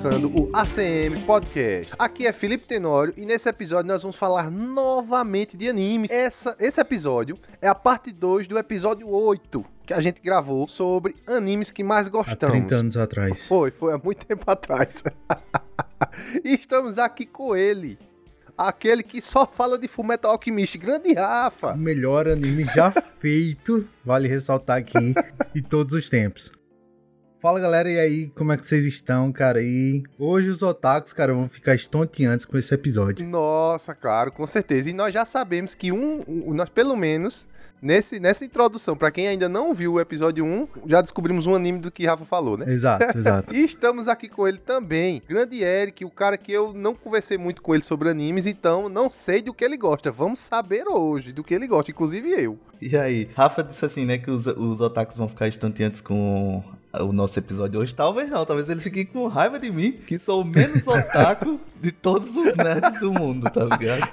[0.00, 1.92] Começando o ACM Podcast.
[1.98, 6.12] Aqui é Felipe Tenório e nesse episódio nós vamos falar novamente de animes.
[6.12, 11.16] Essa, esse episódio é a parte 2 do episódio 8 que a gente gravou sobre
[11.26, 12.44] animes que mais gostamos.
[12.44, 13.48] Há 30 anos atrás.
[13.48, 15.02] Foi, foi há muito tempo atrás.
[16.44, 17.98] e estamos aqui com ele,
[18.56, 21.72] aquele que só fala de Fullmetal Alchemist, grande Rafa.
[21.72, 25.12] O melhor anime já feito, vale ressaltar aqui,
[25.52, 26.52] de todos os tempos.
[27.40, 29.62] Fala galera, e aí, como é que vocês estão, cara?
[29.62, 33.24] E hoje os otakus, cara, vão ficar estonteantes com esse episódio.
[33.24, 34.90] Nossa, claro, com certeza.
[34.90, 37.46] E nós já sabemos que um, um nós pelo menos
[37.80, 41.78] Nesse, nessa introdução, para quem ainda não viu o episódio 1, já descobrimos um anime
[41.78, 42.64] do que Rafa falou, né?
[42.68, 43.54] Exato, exato.
[43.54, 45.22] e estamos aqui com ele também.
[45.28, 49.08] Grande Eric, o cara que eu não conversei muito com ele sobre animes, então não
[49.08, 50.10] sei do que ele gosta.
[50.10, 52.58] Vamos saber hoje do que ele gosta, inclusive eu.
[52.82, 53.28] E aí?
[53.36, 57.80] Rafa disse assim, né, que os, os otakus vão ficar estonteantes com o nosso episódio
[57.80, 57.94] hoje.
[57.94, 61.92] Talvez não, talvez ele fique com raiva de mim, que sou o menos otaku de
[61.92, 64.08] todos os nerds do mundo, tá ligado?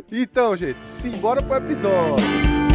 [0.12, 2.67] então, gente, simbora pro episódio.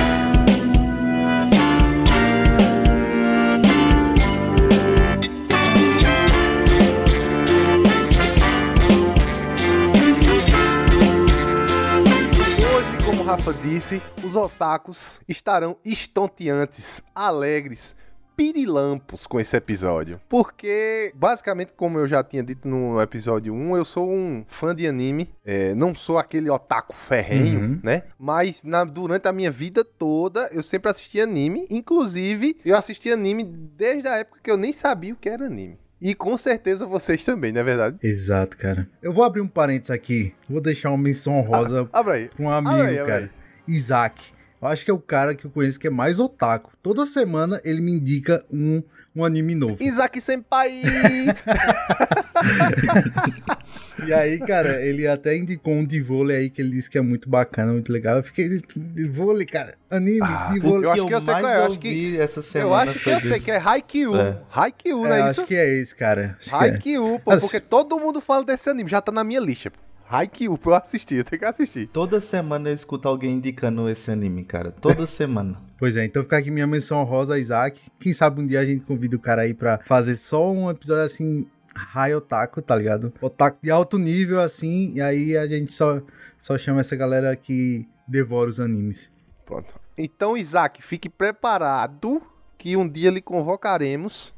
[13.24, 17.96] Como o Rafa disse, os otakus estarão estonteantes, alegres,
[18.36, 20.20] pirilampos com esse episódio.
[20.28, 24.86] Porque, basicamente, como eu já tinha dito no episódio 1, eu sou um fã de
[24.86, 25.30] anime.
[25.46, 27.80] É, não sou aquele otaku ferrenho, uhum.
[27.82, 28.04] né?
[28.20, 31.66] Mas na, durante a minha vida toda, eu sempre assisti anime.
[31.70, 35.80] Inclusive, eu assisti anime desde a época que eu nem sabia o que era anime.
[36.04, 37.96] E com certeza vocês também, não é verdade?
[38.04, 38.90] Exato, cara.
[39.02, 40.36] Eu vou abrir um parênteses aqui.
[40.50, 43.32] Vou deixar uma menção honrosa ah, pra um amigo, aí, cara.
[43.66, 44.34] Isaac.
[44.62, 46.72] Eu acho que é o cara que eu conheço que é mais otaku.
[46.82, 48.84] Toda semana ele me indica um,
[49.16, 49.82] um anime novo.
[49.82, 50.82] Isaac Senpai!
[54.06, 57.02] e aí, cara, ele até indicou um de vôlei aí que ele disse que é
[57.02, 58.18] muito bacana, muito legal.
[58.18, 59.76] Eu fiquei de vôlei, cara.
[59.90, 60.86] Anime ah, de vôlei.
[60.86, 61.58] Eu acho que eu sei qual é.
[61.58, 64.16] Eu acho que, essa semana eu acho que eu sei que é Haikyuu.
[64.20, 64.38] É.
[64.52, 65.42] Haikyuu, não é, é isso?
[65.42, 66.38] Acho que é esse, cara.
[66.40, 66.60] Acho é.
[66.60, 68.90] Haikyuu, pô, porque todo mundo fala desse anime.
[68.90, 69.78] Já tá na minha lista, pô.
[70.10, 71.88] Haikyuu pra eu assistir, eu tenho que assistir.
[71.88, 74.72] Toda semana eu escuto alguém indicando esse anime, cara.
[74.72, 75.58] Toda semana.
[75.84, 77.82] Pois é, então fica aqui minha menção rosa, Isaac.
[78.00, 81.04] Quem sabe um dia a gente convida o cara aí pra fazer só um episódio
[81.04, 83.14] assim, high otaku, tá ligado?
[83.22, 86.02] Otaku de alto nível, assim, e aí a gente só,
[86.38, 89.12] só chama essa galera que devora os animes.
[89.46, 89.76] Pronto.
[89.98, 92.22] Então, Isaac, fique preparado
[92.58, 94.34] que um dia lhe convocaremos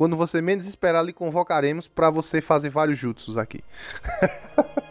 [0.00, 3.60] quando você menos esperar, lhe convocaremos para você fazer vários jutsus aqui.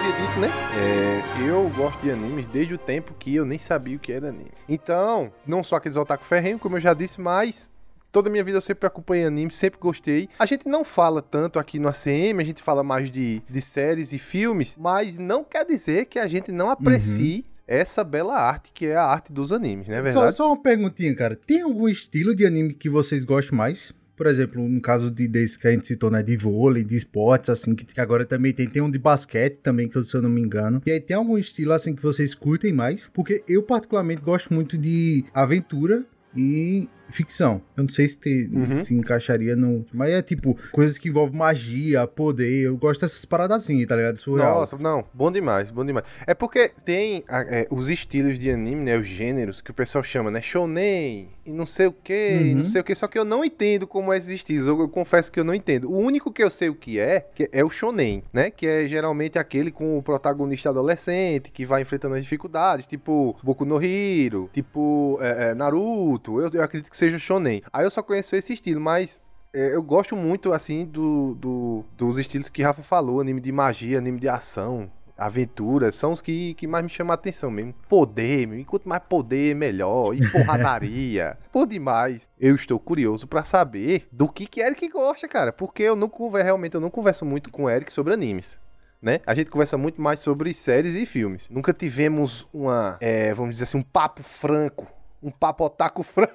[0.00, 0.48] havia dito, né?
[0.78, 4.30] É, eu gosto de animes desde o tempo que eu nem sabia o que era
[4.30, 4.50] anime.
[4.66, 7.70] Então, não só aqueles otaku ferrenho, como eu já disse, mas
[8.12, 10.28] Toda a minha vida eu sempre acompanhei anime, sempre gostei.
[10.36, 14.12] A gente não fala tanto aqui no ACM, a gente fala mais de, de séries
[14.12, 18.72] e filmes, mas não quer dizer que a gente não aprecie uhum essa bela arte
[18.74, 20.02] que é a arte dos animes, né?
[20.02, 20.34] Verdade?
[20.34, 21.36] Só, só uma perguntinha, cara.
[21.36, 23.92] Tem algum estilo de anime que vocês gostam mais?
[24.20, 26.22] Por exemplo, no caso de desse que a gente citou, né?
[26.22, 28.68] De vôlei, de esportes, assim, que agora também tem.
[28.68, 30.82] Tem um de basquete também, que eu, se eu não me engano.
[30.84, 33.08] E aí tem algum estilo, assim, que vocês curtem mais?
[33.14, 36.04] Porque eu, particularmente, gosto muito de aventura
[36.36, 37.62] e ficção.
[37.76, 38.70] Eu não sei se te, uhum.
[38.70, 39.84] se encaixaria no.
[39.92, 42.62] Mas é tipo, coisas que envolvem magia, poder.
[42.62, 44.20] Eu gosto dessas paradas assim, tá ligado?
[44.20, 44.60] Surreal.
[44.60, 45.04] Nossa, não.
[45.12, 46.06] Bom demais, bom demais.
[46.26, 48.96] É porque tem é, os estilos de anime, né?
[48.96, 50.40] Os gêneros que o pessoal chama, né?
[50.40, 52.58] Shonen e não sei o que, uhum.
[52.58, 52.94] não sei o que.
[52.94, 54.66] Só que eu não entendo como é esses estilos.
[54.66, 55.90] Eu, eu, confesso que eu não entendo.
[55.90, 58.50] O único que eu sei o que é, que é o Shonen, né?
[58.50, 63.64] Que é geralmente aquele com o protagonista adolescente que vai enfrentando as dificuldades, tipo Boku
[63.64, 66.40] no Hero, tipo é, é, Naruto.
[66.40, 67.62] Eu, eu acredito que seja shonen.
[67.72, 72.18] Aí eu só conheço esse estilo, mas é, eu gosto muito, assim, do, do, dos
[72.18, 76.66] estilos que Rafa falou, anime de magia, anime de ação, aventura, são os que, que
[76.66, 77.74] mais me chamam a atenção mesmo.
[77.88, 80.14] Poder, e quanto mais poder, melhor.
[80.14, 81.38] E porradaria.
[81.52, 82.28] Por demais.
[82.38, 85.52] Eu estou curioso para saber do que que Eric gosta, cara.
[85.52, 88.58] Porque eu não converso, realmente, eu não converso muito com Eric sobre animes.
[89.02, 89.20] Né?
[89.26, 91.48] A gente conversa muito mais sobre séries e filmes.
[91.48, 94.86] Nunca tivemos uma, é, vamos dizer assim, um papo franco
[95.22, 96.30] um papotaco franco.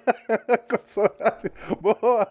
[1.81, 2.27] Boa!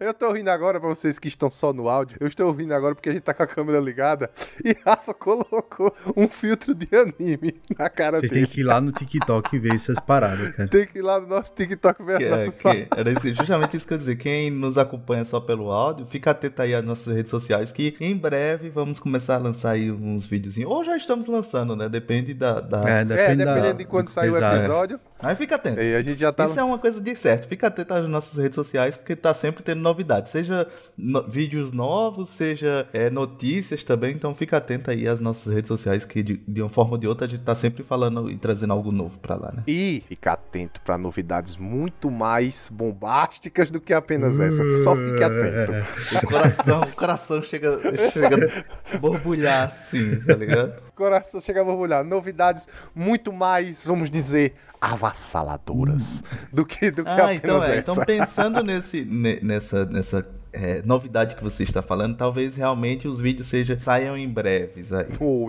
[0.00, 2.16] Eu tô ouvindo agora pra vocês que estão só no áudio.
[2.20, 4.30] Eu estou ouvindo agora porque a gente tá com a câmera ligada.
[4.64, 8.32] E Rafa colocou um filtro de anime na cara dele.
[8.32, 10.68] têm que ir lá no TikTok e ver essas paradas, cara.
[10.68, 13.34] Tem que ir lá no nosso TikTok ver Que as é, nossas que era isso-
[13.34, 14.16] justamente isso que eu ia dizer.
[14.16, 18.16] Quem nos acompanha só pelo áudio, fica atento aí às nossas redes sociais, que em
[18.16, 20.70] breve vamos começar a lançar aí uns videozinhos.
[20.70, 21.88] Ou já estamos lançando, né?
[21.88, 22.60] Depende da.
[22.60, 22.88] da...
[22.88, 25.00] É, É, depende da- dependendo de quando sair o episódio.
[25.20, 25.80] Aí fica atento.
[25.88, 26.46] E a gente já tá.
[26.46, 27.48] Isso é uma coisa de certo.
[27.48, 30.30] Fica atento às nossas redes sociais, porque tá sempre tendo novidades.
[30.32, 34.12] Seja no- vídeos novos, seja é, notícias também.
[34.14, 37.06] Então fica atento aí às nossas redes sociais, que de, de uma forma ou de
[37.06, 39.62] outra a gente tá sempre falando e trazendo algo novo pra lá, né?
[39.66, 44.62] E fica atento pra novidades muito mais bombásticas do que apenas essa.
[44.82, 45.72] Só fique atento.
[46.22, 47.78] O coração, o coração chega,
[48.12, 48.64] chega
[48.94, 50.74] a borbulhar assim, tá ligado?
[50.98, 52.04] Coração chega a borbulhar.
[52.04, 56.22] Novidades muito mais, vamos dizer, avassaladoras
[56.52, 57.78] do que, do que Ah, então é.
[57.78, 63.20] Então pensando nesse, ne- nessa, nessa é, novidade que você está falando, talvez realmente os
[63.20, 65.06] vídeos seja, saiam em breves aí.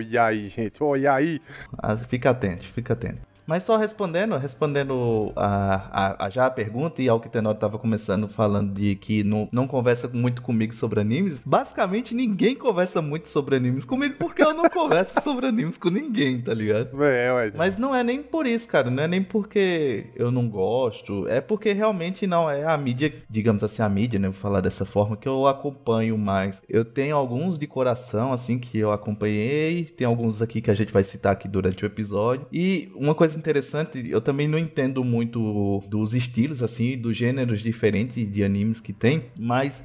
[0.10, 0.80] E aí, gente?
[0.98, 1.42] E aí?
[1.78, 3.29] Ah, fica atento, fica atento.
[3.50, 7.56] Mas só respondendo, respondendo a, a, a já a pergunta e ao que o Tenor
[7.56, 13.02] estava começando falando de que não, não conversa muito comigo sobre animes, basicamente ninguém conversa
[13.02, 17.04] muito sobre animes comigo porque eu não converso sobre animes com ninguém, tá ligado?
[17.04, 17.52] É, ué.
[17.56, 18.92] Mas não é nem por isso, cara.
[18.92, 21.28] Não é nem porque eu não gosto.
[21.28, 24.28] É porque realmente não é a mídia, digamos assim, a mídia, né?
[24.28, 26.62] Vou falar dessa forma, que eu acompanho mais.
[26.70, 29.86] Eu tenho alguns de coração, assim, que eu acompanhei.
[29.86, 32.46] Tem alguns aqui que a gente vai citar aqui durante o episódio.
[32.54, 38.32] E uma coisa interessante, eu também não entendo muito dos estilos, assim, dos gêneros diferentes
[38.32, 39.26] de animes que tem.
[39.38, 39.84] Mas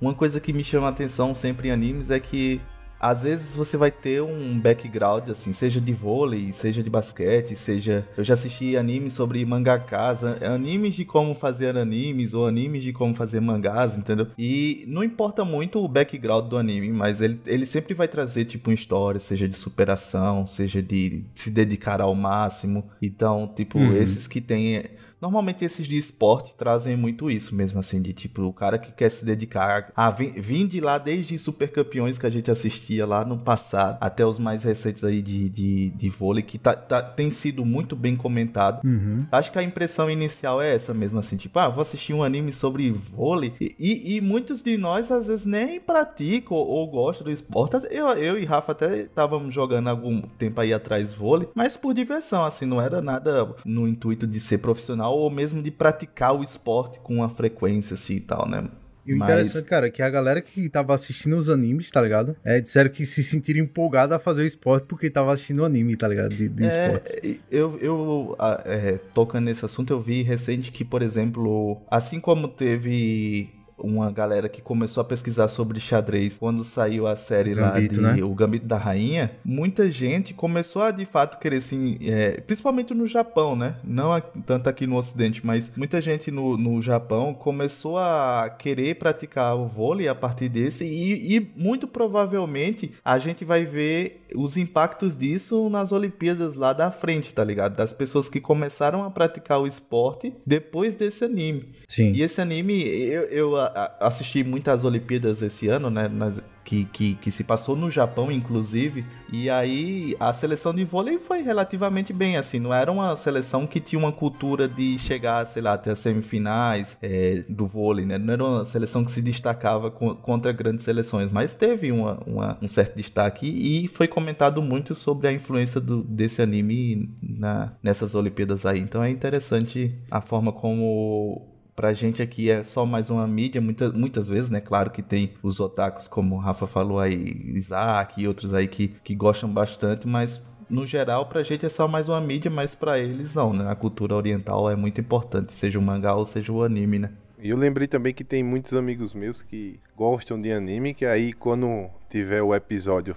[0.00, 2.60] uma coisa que me chama a atenção sempre em animes é que
[3.00, 8.06] às vezes você vai ter um background, assim, seja de vôlei, seja de basquete, seja.
[8.16, 13.14] Eu já assisti animes sobre mangakas, animes de como fazer animes, ou animes de como
[13.14, 14.28] fazer mangás, entendeu?
[14.38, 18.70] E não importa muito o background do anime, mas ele, ele sempre vai trazer, tipo,
[18.70, 22.84] uma história, seja de superação, seja de se dedicar ao máximo.
[23.00, 23.96] Então, tipo, Uhum.
[23.96, 24.84] esses que têm.
[25.20, 29.10] Normalmente esses de esporte trazem muito isso mesmo, assim, de tipo, o cara que quer
[29.10, 33.24] se dedicar a vim, vim de lá desde super campeões que a gente assistia lá
[33.24, 37.30] no passado, até os mais recentes aí de, de, de vôlei, que tá, tá- tem
[37.30, 38.84] sido muito bem comentado.
[38.86, 39.26] Uhum.
[39.32, 42.52] Acho que a impressão inicial é essa mesmo, assim, tipo, ah, vou assistir um anime
[42.52, 43.54] sobre vôlei.
[43.60, 47.76] E, e- e muitos de nós, às vezes, nem praticam ou, ou gostam do esporte.
[47.90, 52.44] Eu, eu e Rafa até estávamos jogando algum tempo aí atrás vôlei, mas por diversão,
[52.44, 56.98] assim, não era nada no intuito de ser profissional ou mesmo de praticar o esporte
[57.00, 58.68] com uma frequência assim e tal, né?
[59.06, 62.02] E o Mas- interessante, cara, é que a galera que tava assistindo os animes, tá
[62.02, 62.34] ligado?
[62.44, 65.94] É, disseram que se sentiram empolgados a fazer o esporte porque tava assistindo o anime,
[65.96, 66.34] tá ligado?
[66.34, 67.40] De, de É, esportes.
[67.48, 73.50] eu, eu é, tocando nesse assunto, eu vi recente que, por exemplo, assim como teve
[73.78, 78.20] uma galera que começou a pesquisar sobre xadrez quando saiu a série Gambito, lá de
[78.20, 78.24] né?
[78.24, 83.06] O Gambito da Rainha, muita gente começou a de fato querer assim, é, principalmente no
[83.06, 83.76] Japão, né?
[83.84, 88.94] Não a- tanto aqui no Ocidente, mas muita gente no, no Japão começou a querer
[88.96, 94.56] praticar o vôlei a partir desse e, e muito provavelmente a gente vai ver os
[94.56, 97.76] impactos disso nas Olimpíadas lá da frente, tá ligado?
[97.76, 101.68] Das pessoas que começaram a praticar o esporte depois desse anime.
[101.86, 102.12] Sim.
[102.12, 103.56] E esse anime, eu, eu
[104.00, 106.08] assisti muitas Olimpíadas esse ano, né?
[106.08, 109.06] nas- que, que, que se passou no Japão, inclusive.
[109.32, 112.58] E aí a seleção de vôlei foi relativamente bem, assim.
[112.58, 116.98] Não era uma seleção que tinha uma cultura de chegar, sei lá, até as semifinais
[117.00, 118.18] é, do vôlei, né?
[118.18, 122.58] Não era uma seleção que se destacava co- contra grandes seleções, mas teve uma, uma-
[122.60, 128.16] um certo destaque e foi comentado muito sobre a influência do- desse anime na, nessas
[128.16, 128.80] Olimpíadas aí.
[128.80, 133.92] Então é interessante a forma como pra gente aqui é só mais uma mídia, muitas,
[133.92, 134.60] muitas vezes, né?
[134.60, 138.88] Claro que tem os otakus, como o Rafa falou aí, Isaac e outros aí que,
[139.04, 142.98] que gostam bastante, mas no geral pra gente é só mais uma mídia, mas pra
[142.98, 143.70] eles não, né?
[143.70, 147.12] A cultura oriental é muito importante, seja o mangá ou seja o anime, né?
[147.38, 151.34] E eu lembrei também que tem muitos amigos meus que gostam de anime, que aí
[151.34, 153.14] quando tiver o episódio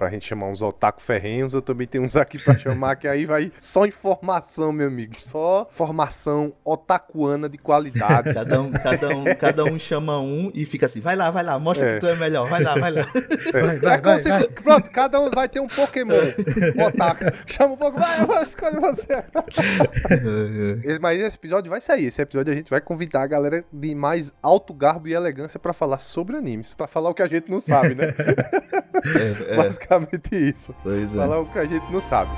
[0.00, 3.26] pra gente chamar uns otaku ferrenhos, eu também tenho uns aqui pra chamar, que aí
[3.26, 5.12] vai só informação, meu amigo.
[5.18, 8.32] Só formação otakuana de qualidade.
[8.40, 11.58] Cada um, cada um, cada um chama um e fica assim, vai lá, vai lá,
[11.58, 11.94] mostra É.
[11.94, 13.06] que tu é melhor, vai lá, vai lá.
[13.52, 14.48] Vai, vai, É vai, vai.
[14.48, 16.14] Pronto, cada um vai ter um Pokémon.
[16.86, 17.24] otaku.
[17.46, 19.06] Chama um Pokémon, vai, eu vou escolher você.
[20.84, 22.06] Esse- Mas esse episódio vai sair.
[22.06, 25.72] Esse episódio a gente vai convidar a galera de mais alto garbo e elegância pra
[25.74, 26.72] falar sobre animes.
[26.72, 28.14] Pra falar o que a gente não sabe, né?
[29.48, 29.56] É, é,
[29.90, 30.74] basicamente isso.
[30.82, 31.16] Pois é.
[31.16, 31.38] Falar é.
[31.38, 32.30] o que a gente não sabe.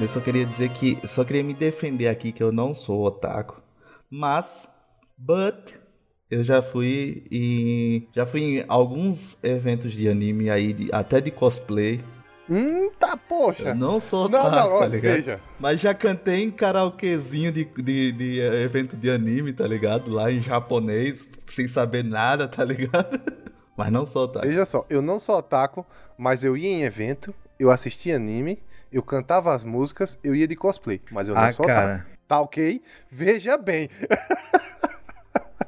[0.00, 0.98] Eu só queria dizer que.
[1.02, 3.62] Eu só queria me defender aqui que eu não sou otaku.
[4.10, 4.68] Mas.
[5.16, 5.74] But.
[6.30, 8.08] Eu já fui em.
[8.12, 12.00] Já fui em alguns eventos de anime aí, de, até de cosplay.
[12.48, 13.68] Hum, tá, poxa.
[13.70, 15.12] Eu não sou Não, otaku, não, tá ó, ligado?
[15.14, 15.40] veja.
[15.58, 20.10] Mas já cantei em karaokezinho de, de, de, eh, evento de anime, tá ligado?
[20.10, 23.18] Lá em japonês, sem saber nada, tá ligado?
[23.76, 24.46] Mas não sou otaku.
[24.46, 25.84] Veja só, eu não sou otaku,
[26.16, 30.54] mas eu ia em evento, eu assistia anime, eu cantava as músicas, eu ia de
[30.54, 31.80] cosplay, mas eu não Ah, sou otaku.
[31.80, 32.06] cara.
[32.28, 32.80] Tá ok?
[33.10, 33.90] Veja bem.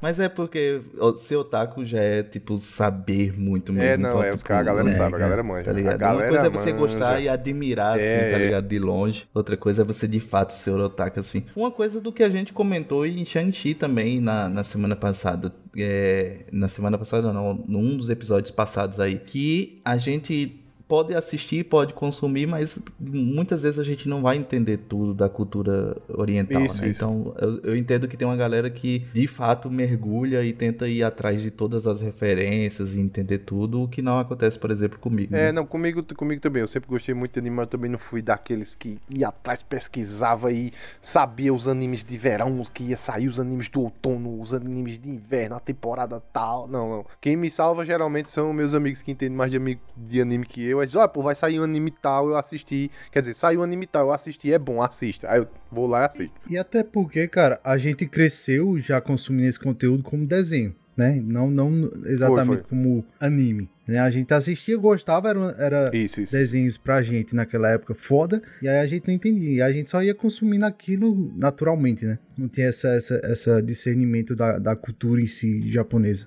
[0.06, 0.82] Mas é porque
[1.16, 3.88] ser otaku já é, tipo, saber muito mesmo.
[3.88, 5.64] É, não, Então, é, os tipo, caras, a galera é, sabe, a cara, galera manja.
[5.64, 5.94] Tá ligado?
[5.94, 6.86] A galera Uma coisa é você manja.
[6.86, 8.44] gostar e admirar, É, assim, tá é.
[8.44, 8.68] ligado?
[8.68, 9.28] De longe.
[9.34, 11.42] Outra coisa é você de fato ser otaku, assim.
[11.56, 15.52] Uma coisa do que a gente comentou em Shang-Chi também na, na semana passada.
[15.76, 19.16] é, na semana passada, não, num dos episódios passados aí.
[19.18, 24.78] Que a gente pode assistir, pode consumir, mas muitas vezes a gente não vai entender
[24.88, 26.88] tudo da cultura oriental, Isso, né?
[26.88, 27.02] isso.
[27.02, 31.02] Então eu, eu entendo que tem uma galera que de fato mergulha e tenta ir
[31.02, 35.34] atrás de todas as referências e entender tudo, o que não acontece, por exemplo, comigo.
[35.34, 35.52] É, né?
[35.52, 36.60] não, comigo, comigo também.
[36.60, 40.52] Eu sempre gostei muito de anime, mas também não fui daqueles que ia atrás, pesquisava
[40.52, 44.54] e sabia os animes de verão, os que ia sair, os animes do outono, os
[44.54, 46.68] animes de inverno, a temporada tal.
[46.68, 47.06] Não, não.
[47.20, 50.75] Quem me salva geralmente são meus amigos que entendem mais de, de anime que eu.
[50.80, 52.90] Aí diz, ó, pô, vai sair um anime tal, eu assisti.
[53.10, 55.30] Quer dizer, saiu um anime tal, eu assisti, é bom, assista.
[55.30, 56.34] Aí eu vou lá e assisto.
[56.48, 61.20] E até porque, cara, a gente cresceu já consumindo esse conteúdo como desenho, né?
[61.24, 62.68] Não, não exatamente foi.
[62.68, 63.68] como anime.
[63.86, 63.98] Né?
[64.00, 66.32] A gente assistia, gostava, era, era Isso, isso.
[66.32, 69.58] desenhos pra gente naquela época foda, e aí a gente não entendia.
[69.58, 72.18] E a gente só ia consumindo aquilo naturalmente, né?
[72.36, 76.26] Não tinha essa, essa, essa discernimento da, da cultura em si japonesa.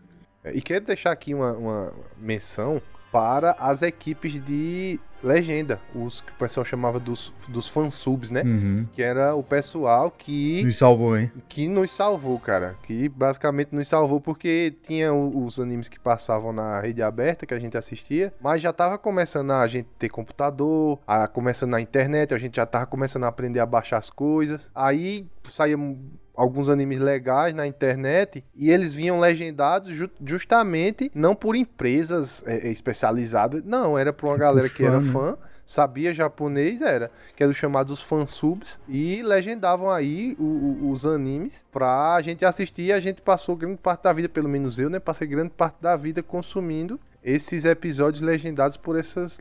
[0.53, 6.35] E quero deixar aqui uma, uma menção para as equipes de legenda, os que o
[6.35, 8.41] pessoal chamava dos, dos fansubs, né?
[8.43, 8.87] Uhum.
[8.93, 11.31] Que era o pessoal que, Nos salvou, hein?
[11.47, 12.75] que nos salvou, cara.
[12.83, 17.59] Que basicamente nos salvou porque tinha os animes que passavam na rede aberta que a
[17.59, 22.37] gente assistia, mas já tava começando a gente ter computador, a, começando na internet, a
[22.37, 24.71] gente já tava começando a aprender a baixar as coisas.
[24.73, 25.97] Aí saíam
[26.39, 32.67] alguns animes legais na internet e eles vinham legendados ju- justamente não por empresas é,
[32.67, 35.11] é, especializadas, não, era por uma Tipo galera que era né?
[35.11, 41.65] fã, sabia japonês, era, que eram chamados fansubs e legendavam aí o- o- os animes
[41.71, 44.97] pra gente assistir e a gente passou grande parte da vida, pelo menos eu, né,
[44.99, 49.37] passei grande parte da vida consumindo esses episódios legendados por essas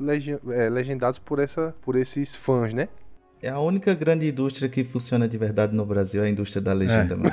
[0.51, 2.89] é, legendados por essa por esses fãs, né?
[3.43, 6.73] É a única grande indústria que funciona de verdade no Brasil, é a indústria da
[6.73, 7.17] legenda, É.
[7.17, 7.31] mano.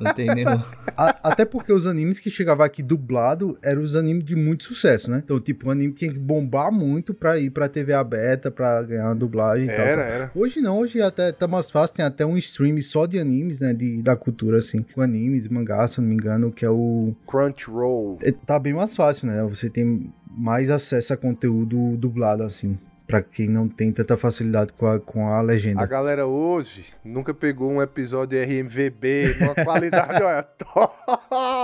[0.00, 0.58] Não tem nenhum.
[0.96, 5.10] A- até porque os animes que chegavam aqui dublado eram os animes de muito sucesso,
[5.10, 5.20] né?
[5.22, 9.08] Então, tipo, o anime tinha que bombar muito pra ir pra TV aberta, pra ganhar
[9.08, 10.12] uma dublagem e tal, Era, tal.
[10.12, 10.30] era.
[10.34, 13.74] Hoje não, hoje até tá mais fácil, tem até um stream só de animes, né?
[13.74, 14.82] De, da cultura, assim.
[14.94, 17.14] Com animes, mangá, se eu não me engano, que é o.
[17.26, 18.18] Crunchyroll.
[18.22, 19.42] é, Tá bem mais fácil, né?
[19.44, 22.78] Você tem mais acesso a conteúdo dublado, assim.
[23.10, 25.82] Pra quem não tem tanta facilidade com a, com a legenda.
[25.82, 30.94] A galera hoje nunca pegou um episódio RMVB numa qualidade, olha, top.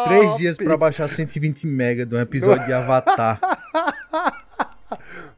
[0.07, 3.39] Três dias pra baixar 120 mega de um episódio de Avatar.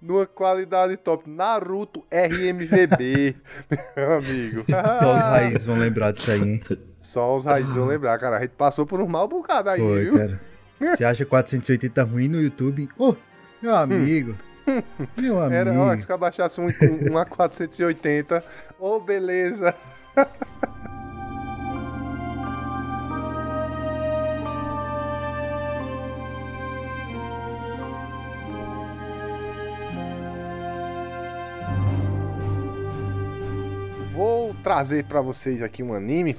[0.01, 1.29] Numa qualidade top.
[1.29, 3.37] Naruto RMVB,
[3.97, 4.65] meu amigo.
[4.99, 6.63] Só os raízes vão lembrar disso aí, hein?
[6.99, 8.39] Só os raízes vão lembrar, cara.
[8.39, 10.17] A gente passou por um mal bocado aí, Foi, viu?
[10.17, 10.41] cara.
[10.81, 12.89] Você acha 480 ruim no YouTube?
[12.97, 13.15] Ô,
[13.61, 14.37] meu amigo.
[15.17, 15.55] Meu amigo.
[15.55, 18.43] Era, ó, acho que eu abaixasse um, um, um A480.
[18.79, 19.75] Ô, beleza.
[34.11, 36.37] Vou trazer pra vocês aqui um anime.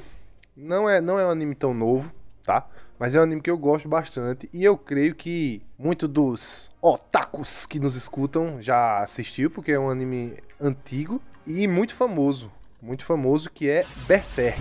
[0.55, 2.11] Não é, não é um anime tão novo,
[2.43, 2.67] tá?
[2.99, 7.65] Mas é um anime que eu gosto bastante e eu creio que muito dos otakus
[7.65, 12.51] que nos escutam já assistiu, porque é um anime antigo e muito famoso.
[12.81, 14.59] Muito famoso que é Berserk.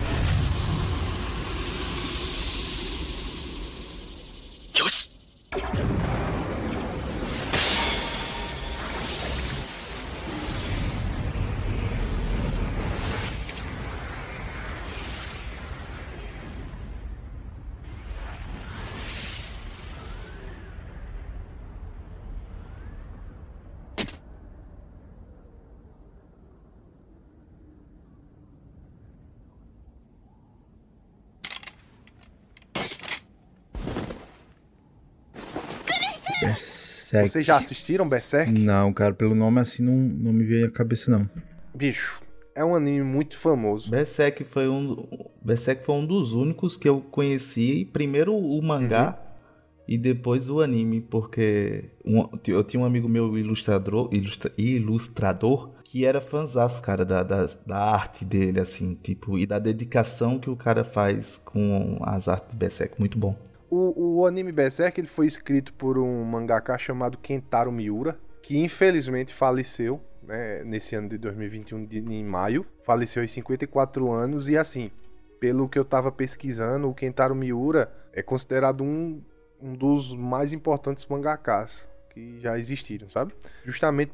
[37.21, 37.31] Berserk.
[37.31, 38.51] Vocês já assistiram Berserk?
[38.51, 41.29] Não, cara, pelo nome assim não, não me veio à cabeça, não.
[41.73, 42.21] Bicho,
[42.55, 43.89] é um anime muito famoso.
[43.89, 45.07] Berserk foi um,
[45.41, 49.83] Berserk foi um dos únicos que eu conheci, primeiro o mangá uhum.
[49.87, 56.05] e depois o anime, porque um, eu tinha um amigo meu ilustrador, ilustra, ilustrador que
[56.05, 60.55] era fãzão, cara, da, da, da, arte dele, assim, tipo, e da dedicação que o
[60.55, 63.35] cara faz com as artes de Berserk, muito bom.
[63.69, 69.33] O, o anime Berserk ele foi escrito por um mangaka chamado Kentaro Miura, que infelizmente
[69.33, 72.65] faleceu né, nesse ano de 2021, de, em maio.
[72.83, 74.91] Faleceu aos 54 anos e assim,
[75.39, 79.21] pelo que eu tava pesquisando, o Kentaro Miura é considerado um,
[79.61, 83.33] um dos mais importantes mangakas que já existiram, sabe?
[83.65, 84.11] Justamente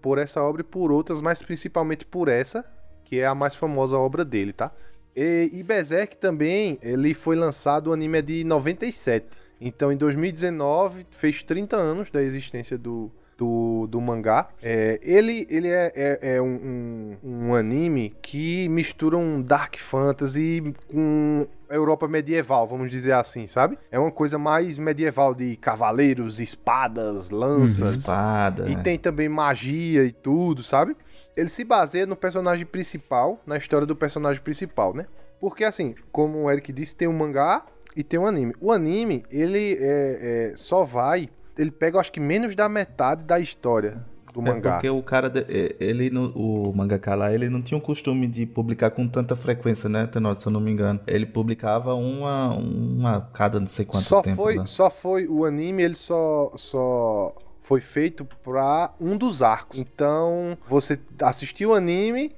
[0.00, 2.64] por essa obra e por outras, mas principalmente por essa,
[3.04, 4.72] que é a mais famosa obra dele, tá?
[5.16, 9.26] E, e Berserk também, ele foi lançado, o anime é de 97.
[9.60, 14.48] Então, em 2019, fez 30 anos da existência do, do, do mangá.
[14.62, 20.74] É, ele ele é, é, é um, um, um, anime que mistura um dark fantasy
[20.90, 23.78] com Europa medieval, vamos dizer assim, sabe?
[23.90, 27.90] É uma coisa mais medieval de cavaleiros, espadas, lanças.
[27.90, 27.96] Uhum.
[27.96, 28.68] Espada.
[28.68, 30.96] E tem também magia e tudo, sabe?
[31.36, 35.06] Ele se baseia no personagem principal, na história do personagem principal, né?
[35.40, 37.64] Porque assim, como o Eric disse, tem um mangá
[37.96, 38.54] e tem um anime.
[38.60, 43.38] O anime, ele é, é, só vai ele pega, acho que menos da metade da
[43.38, 44.72] história do é mangá.
[44.74, 45.32] Porque o cara,
[45.78, 50.06] ele, o mangaka lá, ele não tinha o costume de publicar com tanta frequência, né,
[50.06, 51.00] Tenor, se eu não me engano.
[51.06, 54.36] Ele publicava uma, uma cada não sei quanto só tempo.
[54.36, 54.66] Foi, né?
[54.66, 59.78] Só foi, o anime, ele só, só foi feito pra um dos arcos.
[59.78, 62.36] Então, você assistiu o anime,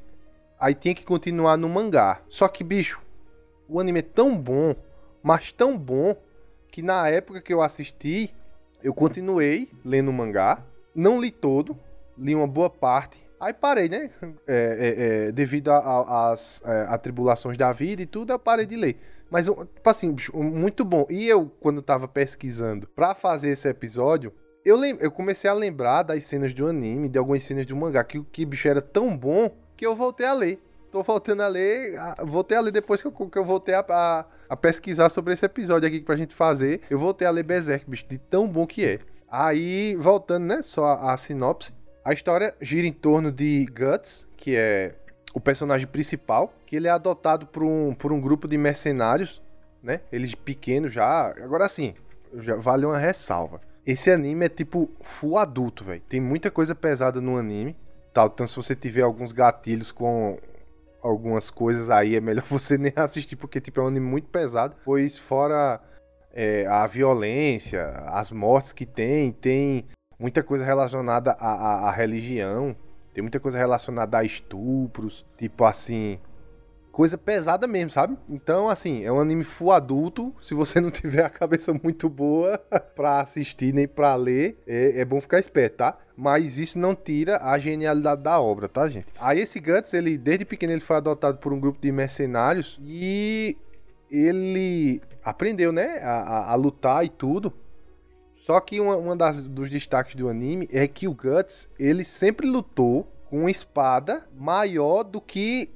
[0.58, 2.20] aí tinha que continuar no mangá.
[2.28, 3.02] Só que, bicho,
[3.68, 4.76] o anime é tão bom,
[5.20, 6.16] mas tão bom,
[6.70, 8.32] que na época que eu assisti,
[8.84, 10.62] eu continuei lendo o mangá,
[10.94, 11.76] não li todo,
[12.16, 13.20] li uma boa parte.
[13.40, 14.10] Aí parei, né?
[14.46, 18.96] É, é, é, devido às é, atribulações da vida e tudo, eu parei de ler.
[19.28, 21.04] Mas, tipo assim, muito bom.
[21.10, 24.32] E eu, quando tava pesquisando pra fazer esse episódio,
[24.66, 28.18] eu, eu comecei a lembrar das cenas do anime, de algumas cenas do mangá, que
[28.18, 30.60] o que bicho era tão bom que eu voltei a ler
[30.96, 31.98] tô voltando a ler.
[32.24, 35.44] Voltei a ler depois que eu, que eu voltei a, a, a, pesquisar sobre esse
[35.44, 36.80] episódio aqui pra gente fazer.
[36.88, 38.98] Eu voltei a ler Berserk, bicho, de tão bom que é.
[39.28, 41.74] Aí, voltando, né, só a, a sinopse.
[42.04, 44.94] A história gira em torno de Guts, que é
[45.34, 49.42] o personagem principal, que ele é adotado por um, por um grupo de mercenários,
[49.82, 50.00] né?
[50.10, 51.26] Eles pequenos já.
[51.42, 51.94] Agora sim,
[52.38, 53.60] já vale uma ressalva.
[53.86, 56.02] Esse anime é tipo full adulto, velho.
[56.08, 57.76] Tem muita coisa pesada no anime.
[58.12, 60.38] Tal, então se você tiver alguns gatilhos com
[61.00, 64.74] algumas coisas aí é melhor você nem assistir, porque tipo, é um anime muito pesado.
[64.84, 65.80] Pois fora
[66.32, 69.86] é, a violência, as mortes que tem, tem
[70.18, 72.74] muita coisa relacionada à, à, à religião,
[73.14, 76.18] tem muita coisa relacionada a estupros, tipo assim,
[76.96, 78.16] coisa pesada mesmo, sabe?
[78.26, 80.34] Então, assim, é um anime full adulto.
[80.40, 82.56] Se você não tiver a cabeça muito boa
[82.96, 85.98] pra assistir nem pra ler, é, é bom ficar esperto, tá?
[86.16, 89.08] Mas isso não tira a genialidade da obra, tá, gente?
[89.20, 93.58] Aí esse Guts, ele, desde pequeno, ele foi adotado por um grupo de mercenários e
[94.10, 97.52] ele aprendeu, né, a, a, a lutar e tudo.
[98.36, 102.46] Só que uma, uma das, dos destaques do anime é que o Guts, ele sempre
[102.46, 105.75] lutou com uma espada maior do que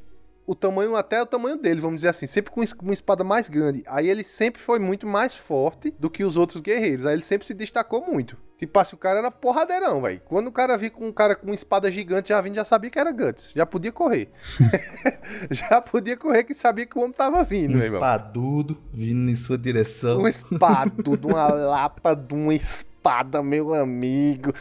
[0.50, 3.84] o tamanho, até o tamanho dele, vamos dizer assim, sempre com uma espada mais grande.
[3.86, 7.06] Aí ele sempre foi muito mais forte do que os outros guerreiros.
[7.06, 8.36] Aí ele sempre se destacou muito.
[8.58, 10.20] Tipo assim, o cara era porradeirão, velho.
[10.24, 12.90] Quando o cara viu com um cara com uma espada gigante já vindo, já sabia
[12.90, 13.52] que era Guts.
[13.54, 14.28] Já podia correr.
[15.52, 19.56] já podia correr que sabia que o homem tava vindo, Um espadudo vindo em sua
[19.56, 20.22] direção.
[20.22, 24.52] Um espadudo, uma lapa de uma espada espada, meu amigo.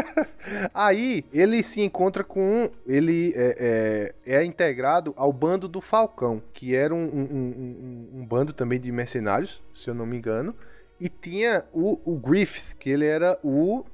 [0.72, 2.70] Aí ele se encontra com.
[2.86, 8.26] Ele é, é, é, integrado ao bando do Falcão, que era um, um, um, um,
[8.26, 10.54] bando também de mercenários, se eu não me engano.
[10.98, 13.84] E tinha o, o Griffith, que ele era o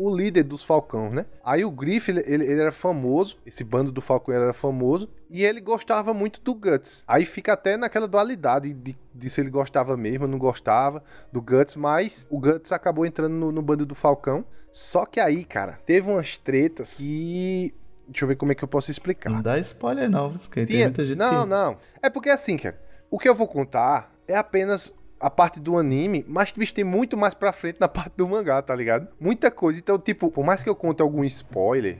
[0.00, 1.26] o líder dos Falcão, né?
[1.44, 5.44] Aí o Griff, ele, ele, ele, era famoso, esse bando do Falcão era famoso, e
[5.44, 7.04] ele gostava muito do Guts.
[7.06, 11.42] Aí fica até naquela dualidade de, de se ele gostava mesmo ou não gostava do
[11.42, 14.42] Guts, mas o Guts acabou entrando no, no bando do Falcão.
[14.72, 17.74] Só que aí, cara, teve umas tretas que
[18.08, 19.30] Deixa eu ver como é que eu posso explicar.
[19.30, 21.48] Não dá spoiler não, porque tem muita gente Não, que...
[21.48, 21.76] não.
[22.02, 26.24] É porque assim, cara, o que eu vou contar é apenas a parte do anime,
[26.26, 29.08] mas bicho, tem muito mais pra frente na parte do mangá, tá ligado?
[29.20, 29.78] Muita coisa.
[29.78, 31.98] Então, tipo, por mais que eu conte algum spoiler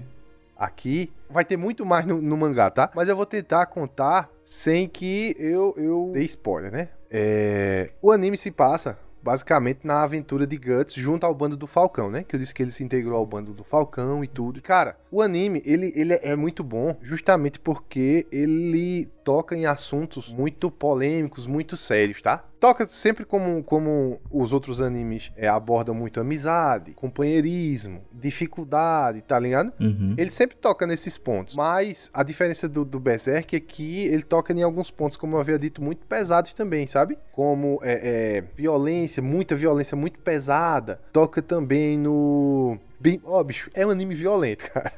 [0.56, 2.90] aqui, vai ter muito mais no, no mangá, tá?
[2.94, 6.88] Mas eu vou tentar contar sem que eu, eu dê spoiler, né?
[7.10, 7.90] É...
[8.00, 12.24] O anime se passa basicamente na aventura de Guts junto ao bando do Falcão, né?
[12.24, 14.62] Que eu disse que ele se integrou ao bando do Falcão e tudo.
[14.62, 20.70] Cara, o anime, ele, ele é muito bom justamente porque ele toca em assuntos muito
[20.70, 22.44] polêmicos, muito sérios, tá?
[22.58, 29.72] Toca sempre como, como os outros animes é, abordam muito amizade, companheirismo, dificuldade, tá ligado?
[29.80, 30.14] Uhum.
[30.18, 31.54] Ele sempre toca nesses pontos.
[31.54, 35.40] Mas a diferença do, do Berserk é que ele toca em alguns pontos, como eu
[35.40, 37.18] havia dito, muito pesados também, sabe?
[37.32, 41.00] Como é, é, violência, muita violência muito pesada.
[41.12, 42.78] Toca também no.
[43.00, 44.92] Bem, ó, bicho, é um anime violento, cara.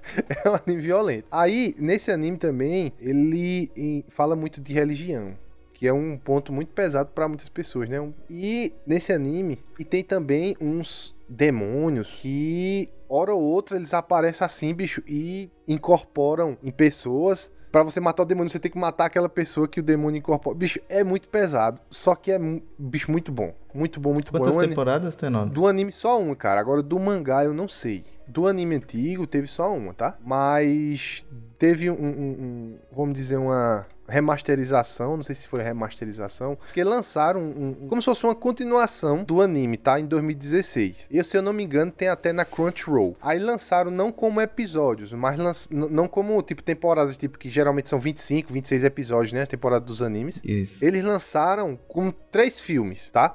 [0.45, 1.27] É um anime violento.
[1.31, 5.37] Aí, nesse anime também, ele fala muito de religião
[5.83, 7.99] que é um ponto muito pesado para muitas pessoas, né?
[8.31, 14.73] E nesse anime, e tem também uns demônios que, hora ou outra, eles aparecem assim,
[14.73, 17.51] bicho, e incorporam em pessoas.
[17.73, 20.55] Para você matar o demônio, você tem que matar aquela pessoa que o demônio incorpora.
[20.55, 21.81] Bicho, é muito pesado.
[21.89, 22.39] Só que é,
[22.79, 23.55] bicho, muito bom.
[23.75, 24.63] Muito bom, muito Quantas bom.
[24.63, 25.49] É um temporadas tem, não?
[25.49, 26.61] Do anime só uma, cara.
[26.61, 28.05] Agora do mangá eu não sei.
[28.29, 30.19] Do anime antigo teve só uma, tá?
[30.23, 31.25] Mas
[31.59, 37.41] teve um, um, um vamos dizer, uma remasterização, não sei se foi remasterização, que lançaram
[37.41, 39.99] um, um, como se fosse uma continuação do anime, tá?
[39.99, 41.09] Em 2016.
[41.11, 43.17] E se eu não me engano, tem até na Crunchyroll.
[43.23, 45.69] Aí lançaram não como episódios, mas lanç...
[45.71, 49.43] não como tipo temporadas, tipo que geralmente são 25, 26 episódios, né?
[49.43, 50.43] A temporada dos animes.
[50.45, 50.85] Isso.
[50.85, 53.35] Eles lançaram com três filmes, tá?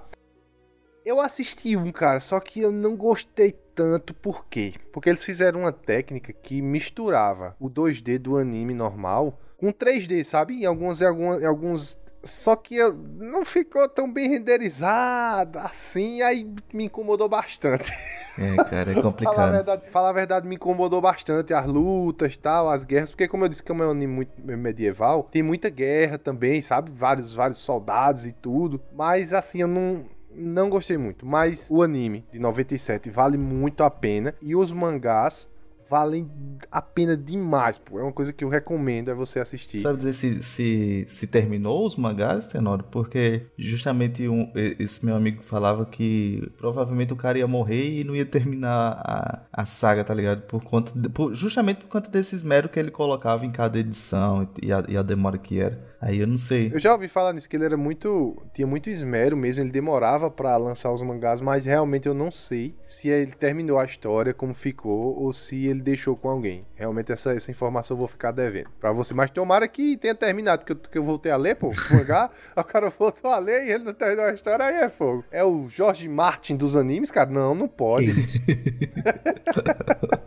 [1.04, 4.74] Eu assisti um, cara, só que eu não gostei tanto, por quê?
[4.92, 10.62] Porque eles fizeram uma técnica que misturava o 2D do anime normal com 3D, sabe?
[10.62, 12.78] Em alguns, em alguns, em alguns só que
[13.18, 17.92] não ficou tão bem renderizado assim, aí me incomodou bastante.
[18.38, 19.36] É, cara, é complicado.
[19.36, 23.28] falar, a verdade, falar a verdade, me incomodou bastante as lutas tal, as guerras, porque
[23.28, 26.92] como eu disse que é um anime muito medieval, tem muita guerra também, sabe?
[26.92, 28.82] Vários, vários soldados e tudo.
[28.94, 31.26] Mas assim, eu não, não gostei muito.
[31.26, 34.36] Mas o anime de 97 vale muito a pena.
[34.42, 35.48] E os mangás
[35.90, 36.30] valem
[36.72, 38.00] a pena demais, pô.
[38.00, 39.82] É uma coisa que eu recomendo é você assistir.
[39.82, 42.86] Sabe dizer se, se, se terminou os mangás, Tenório?
[42.92, 48.16] Porque justamente um, esse meu amigo falava que provavelmente o cara ia morrer e não
[48.16, 50.42] ia terminar a, a saga, tá ligado?
[50.44, 54.48] Por conta de, por, justamente por conta desse esmero que ele colocava em cada edição
[54.62, 55.88] e a, e a demora que era.
[56.00, 56.72] Aí eu não sei.
[56.72, 58.38] Eu já ouvi falar nisso, que ele era muito.
[58.54, 62.76] tinha muito esmero mesmo, ele demorava para lançar os mangás, mas realmente eu não sei
[62.86, 66.66] se ele terminou a história, como ficou, ou se ele deixou com alguém.
[66.76, 69.14] Realmente essa, essa informação eu vou ficar devendo pra você.
[69.14, 72.64] Mas tomara que tenha terminado, que eu, que eu voltei a ler, pô, mangá, o
[72.64, 75.24] cara voltou a ler e ele não terminou a história, aí é fogo.
[75.32, 77.30] É o Jorge Martin dos animes, cara?
[77.30, 78.14] Não, não pode.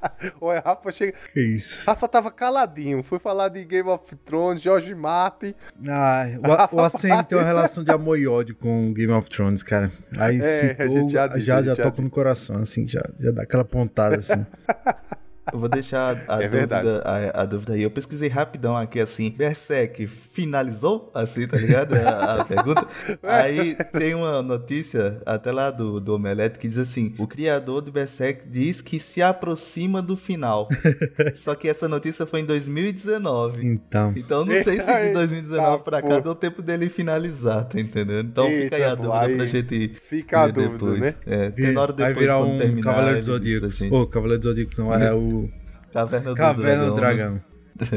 [0.40, 1.14] Oi, Rafa chega.
[1.32, 1.84] Que isso?
[1.86, 3.02] Rafa tava caladinho.
[3.02, 5.54] Foi falar de Game of Thrones, George Martin.
[5.88, 6.24] Ah,
[6.72, 9.90] o, o ACM tem uma relação de amor e ódio com Game of Thrones, cara.
[10.18, 13.64] Aí É, citou, já já, já, já toca no coração, assim, já, já dá aquela
[13.64, 14.44] pontada, assim.
[15.52, 17.82] Eu vou deixar a, É dúvida, a, a dúvida aí.
[17.82, 21.94] Eu pesquisei rapidão aqui, assim, Berserk finalizou, assim, tá ligado?
[21.94, 22.86] A, a pergunta.
[23.22, 27.90] Aí tem uma notícia, até lá do, do Omelete, que diz assim, o criador de
[27.90, 30.68] Berserk diz que se aproxima do final.
[31.34, 33.66] Só que essa notícia foi em 2019.
[33.66, 37.80] Então, Então não sei se de Eita, 2019 pra cá deu tempo dele finalizar, tá
[37.80, 38.28] entendendo?
[38.28, 41.00] Então fica aí Eita, a dúvida aí pra gente fica a dúvida, depois.
[41.00, 41.14] né?
[41.26, 43.76] É, tem hora vai depois virar quando um terminar, Cavaleiro dos Zodíacos.
[43.76, 43.94] gente.
[43.94, 45.29] Ô, Cavaleiro dos Zodíacos não, é o
[45.92, 47.00] Caverna do Caverna do né?
[47.00, 47.40] Dragão.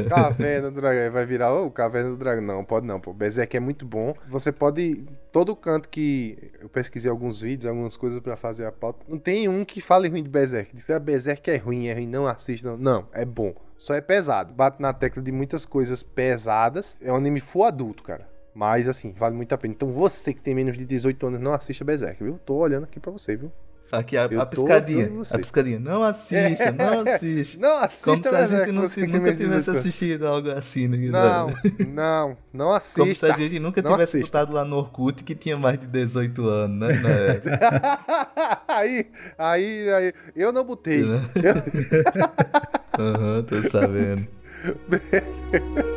[0.08, 1.12] Caverna do Dragão.
[1.12, 2.42] Vai virar o Caverna do Dragão.
[2.42, 3.12] Não, pode não, pô.
[3.12, 4.14] Berserk é muito bom.
[4.28, 5.04] Você pode.
[5.30, 6.52] Todo canto que.
[6.60, 9.04] Eu pesquisei alguns vídeos, algumas coisas pra fazer a pauta.
[9.08, 10.74] Não tem um que fale ruim de Berserk.
[10.74, 12.76] Diz que a Berserk é ruim, é ruim, não assiste, não.
[12.76, 13.54] Não, é bom.
[13.76, 14.52] Só é pesado.
[14.54, 16.96] Bate na tecla de muitas coisas pesadas.
[17.02, 18.26] É um anime full adulto, cara.
[18.54, 19.74] Mas, assim, vale muito a pena.
[19.74, 22.38] Então, você que tem menos de 18 anos, não assista Berserk, viu?
[22.46, 23.50] Tô olhando aqui pra você, viu?
[23.98, 25.10] Aqui a, a piscadinha.
[25.30, 25.78] A piscadinha.
[25.78, 27.58] Não assista, não assiste.
[27.58, 29.80] Não Como assista se a Berserk, gente não, se, nunca tivesse 18 anos.
[29.80, 30.96] assistido algo assim, né?
[31.10, 31.54] Não,
[31.88, 33.00] não, não assista.
[33.00, 34.18] Como se a gente nunca Não tivesse assista.
[34.18, 37.02] escutado lá no Orkut que tinha mais de 18 anos, né?
[37.02, 37.40] né?
[38.68, 39.06] aí,
[39.38, 41.04] aí, aí, eu não botei.
[41.04, 41.20] Né?
[42.98, 44.26] Aham, tô sabendo.
[44.66, 45.93] O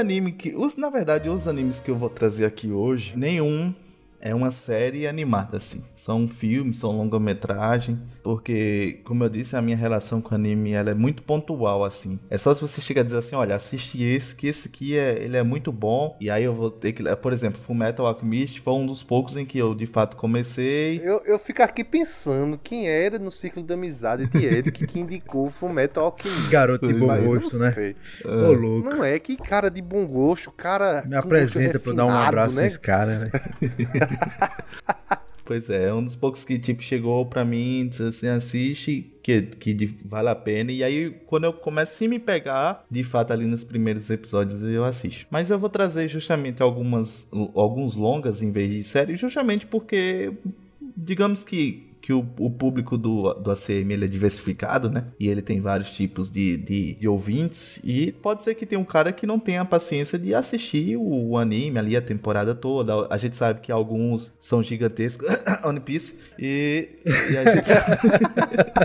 [0.00, 0.54] anime que.
[0.54, 3.74] Os, na verdade, os animes que eu vou trazer aqui hoje, nenhum
[4.20, 5.82] é uma série animada, assim.
[5.96, 10.94] São filmes, são longa-metragem, porque, como eu disse, a minha relação com anime ela é
[10.94, 12.18] muito pontual, assim.
[12.28, 15.22] É só se você chega a dizer assim, olha, assiste esse, que esse aqui é,
[15.22, 17.02] ele é muito bom, e aí eu vou ter que...
[17.16, 21.00] Por exemplo, Fullmetal Alchemist foi um dos poucos em que eu, de fato, comecei...
[21.02, 25.46] Eu, eu fico aqui pensando quem era no ciclo da amizade de Eric que indicou
[25.46, 26.50] o Fullmetal Alchemist.
[26.50, 27.70] Garoto de bom gosto, né?
[27.70, 27.96] Sei.
[28.24, 28.90] Ô, louco.
[28.90, 31.02] Não é que cara de bom gosto, cara...
[31.06, 32.62] Me apresenta gosto pra eu dar um refinado, abraço né?
[32.62, 33.30] nesse cara, né?
[35.50, 39.42] Pois é, é um dos poucos que, tipo, chegou pra mim, disse assim, assiste, que,
[39.42, 40.70] que vale a pena.
[40.70, 44.84] E aí, quando eu começo a me pegar, de fato, ali nos primeiros episódios, eu
[44.84, 45.26] assisto.
[45.28, 50.32] Mas eu vou trazer justamente algumas, alguns longas em vez de série, justamente porque,
[50.96, 55.04] digamos que que o, o público do, do ACM ele é diversificado, né?
[55.18, 57.78] E ele tem vários tipos de, de, de ouvintes.
[57.84, 61.28] E pode ser que tenha um cara que não tenha a paciência de assistir o,
[61.30, 63.06] o anime ali a temporada toda.
[63.10, 65.28] A gente sabe que alguns são gigantescos.
[65.64, 66.14] One Piece.
[66.38, 66.88] E,
[67.30, 67.68] e a gente.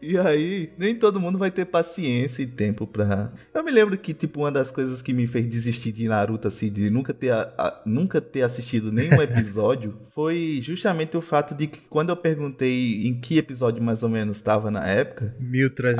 [0.00, 3.32] e aí, nem todo mundo vai ter paciência e tempo pra.
[3.54, 6.70] Eu me lembro que, tipo, uma das coisas que me fez desistir de Naruto, assim,
[6.70, 11.66] de nunca ter, a- a- nunca ter assistido nenhum episódio, foi justamente o fato de
[11.66, 15.42] que quando eu perguntei em que episódio mais ou menos estava na época, a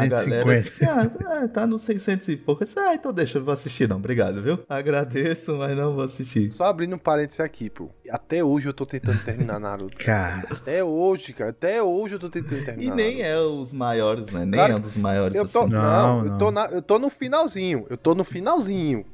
[0.06, 0.60] galera 1350.
[0.62, 1.10] disse, ah,
[1.42, 2.62] é, tá no 600 e pouco.
[2.62, 4.58] Eu disse, ah, então deixa, eu vou assistir não, obrigado, viu?
[4.68, 6.50] Agradeço, mas não vou assistir.
[6.52, 7.90] Só abrindo um parênteses aqui, pô.
[8.10, 9.96] Até hoje eu tô tentando terminar Naruto.
[9.96, 11.50] Cara, Até hoje, cara.
[11.50, 12.92] Até hoje eu tô tentando terminar.
[12.92, 13.26] E nem Naruto.
[13.26, 14.40] é os maiores, né?
[14.44, 15.70] Nem Claro é um dos maiores, Eu tô, assim.
[15.72, 16.38] não, Não, eu, não.
[16.38, 17.86] tô na- eu tô no finalzinho.
[17.88, 19.04] Eu tô no finalzinho.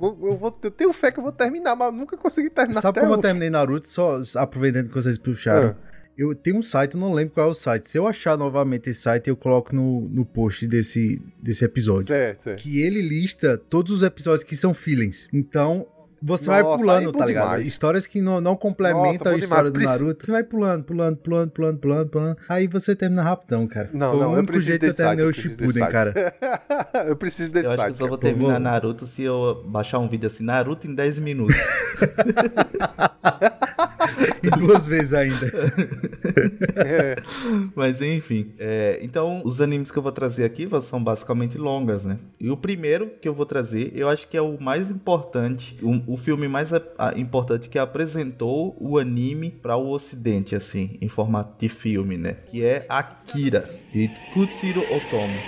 [0.00, 2.80] Eu, eu vou, eu tenho fé que eu vou terminar, mas eu nunca consegui terminar
[2.80, 3.22] sabe como eu hoje.
[3.22, 3.86] terminei Naruto?
[3.86, 5.76] Só aproveitando que vocês puxaram.
[5.78, 5.90] Ah.
[6.16, 7.88] Eu tenho um site, eu não lembro qual é o site.
[7.88, 12.08] Se eu achar novamente esse site, eu coloco no, no post desse, desse episódio.
[12.08, 12.58] Certo, certo.
[12.58, 15.28] Que ele lista todos os episódios que são feelings.
[15.32, 15.86] Então,
[16.22, 17.44] você Nossa, vai pulando, tá ligado?
[17.44, 17.66] demais.
[17.66, 19.64] Histórias que não, não Nossa, complementam bom a história demais.
[19.64, 20.24] do Preci- Naruto.
[20.26, 22.36] Você vai pulando, pulando, pulando, pulando, pulando, pulando.
[22.48, 23.88] Aí você termina rapidão, cara.
[23.92, 26.34] Não, Foi não, o único jeito que eu site, terminei eu o Shippuden, cara.
[27.08, 28.62] eu preciso desse Eu acho que eu só vou terminar vamos.
[28.64, 31.56] Naruto se eu baixar um vídeo assim, Naruto em 10 minutos.
[34.42, 35.46] E duas vezes ainda.
[36.76, 37.16] É.
[37.74, 38.52] Mas enfim.
[38.58, 42.18] é, então, os animes que eu vou trazer aqui são basicamente longas, né?
[42.38, 46.09] E o primeiro que eu vou trazer, eu acho que é o mais importante, o,
[46.12, 51.08] o filme mais a- a- importante que apresentou o anime para o ocidente, assim, em
[51.08, 52.32] formato de filme, né?
[52.50, 55.38] Que é Akira, de Kutsuro Otomo.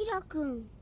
[0.00, 0.79] きらくん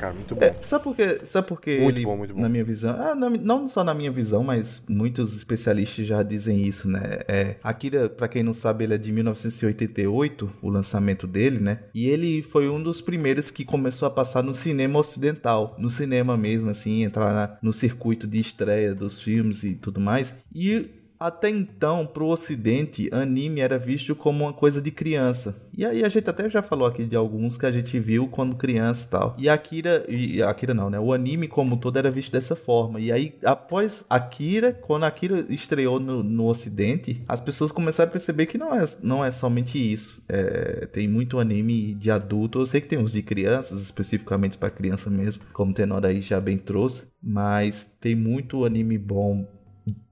[0.00, 0.42] cara, muito bom.
[0.42, 1.20] É, sabe por quê?
[1.24, 2.40] Sabe por quê Muito ele, bom, muito bom.
[2.40, 6.64] na minha visão, ah, não, não só na minha visão, mas muitos especialistas já dizem
[6.66, 7.20] isso, né?
[7.28, 11.80] É, Akira, pra quem não sabe, ele é de 1988, o lançamento dele, né?
[11.94, 16.36] E ele foi um dos primeiros que começou a passar no cinema ocidental, no cinema
[16.36, 20.34] mesmo, assim, entrar na- no circuito de estreia dos filmes e tudo mais.
[20.54, 20.88] E
[21.20, 25.54] até então, pro ocidente, anime era visto como uma coisa de criança.
[25.76, 28.56] E aí a gente até já falou aqui de alguns que a gente viu quando
[28.56, 29.36] criança e tal.
[29.38, 30.98] E Akira, e Akira não, né?
[30.98, 32.98] O anime como todo era visto dessa forma.
[32.98, 38.46] E aí, após Akira, quando Akira estreou no, no ocidente, as pessoas começaram a perceber
[38.46, 40.22] que não é, não é somente isso.
[40.26, 42.60] É, tem muito anime de adulto.
[42.60, 46.22] Eu sei que tem uns de crianças, especificamente para criança mesmo, como o Tenor aí
[46.22, 47.08] já bem trouxe.
[47.22, 49.59] Mas tem muito anime bom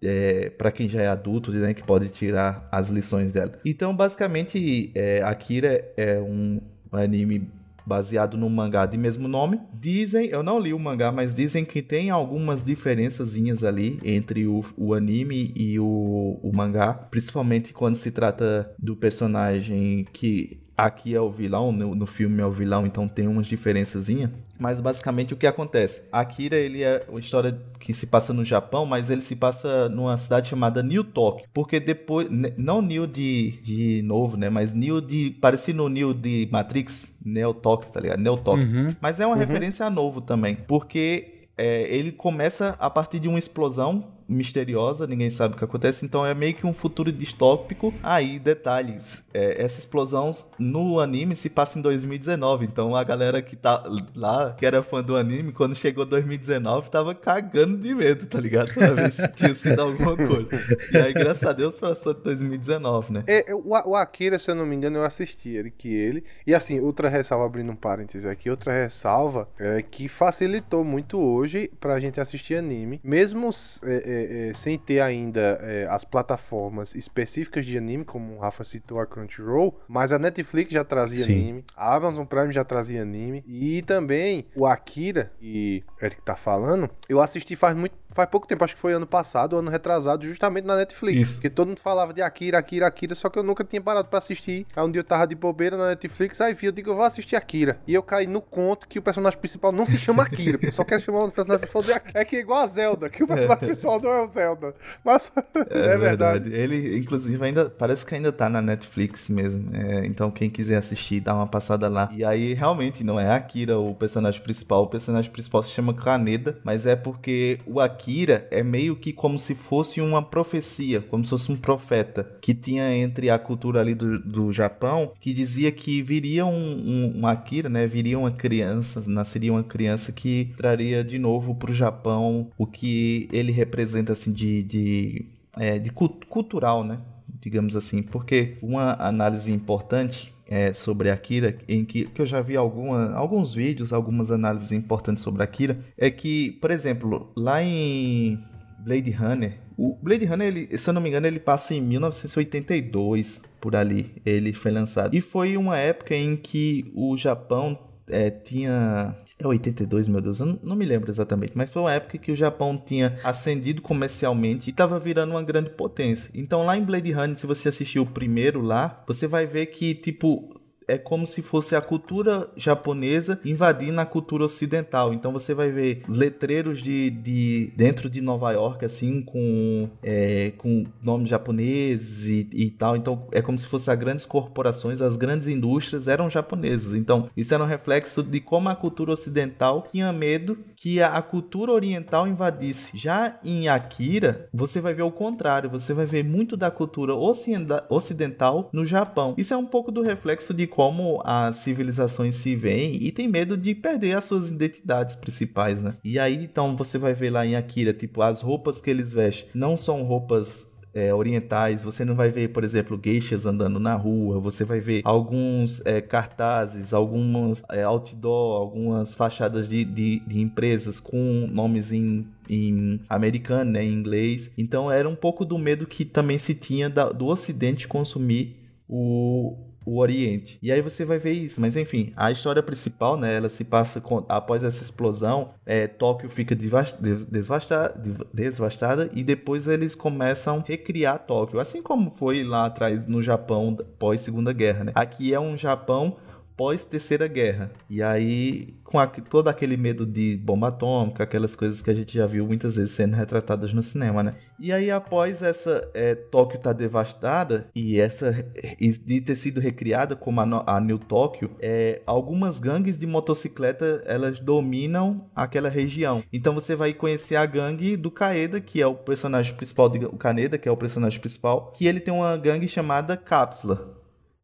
[0.02, 3.52] é, para quem já é adulto, né, que pode tirar as lições dela.
[3.64, 6.60] Então, basicamente, é, Akira é um
[6.92, 7.48] anime
[7.88, 9.60] baseado no mangá de mesmo nome.
[9.72, 14.62] Dizem, eu não li o mangá, mas dizem que tem algumas diferençazinhas ali entre o,
[14.76, 21.20] o anime e o, o mangá, principalmente quando se trata do personagem que aqui é
[21.20, 24.30] o vilão, no, no filme é o vilão, então tem umas diferençazinhas.
[24.56, 26.02] Mas basicamente o que acontece?
[26.12, 30.16] Akira, ele é uma história que se passa no Japão, mas ele se passa numa
[30.16, 31.46] cidade chamada New Tóquio.
[31.52, 34.48] Porque depois, não New de, de novo, né?
[34.48, 35.30] Mas New de.
[35.30, 38.20] parecido no New de Matrix, Neo Tóquio, tá ligado?
[38.20, 38.64] Neo Tóquio.
[38.64, 38.96] Uhum.
[39.00, 40.56] Mas é uma referência a novo também.
[40.66, 46.04] Porque é, ele começa a partir de uma explosão misteriosa, ninguém sabe o que acontece,
[46.04, 47.94] então é meio que um futuro distópico.
[48.02, 53.56] Aí, detalhes, é, essa explosão no anime se passa em 2019, então a galera que
[53.56, 53.82] tá
[54.14, 58.72] lá, que era fã do anime, quando chegou 2019, tava cagando de medo, tá ligado?
[58.74, 60.48] Pra ver se tinha sido alguma coisa.
[60.92, 63.24] E aí, graças a Deus, passou de 2019, né?
[63.26, 66.24] É, o, o Akira, se eu não me engano, eu assisti ele, que ele.
[66.46, 71.70] E assim, outra ressalva, abrindo um parênteses aqui, outra ressalva é que facilitou muito hoje
[71.80, 73.48] pra gente assistir anime, mesmo
[73.82, 79.00] é, é, sem ter ainda é, as plataformas específicas de anime, como o Rafa citou
[79.00, 81.32] a Crunchyroll, mas a Netflix já trazia Sim.
[81.32, 86.90] anime, a Amazon Prime já trazia anime, e também o Akira, que Eric tá falando,
[87.08, 90.64] eu assisti faz muito faz pouco tempo, acho que foi ano passado, ano retrasado, justamente
[90.64, 91.20] na Netflix.
[91.20, 91.34] Isso.
[91.34, 94.18] Porque todo mundo falava de Akira, Akira, Akira, só que eu nunca tinha parado pra
[94.18, 94.66] assistir.
[94.74, 97.04] Aí um dia eu tava de bobeira na Netflix, aí vi, eu digo, eu vou
[97.04, 97.78] assistir Akira.
[97.86, 101.00] E eu caí no conto que o personagem principal não se chama Akira, só quero
[101.00, 102.20] chamar o personagem principal de Akira.
[102.20, 104.74] É que é igual a Zelda, que o personagem principal não é o Zelda.
[105.04, 105.30] Mas
[105.70, 106.52] é, verdade.
[106.52, 109.70] Ele, inclusive, ainda parece que ainda tá na Netflix mesmo.
[109.76, 112.10] É, então, quem quiser assistir, dá uma passada lá.
[112.12, 114.82] E aí, realmente, não é Akira o personagem principal.
[114.82, 118.07] O personagem principal se chama Kaneda, mas é porque o Akira
[118.50, 122.96] é meio que como se fosse uma profecia, como se fosse um profeta que tinha
[122.96, 127.68] entre a cultura ali do, do Japão, que dizia que viria um, um, um Akira,
[127.68, 127.86] né?
[127.86, 133.52] Viria uma criança, nasceria uma criança que traria de novo pro Japão o que ele
[133.52, 136.98] representa, assim, de, de, é, de cult- cultural, né?
[137.40, 142.56] Digamos assim, porque uma análise importante é, sobre Akira, em que, que eu já vi
[142.56, 148.42] alguma, alguns vídeos, algumas análises importantes sobre Akira, é que, por exemplo, lá em
[148.78, 153.40] Blade Runner, o Blade Runner, ele, se eu não me engano, ele passa em 1982,
[153.60, 155.14] por ali, ele foi lançado.
[155.14, 157.78] E foi uma época em que o Japão
[158.10, 159.16] é, tinha.
[159.38, 162.36] É 82, meu Deus, eu não, me lembro exatamente, mas foi uma época que o
[162.36, 166.30] Japão tinha ascendido comercialmente e estava virando uma grande potência.
[166.34, 169.94] Então, lá em Blade Runner, se você assistir o primeiro lá, você vai ver que,
[169.94, 170.57] tipo.
[170.88, 175.12] É como se fosse a cultura japonesa invadindo a cultura ocidental.
[175.12, 180.86] Então você vai ver letreiros de, de dentro de Nova York, assim, com, é, com
[181.02, 182.96] nomes japoneses e, e tal.
[182.96, 186.94] Então é como se fossem as grandes corporações, as grandes indústrias eram japonesas.
[186.94, 191.22] Então isso era um reflexo de como a cultura ocidental tinha medo que a, a
[191.22, 192.96] cultura oriental invadisse.
[192.96, 195.68] Já em Akira, você vai ver o contrário.
[195.68, 199.34] Você vai ver muito da cultura ocidenta- ocidental no Japão.
[199.36, 203.56] Isso é um pouco do reflexo de como as civilizações se veem e tem medo
[203.56, 205.96] de perder as suas identidades principais, né?
[206.04, 209.48] E aí, então, você vai ver lá em Akira, tipo, as roupas que eles vestem
[209.52, 214.38] não são roupas é, orientais, você não vai ver, por exemplo, geishas andando na rua,
[214.38, 221.00] você vai ver alguns é, cartazes, algumas é, outdoor, algumas fachadas de, de, de empresas
[221.00, 224.52] com nomes em, em americano, né, em inglês.
[224.56, 228.56] Então era um pouco do medo que também se tinha da- do Ocidente consumir
[228.88, 230.58] o, o Oriente.
[230.62, 234.00] E aí você vai ver isso, mas enfim, a história principal, né, ela se passa
[234.00, 239.94] com- após essa explosão, é, Tóquio fica devas- de- desvasta- de- devastada e depois eles
[239.94, 244.92] começam a recriar Tóquio, assim como foi lá atrás no Japão pós Segunda Guerra, né?
[244.94, 246.16] Aqui é um Japão
[246.58, 247.70] pós Terceira Guerra.
[247.88, 252.12] E aí, com a- todo aquele medo de bomba atômica, aquelas coisas que a gente
[252.12, 254.34] já viu muitas vezes sendo retratadas no cinema, né?
[254.58, 258.44] E aí, após essa é, Tóquio estar devastada e essa
[258.80, 264.02] e de ter sido recriada como a, a New Tóquio, é, algumas gangues de motocicleta
[264.04, 266.24] elas dominam aquela região.
[266.32, 270.16] Então você vai conhecer a gangue do Kaeda, que é o personagem principal, de, o
[270.16, 273.97] Kaneda, que é o personagem principal, que ele tem uma gangue chamada Cápsula.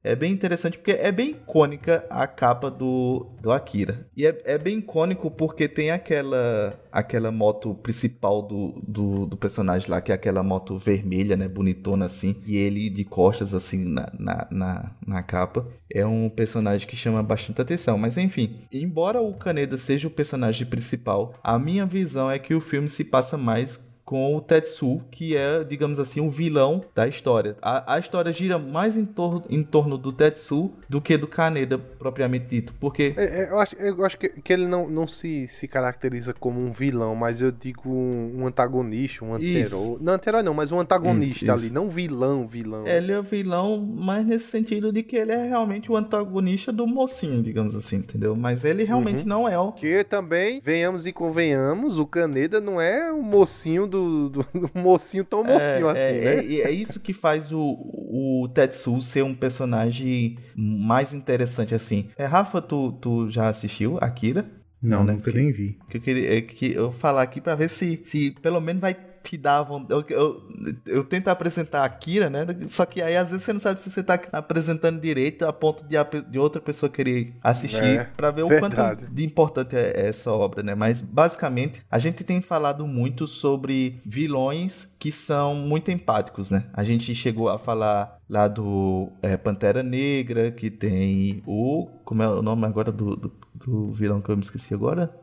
[0.04, 4.06] É bem interessante porque é bem icônica a capa do, do Akira.
[4.14, 9.90] E é, é bem icônico porque tem aquela aquela moto principal do, do, do personagem
[9.90, 11.48] lá, que é aquela moto vermelha, né?
[11.48, 12.36] Bonitona assim.
[12.46, 15.66] E ele de costas assim na, na, na, na capa.
[15.90, 17.96] É um personagem que chama bastante atenção.
[17.96, 22.60] Mas enfim, embora o Kaneda seja o personagem principal, a minha visão é que o
[22.60, 27.56] filme se passa mais com o Tetsu, que é, digamos assim, o vilão da história.
[27.62, 31.78] A, a história gira mais em, tor em torno do Tetsu do que do Kaneda,
[31.78, 32.74] propriamente dito.
[32.78, 33.14] Porque.
[33.16, 36.60] É, é, eu acho, eu acho que, que ele não, não se, se caracteriza como
[36.60, 39.98] um vilão, mas eu digo um, um antagonista, um anterior.
[40.00, 41.74] Não, anterior não, mas um antagonista Isso, ali, isso.
[41.74, 42.86] não vilão, vilão.
[42.86, 46.86] Ele é o vilão, mas nesse sentido de que ele é realmente o antagonista do
[46.86, 48.36] mocinho, digamos assim, entendeu?
[48.36, 49.28] Mas ele realmente Uhum.
[49.28, 49.72] não é o.
[49.72, 55.24] Que também, venhamos e convenhamos, o Caneda não é um mocinho do, do, do mocinho
[55.24, 56.54] tão mocinho é, assim, é, né?
[56.54, 62.08] é, é isso que faz o, o Tetsu ser um personagem mais interessante assim.
[62.16, 64.44] É, Rafa, tu, tu já assistiu Akira?
[64.82, 65.12] Não, Não, né?
[65.14, 65.78] nunca Que- nem vi.
[65.88, 68.80] Que eu queria é que eu vou falar aqui pra ver se, se pelo menos
[68.82, 70.12] vai te dar vontade.
[70.12, 70.42] Eu, eu,
[70.86, 72.46] eu tento apresentar a Akira, né?
[72.68, 75.82] Só que aí às vezes você não sabe se você tá apresentando direito a ponto
[75.84, 79.02] de, a de outra pessoa querer assistir É, pra ver o verdade.
[79.04, 80.74] quanto de importante é essa obra, né?
[80.74, 86.66] Mas basicamente a gente tem falado muito sobre vilões que são muito empáticos, né?
[86.72, 91.88] A gente chegou a falar lá do é, Pantera Negra, que tem o.
[92.04, 95.14] Como é o nome agora do, do, do vilão que eu me esqueci agora?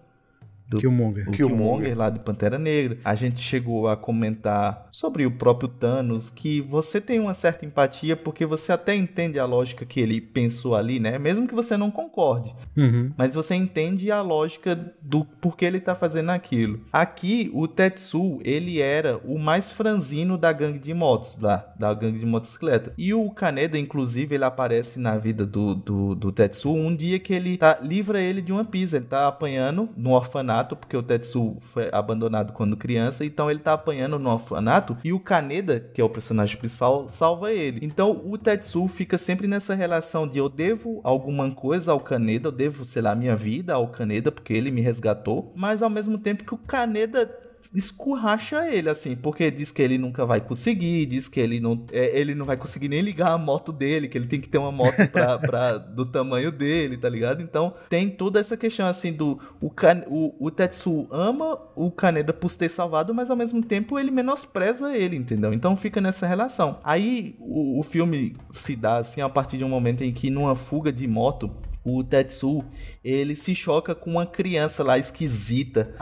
[0.72, 1.28] Do- Killmonger.
[1.28, 1.58] o Killmonger.
[1.58, 2.98] Killmonger lá de Pantera Negra.
[3.04, 8.16] A gente chegou a comentar sobre o próprio Thanos, que você tem uma certa empatia
[8.16, 11.20] porque você até entende a lógica que ele pensou ali, né?
[11.20, 12.56] Mesmo que você não concorde.
[12.78, 13.12] Uhum.
[13.18, 16.80] Mas você entende a lógica do porquê ele tá fazendo aquilo.
[16.92, 22.20] Aqui, o Tetsu, ele era o mais franzino da gangue de motos, lá, da gangue
[22.20, 22.94] de motocicleta.
[22.98, 27.34] E o Kaneda, inclusive, ele aparece na vida do, do, do Tetsu um dia que
[27.34, 28.98] ele tá, livra ele de uma pisa.
[28.98, 33.74] Ele tá apanhando no orfanato, porque o Tetsu foi abandonado quando criança, então ele tá
[33.74, 37.80] apanhando no orfanato e o Kaneda, que é o personagem principal, salva ele.
[37.84, 42.52] Então o Tetsu fica sempre nessa relação de eu devo alguma coisa ao Kaneda, eu
[42.52, 46.44] devo, sei lá, minha vida ao Kaneda, porque ele me resgatou, mas ao mesmo tempo
[46.44, 51.40] que o Kaneda escurracha ele, assim, porque diz que ele nunca vai conseguir, diz que
[51.40, 54.40] ele não, é, ele não vai conseguir nem ligar a moto dele, que ele tem
[54.40, 57.42] que ter uma moto pra, pra- do tamanho dele, tá ligado?
[57.42, 62.34] Então tem toda essa questão, assim, do o, Kan- o, o Tetsu ama o Kaneda
[62.34, 65.54] por ter salvado, mas ao mesmo tempo ele menospreza ele, entendeu?
[65.54, 66.80] Então fica nessa relação.
[66.84, 70.56] Aí o, o filme se dá, assim, a partir de um momento em que numa
[70.56, 71.50] fuga de moto,
[71.84, 72.64] o Tetsu,
[73.04, 75.94] ele se choca com uma criança lá esquisita,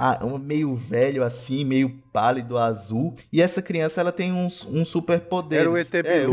[0.43, 3.15] meio velho assim, meio pálido, azul.
[3.31, 5.61] E essa criança, ela tem uns um superpoderes.
[5.61, 6.25] Era o ET É.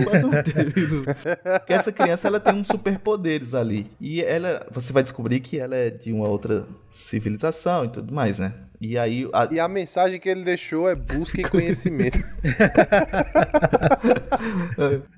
[1.58, 3.86] Porque essa criança, ela tem uns superpoderes ali.
[4.00, 8.38] E ela, você vai descobrir que ela é de uma outra civilização e tudo mais,
[8.38, 8.52] né?
[8.80, 12.18] E aí, a- E a mensagem que ele deixou é busca e conhecimento.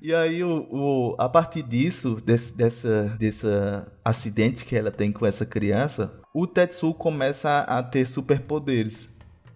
[0.01, 5.25] e aí, o, o- a partir disso, desse, dessa, dessa acidente que ela tem com
[5.25, 9.09] essa criança, o Tetsu começa a ter superpoderes.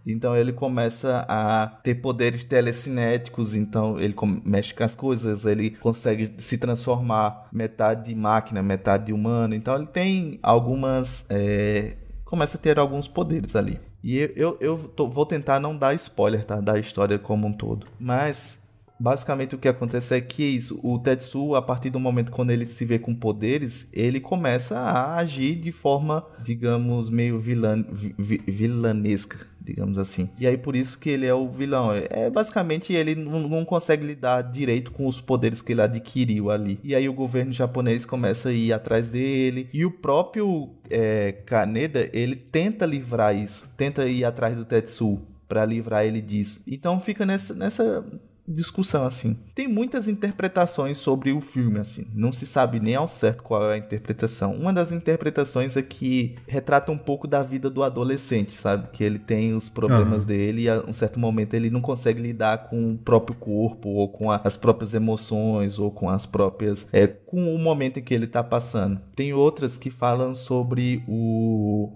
[0.06, 6.34] Então ele começa a ter poderes telecinéticos, então ele mexe com as coisas, ele consegue
[6.40, 9.56] se transformar metade de máquina, metade de humano.
[9.56, 11.24] Então ele tem algumas.
[11.30, 11.94] é,
[12.26, 13.80] começa a ter alguns poderes ali.
[14.04, 16.60] E eu, eu, eu tô- vou tentar não dar spoiler, tá?
[16.60, 17.88] Da história como um todo.
[18.00, 18.62] Mas
[19.00, 22.52] Basicamente o que acontece é que é isso, o Tetsu, a partir do momento quando
[22.52, 28.16] ele se vê com poderes, ele começa a agir de forma, digamos, meio vilan, vi-
[28.18, 30.30] vi- vilanesca, digamos assim.
[30.38, 31.92] E aí por isso que ele é o vilão.
[31.94, 36.80] É basicamente ele não, não consegue lidar direito com os poderes que ele adquiriu ali.
[36.84, 39.70] E aí o governo japonês começa a ir atrás dele.
[39.74, 45.66] E o próprio é, Kaneda, ele tenta livrar isso, tenta ir atrás do Tetsu para
[45.66, 46.62] livrar ele disso.
[46.68, 48.04] Então fica nessa, nessa
[48.48, 49.38] discussão assim.
[49.56, 52.06] Tem muitas interpretações sobre o filme assim.
[52.14, 54.54] Não se sabe nem ao certo qual é a interpretação.
[54.54, 58.88] Uma das interpretações é que retrata um pouco da vida do adolescente, sabe?
[58.92, 62.70] Que ele tem os problemas dele e a um certo momento ele não consegue lidar
[62.70, 67.08] com o próprio corpo ou com a- as próprias emoções ou com as próprias é,
[67.08, 69.00] com o momento em que ele tá passando.
[69.16, 71.92] Tem outras que falam sobre o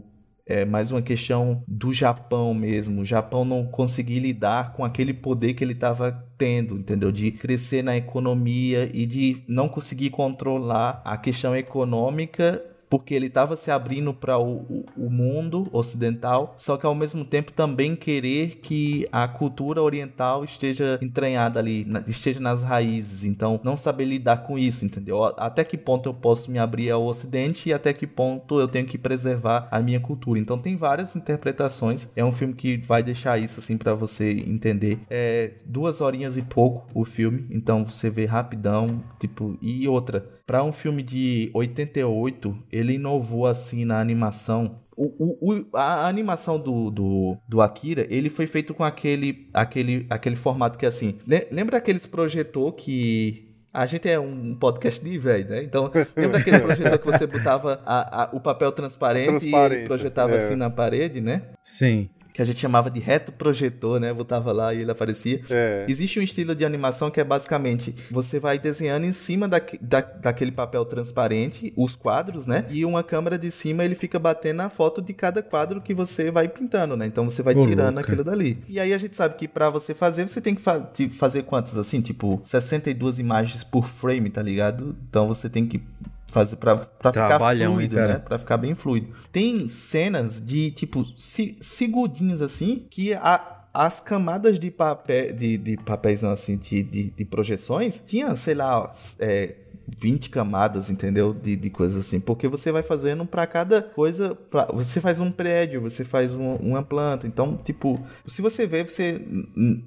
[0.48, 3.02] é mais uma questão do Japão mesmo.
[3.02, 7.12] O Japão não conseguir lidar com aquele poder que ele estava tendo, entendeu?
[7.12, 13.56] De crescer na economia e de não conseguir controlar a questão econômica porque ele estava
[13.56, 18.60] se abrindo para o, o, o mundo ocidental, só que ao mesmo tempo também querer
[18.62, 23.24] que a cultura oriental esteja entranhada ali, na- esteja nas raízes.
[23.24, 25.24] Então, não saber lidar com isso, entendeu?
[25.38, 28.86] Até que ponto eu posso me abrir ao ocidente e até que ponto eu tenho
[28.86, 30.40] que preservar a minha cultura.
[30.40, 32.08] Então, tem várias interpretações.
[32.16, 35.00] É um filme que vai deixar isso assim para você entender.
[35.10, 40.37] É duas horinhas e pouco o filme, então você vê rapidão, tipo, e outra.
[40.48, 44.80] Para um filme de 88, ele inovou assim na animação.
[44.96, 50.08] O, o, o- a animação do, do, do Akira, ele foi feito com aquele, aquele,
[50.10, 51.16] aquele formato que é assim.
[51.28, 53.44] le- Lembra aqueles projetor que.
[53.74, 55.62] A gente é um podcast de velho, né?
[55.64, 60.38] Então, lembra aquele projetor que você botava a- a- o papel transparente e projetava é.
[60.38, 61.44] assim na parede, né?
[61.62, 62.10] Sim.
[62.38, 64.14] Que a gente chamava de reto projetor, né?
[64.14, 65.42] Botava lá e ele aparecia.
[65.50, 65.86] É.
[65.90, 70.02] Existe um estilo de animação que é basicamente você vai desenhando em cima daque- da,
[70.02, 72.66] daquele papel transparente os quadros, né?
[72.70, 76.30] E uma câmera de cima ele fica batendo a foto de cada quadro que você
[76.30, 77.08] vai pintando, né?
[77.08, 78.00] Então você vai tirando louco.
[78.02, 78.60] aquilo dali.
[78.70, 81.76] E aí a gente sabe que pra você fazer, você tem que fa fazer quantas
[81.76, 82.02] assim?
[82.02, 84.96] Tipo, 62 imagens por frame, tá ligado?
[85.10, 85.82] Então você tem que
[86.28, 88.14] fazer pra, pra ficar hein, fluido, cara?
[88.14, 88.20] né?
[88.20, 89.08] Pra ficar bem fluido.
[89.32, 95.78] Tem cenas de, tipo, se- segundinhos assim, que a, as camadas de papel, de, de
[95.78, 99.56] papéis, assim, de, de, de projeções, tinha, sei lá, é,
[100.00, 101.34] 20 camadas, entendeu?
[101.34, 102.20] De, de coisas assim.
[102.20, 104.36] Porque você vai fazendo pra cada coisa.
[104.36, 107.26] pra- você faz um prédio, você faz um- uma planta.
[107.26, 109.22] Então, tipo, se você ver, você,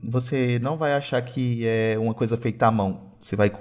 [0.02, 3.10] você não vai achar que é uma coisa feita à mão.
[3.20, 3.52] Você vai.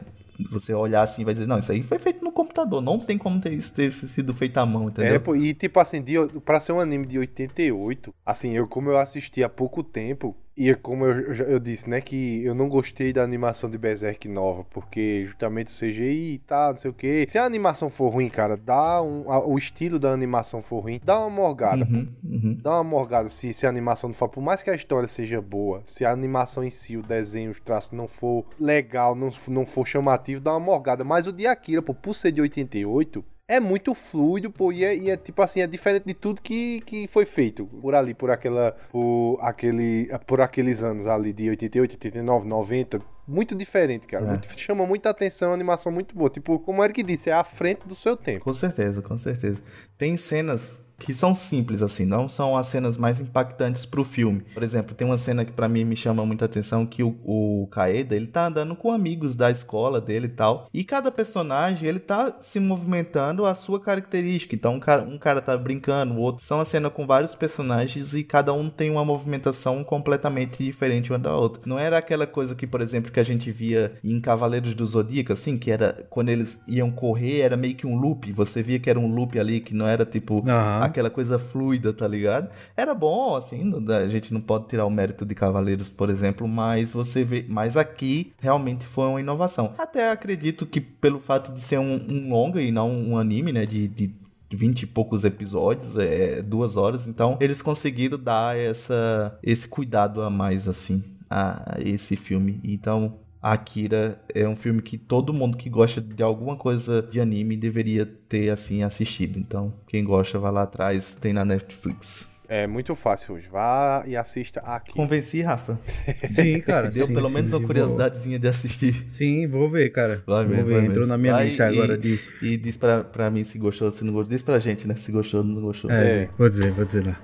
[0.52, 2.82] Você olhar assim e vai dizer, não, isso aí foi feito no computador.
[2.82, 5.16] Não tem como ter, isso ter sido feito à mão, entendeu?
[5.16, 6.16] É, pô, e tipo assim, de,
[6.46, 10.76] pra ser um anime de 88, assim, eu como eu assisti há pouco tempo, e
[10.76, 15.24] como eu, eu, disse, né, que eu não gostei da animação de Berserk nova, porque
[15.26, 17.26] justamente o CGI e tal, não sei o que.
[17.30, 21.00] Se a animação for ruim, cara, dá um, a- o estilo da animação for ruim,
[21.04, 21.86] dá uma morgada.
[21.86, 22.58] Uhum, uhum.
[22.62, 24.28] Dá uma morgada se, se a animação não for.
[24.28, 27.60] Por mais que a história seja boa, se a animação em si, o desenho, os
[27.62, 31.04] traços não for legal, não, não for chamativo, dá uma morgada.
[31.06, 34.96] Mas o de Akira, pô, por ser de 88, é muito fluido, pô, e é,
[34.96, 38.30] e é, tipo assim, é diferente de tudo que, que foi feito por ali, por
[38.30, 38.74] aquela.
[38.92, 43.02] Por, aquele, por aqueles anos ali de 88, 89, 90.
[43.28, 44.26] Muito diferente, cara.
[44.26, 44.30] É.
[44.30, 46.30] Muito- chama muita atenção, animação muito boa.
[46.30, 48.44] Tipo, como o Eric disse, é à frente do seu tempo.
[48.44, 49.60] Com certeza, com certeza.
[49.98, 54.42] Tem cenas que são simples assim, não são as cenas mais impactantes pro filme.
[54.54, 57.68] Por exemplo, tem uma cena que pra mim me chama muita atenção que o, o
[57.72, 62.00] Kaeda, ele tá andando com amigos da escola dele e tal, e cada personagem, ele
[62.00, 64.56] tá se movimentando a sua característica.
[64.56, 68.14] Então, um cara, um cara tá brincando, o outro são a cena com vários personagens
[68.14, 71.62] e cada um tem uma movimentação completamente diferente uma da outra.
[71.66, 75.34] Não era aquela coisa que, por exemplo, que a gente via em Cavaleiros do Zodíaco,
[75.34, 78.32] assim, que era quando eles iam correr, era meio que um loop.
[78.34, 80.89] Você via que era um loop ali, que não era tipo Aham.
[80.90, 82.50] Aquela coisa fluida, tá ligado?
[82.76, 86.92] Era bom, assim, a gente não pode tirar o mérito de Cavaleiros, por exemplo, mas
[86.92, 89.74] você vê, mas aqui realmente foi uma inovação.
[89.78, 93.66] Até acredito que pelo fato de ser um, um longa e não um anime, né,
[93.66, 94.14] de, de
[94.52, 100.30] 20 e poucos episódios, é duas horas, então eles conseguiram dar essa, esse cuidado a
[100.30, 102.60] mais, assim, a esse filme.
[102.64, 107.56] Então, Akira é um filme que todo mundo que gosta de alguma coisa de anime
[107.56, 109.40] deveria ter assim assistido.
[109.40, 112.28] Então, quem gosta, vai lá atrás, tem na Netflix.
[112.52, 113.48] É muito fácil hoje.
[113.48, 114.92] Vá e assista aqui.
[114.92, 115.80] Convenci, Rafa?
[116.28, 116.90] Sim, cara.
[116.90, 119.04] Deu sim, pelo sim, menos sim, uma vou- curiosidadezinha de assistir.
[119.08, 120.24] Sim, vou ver, cara.
[120.26, 120.64] Vai vou ver.
[120.64, 121.06] vai Entrou mesmo.
[121.08, 122.20] na minha Vai lista e- agora de.
[122.42, 124.32] E diz pra, pra mim se gostou, se não gostou.
[124.32, 124.96] Diz pra gente, né?
[124.98, 125.92] Se gostou ou não gostou.
[125.92, 126.30] É, É.
[126.36, 127.20] vou dizer, vou dizer lá.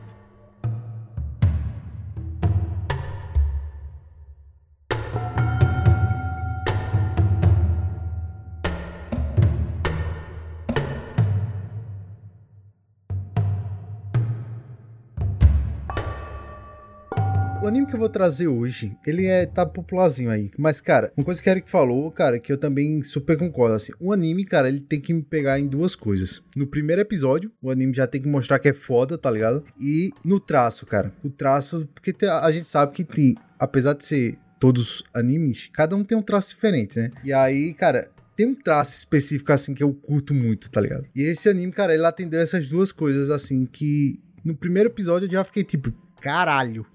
[17.95, 20.51] Que eu vou trazer hoje, ele é tá popularzinho aí.
[20.57, 23.93] Mas, cara, uma coisa que o Eric falou, cara, que eu também super concordo, assim.
[23.99, 26.41] O anime, cara, ele tem que me pegar em duas coisas.
[26.55, 29.63] No primeiro episódio, o anime já tem que mostrar que é foda, tá ligado?
[29.79, 31.13] E no traço, cara.
[31.23, 36.03] O traço, porque a gente sabe que tem, apesar de ser todos animes, cada um
[36.03, 37.11] tem um traço diferente, né?
[37.23, 41.05] E aí, cara, tem um traço específico assim que eu curto muito, tá ligado?
[41.15, 45.31] E esse anime, cara, ele atendeu essas duas coisas assim que no primeiro episódio eu
[45.31, 46.85] já fiquei tipo, caralho.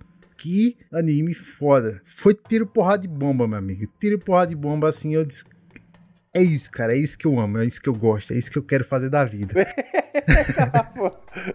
[0.40, 2.00] Que anime foda.
[2.02, 3.86] Foi tiro porrada de bomba, meu amigo.
[4.00, 5.44] Tiro porrada de bomba assim, eu disse
[6.32, 8.52] é isso, cara, é isso que eu amo, é isso que eu gosto, é isso
[8.52, 9.52] que eu quero fazer da vida.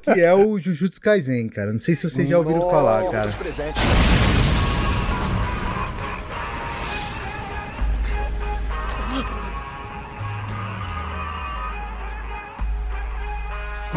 [0.03, 1.71] que é o Jujutsu Kaisen, cara.
[1.71, 3.31] Não sei se vocês já ouviram falar, cara.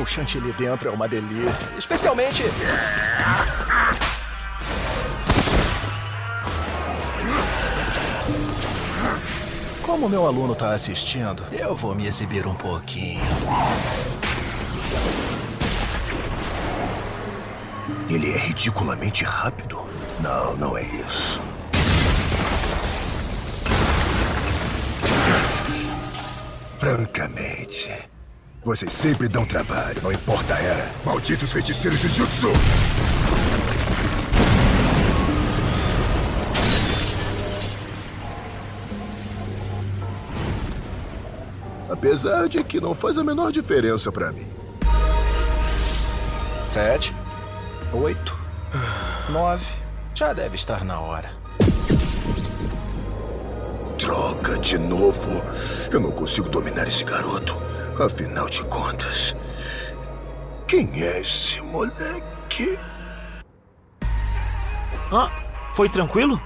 [0.01, 1.68] O chantilly dentro é uma delícia.
[1.76, 2.45] Especialmente.
[9.89, 13.24] Como meu aluno tá assistindo, eu vou me exibir um pouquinho.
[18.11, 19.80] Ele é ridiculamente rápido?
[20.20, 21.41] Não, não é isso.
[26.76, 27.91] Francamente,
[28.62, 30.93] Vocês sempre dão trabalho, não importa a era.
[31.03, 32.49] Malditos feiticeiros Jujutsu!
[41.99, 44.46] Apesar de que não faz a menor diferença pra mim.
[46.68, 47.12] Sete.
[47.92, 48.38] Oito.
[49.30, 49.66] Nove.
[50.14, 51.32] Já deve estar na hora.
[53.99, 55.42] Droga, de novo.
[55.90, 57.57] Eu não consigo dominar esse garoto.
[58.01, 59.34] Afinal de contas,
[60.68, 62.78] quem é esse moleque?
[65.11, 65.32] Ah,
[65.74, 66.40] foi tranquilo?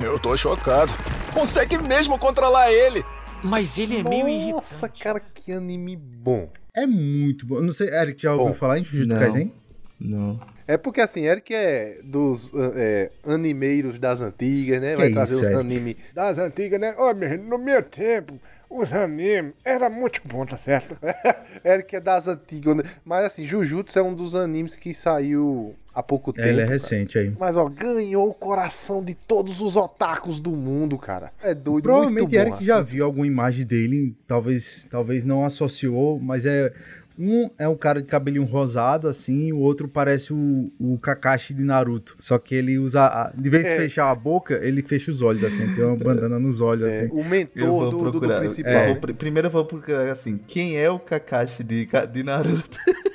[0.00, 0.90] Eu tô chocado.
[1.34, 3.04] Consegue mesmo controlar ele.
[3.44, 4.54] Mas ele é meio irritante.
[4.54, 6.50] Nossa, cara, que anime bom.
[6.74, 7.60] É muito bom.
[7.60, 9.16] Não sei, Eric, já ouviu Bom, falar em Jujutsu.
[9.16, 9.52] Kaisen?
[10.00, 10.40] Não.
[10.66, 14.92] É porque assim, Eric é dos é, animeiros das antigas, né?
[14.92, 15.56] Que Vai isso, trazer os Eric?
[15.56, 16.94] animes das antigas, né?
[16.96, 18.40] Ó, meu, no meu tempo,
[18.70, 20.96] os animes era muito bom, tá certo?
[21.64, 22.82] Eric é das antigas, né?
[23.04, 26.48] Mas assim, Jujutsu é um dos animes que saiu há pouco tempo.
[26.48, 27.32] É, ele é recente aí.
[27.38, 31.30] Mas ó, ganhou o coração de todos os otakus do mundo, cara.
[31.42, 32.54] É doido, Provavelmente muito bom.
[32.56, 36.72] Eric já viu alguma imagem dele, talvez, talvez não associou, mas é
[37.18, 41.62] um é um cara de cabelinho rosado assim, o outro parece o, o Kakashi de
[41.62, 42.16] Naruto.
[42.18, 43.76] Só que ele usa a- de vez de É.
[43.76, 47.10] fechar a boca, ele fecha os olhos assim, tem uma bandana nos olhos É, assim.
[47.12, 48.72] o mentor do, do, do principal.
[48.72, 52.78] eu vou pri- primeiro eu vou procurar assim, quem é o Kakashi de, de Naruto?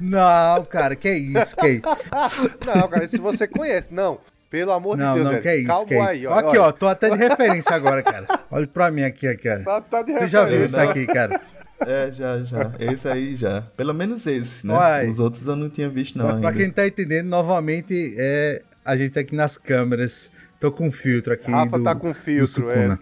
[0.00, 1.82] Não, cara, que isso, que isso?
[2.66, 3.88] Não, cara, se você conhece.
[3.92, 4.18] Não,
[4.50, 6.08] pelo amor Não, de Deus, não, que isso, Calma que isso.
[6.08, 6.34] aí, ó.
[6.34, 8.26] aqui, ó, tô até de referência agora, cara.
[8.50, 9.62] Olha pra mim aqui, cara.
[9.64, 10.80] Tá, tá de Você já viu referência.
[10.82, 11.40] isso aqui, cara?
[11.80, 12.72] É, já, já.
[12.78, 13.62] Esse aí já.
[13.76, 14.74] Pelo menos esse, né?
[14.74, 15.08] Uai.
[15.08, 16.26] Os outros eu não tinha visto, não.
[16.26, 16.60] Pra, pra ainda.
[16.60, 20.30] quem tá entendendo, novamente, é, a gente tá aqui nas câmeras.
[20.60, 21.50] Tô com filtro aqui.
[21.50, 22.96] Rafa do, tá com filtro, é.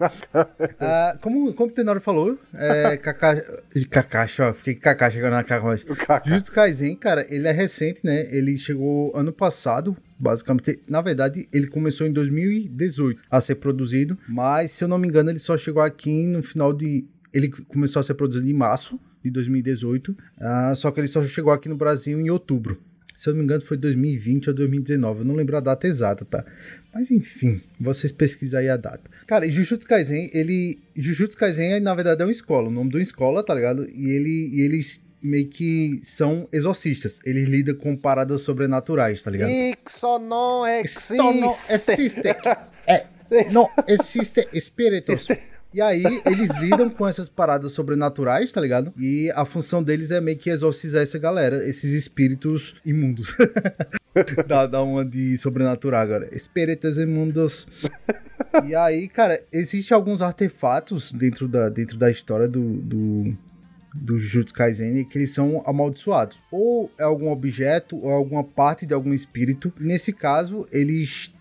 [0.79, 5.85] Ah, como, como o Tenório falou, é, Kakashi, ó, fiquei com Kakashi agora na Kakashi.
[5.85, 6.29] Kakashi.
[6.29, 8.27] Jujutsu Kaisen, cara, ele é recente, né?
[8.35, 10.81] Ele chegou ano passado, basicamente.
[10.89, 15.29] Na verdade, ele começou em 2018 a ser produzido, mas se eu não me engano,
[15.29, 17.05] ele só chegou aqui no final de.
[17.33, 21.51] Ele começou a ser produzido em março de 2018, ah, só que ele só chegou
[21.51, 22.79] aqui no Brasil em outubro.
[23.15, 25.19] Se eu não me engano, foi 2020 ou 2019.
[25.19, 26.43] Eu não lembro a data exata, tá?
[26.93, 29.09] Mas enfim, vocês pesquisam aí a data.
[29.25, 30.79] Cara, e Jujutsu Kaisen, ele.
[30.95, 32.67] Jujutsu Kaisen, na verdade, é uma escola.
[32.67, 33.87] O nome de uma escola, tá ligado?
[33.89, 37.19] E, ele, e eles meio que são exorcistas.
[37.23, 39.51] Eles lidam com paradas sobrenaturais, tá ligado?
[39.51, 41.13] Ixo não existe.
[41.13, 42.27] Isto não existe.
[42.85, 43.05] É,
[43.53, 45.27] não existe espíritos.
[45.73, 48.93] E aí, eles lidam com essas paradas sobrenaturais, tá ligado?
[48.97, 53.35] E a função deles é meio que exorcizar essa galera, esses espíritos imundos.
[54.47, 56.29] dá, dá uma de sobrenatural agora.
[56.35, 57.67] Espíritos imundos.
[58.63, 63.35] E aí, cara, existem alguns artefatos dentro da, dentro da história do, do,
[63.95, 66.39] do Jujutsu Kaisen que eles são amaldiçoados.
[66.51, 69.73] Ou é algum objeto, ou alguma parte de algum espírito.
[69.79, 71.32] Nesse caso, eles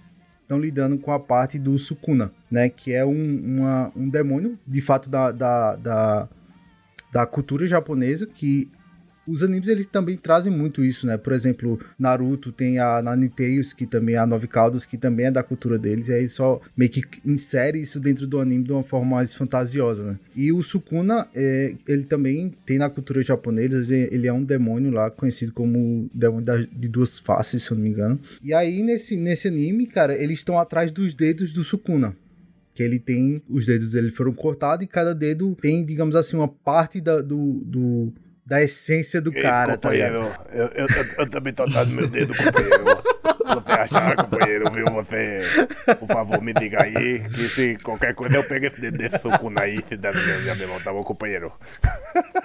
[0.43, 2.69] estão lidando com a parte do Sukuna, né?
[2.69, 6.29] Que é um, uma- um demônio, de fato, da, da, da,
[7.13, 8.71] da cultura japonesa, que
[9.27, 11.17] os animes eles também trazem muito isso, né?
[11.17, 15.31] Por exemplo, Naruto tem a Naniteios, que também é a Nove Caudas, que também é
[15.31, 18.83] da cultura deles, e aí só meio que insere isso dentro do anime de uma
[18.83, 20.19] forma mais fantasiosa, né?
[20.35, 25.11] E o Sukuna, é, ele também tem na cultura japonesa, ele é um demônio lá,
[25.11, 28.21] conhecido como demônio de duas faces, se eu não me engano.
[28.43, 32.17] E aí, nesse, nesse anime, cara, eles estão atrás dos dedos do Sukuna
[32.75, 36.49] que ele tem, os dedos dele foram cortados e cada dedo tem, digamos assim, uma
[36.49, 38.13] parte da, do, do-
[38.45, 40.15] da essência do cara, tá ligado?
[40.53, 40.89] eu, eu, eu,
[41.19, 42.85] eu também tô atrás do meu dedo, companheiro.
[43.45, 44.85] Você achar, companheiro, viu?
[44.87, 45.41] Você,
[45.99, 47.21] por favor, me diga aí.
[47.29, 50.13] Que se qualquer coisa eu pego esse dedo desse sucuna aí, se der
[50.57, 51.53] minha mão, tá bom, companheiro?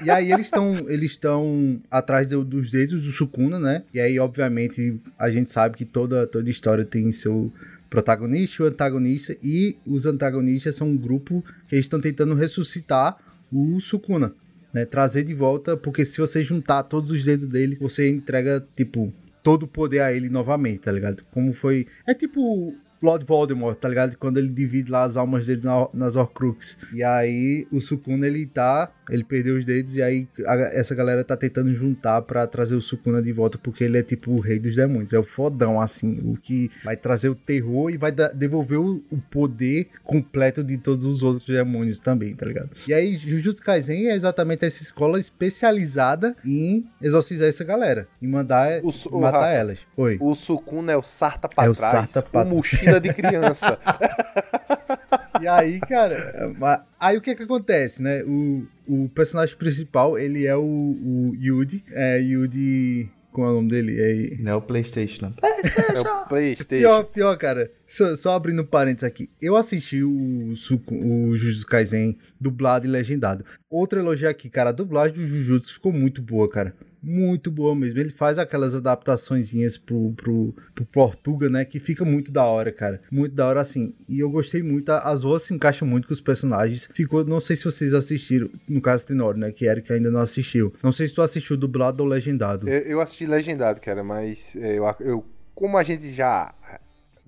[0.04, 3.84] E aí eles estão eles estão atrás do- dos dedos do Sukuna, né?
[3.94, 7.52] E aí, obviamente, a gente sabe que toda, toda história tem seu
[7.90, 13.18] protagonista o antagonista, e os antagonistas são um grupo que eles estão tentando ressuscitar
[13.52, 14.34] o Sukuna,
[14.80, 14.86] né?
[14.86, 19.14] Trazer de volta, porque se você juntar todos os dedos dele, você entrega, tipo,
[19.44, 21.24] todo o poder a ele novamente, tá ligado?
[21.32, 21.88] Como foi.
[22.06, 22.74] É tipo.
[23.00, 24.18] Lord Voldemort, tá ligado?
[24.18, 26.80] Quando ele divide lá as almas dele na- nas Horcrux.
[26.92, 31.24] E aí o Sukuna ele tá, ele perdeu os dedos e aí a- essa galera
[31.24, 34.60] tá tentando juntar pra trazer o Sukuna de volta porque ele é tipo o rei
[34.60, 38.30] dos demônios, é o fodão assim, o que vai trazer o terror e vai da-
[38.30, 42.70] devolver o, o poder completo de todos os outros demônios também, tá ligado?
[42.88, 48.82] E aí Jujutsu Kaisen é exatamente essa escola especializada em exorcizar essa galera, em mandar
[48.84, 49.80] O o matar Rafa, elas.
[49.96, 50.18] Oi.
[50.20, 53.78] O Sukuna é o Sarta pra É o trás, Sarta pra- o mochila de criança.
[55.42, 56.34] E aí, cara,
[57.00, 58.24] aí o que que acontece, né?
[58.24, 61.84] O, o personagem principal, ele é o, o Yuji.
[61.92, 63.10] É, Yuji...
[63.32, 64.02] Como é o nome dele?
[64.02, 65.32] É, Não é o Playstation.
[65.44, 66.82] É o Playstation.
[66.82, 67.72] Pior, pior, cara.
[67.88, 69.30] Só, só abrindo parênteses aqui.
[69.42, 70.10] Eu assisti o,
[70.92, 73.46] o Jujutsu Kaisen dublado e legendado.
[73.70, 74.70] Outro elogio aqui, cara.
[74.70, 76.76] A dublagem do Jujutsu ficou muito boa, cara.
[77.02, 78.00] Muito boa mesmo.
[78.00, 81.64] Ele faz aquelas adaptaçõezinhas pro, pro, pro Portuga, né?
[81.64, 83.02] Que fica muito da hora, cara.
[83.12, 83.94] Muito da hora, assim.
[84.10, 84.90] E eu gostei muito.
[84.92, 86.90] As vozes se encaixam muito com os personagens.
[86.94, 88.50] Ficou, não sei se vocês assistiram.
[88.68, 89.52] No caso, Tenor, né?
[89.52, 90.74] Que Eric ainda não assistiu.
[90.84, 92.68] Não sei se tu assistiu dublado ou legendado.
[92.68, 95.26] Eu, eu assisti legendado, cara, mas é, eu, eu-
[95.56, 96.54] como a gente já,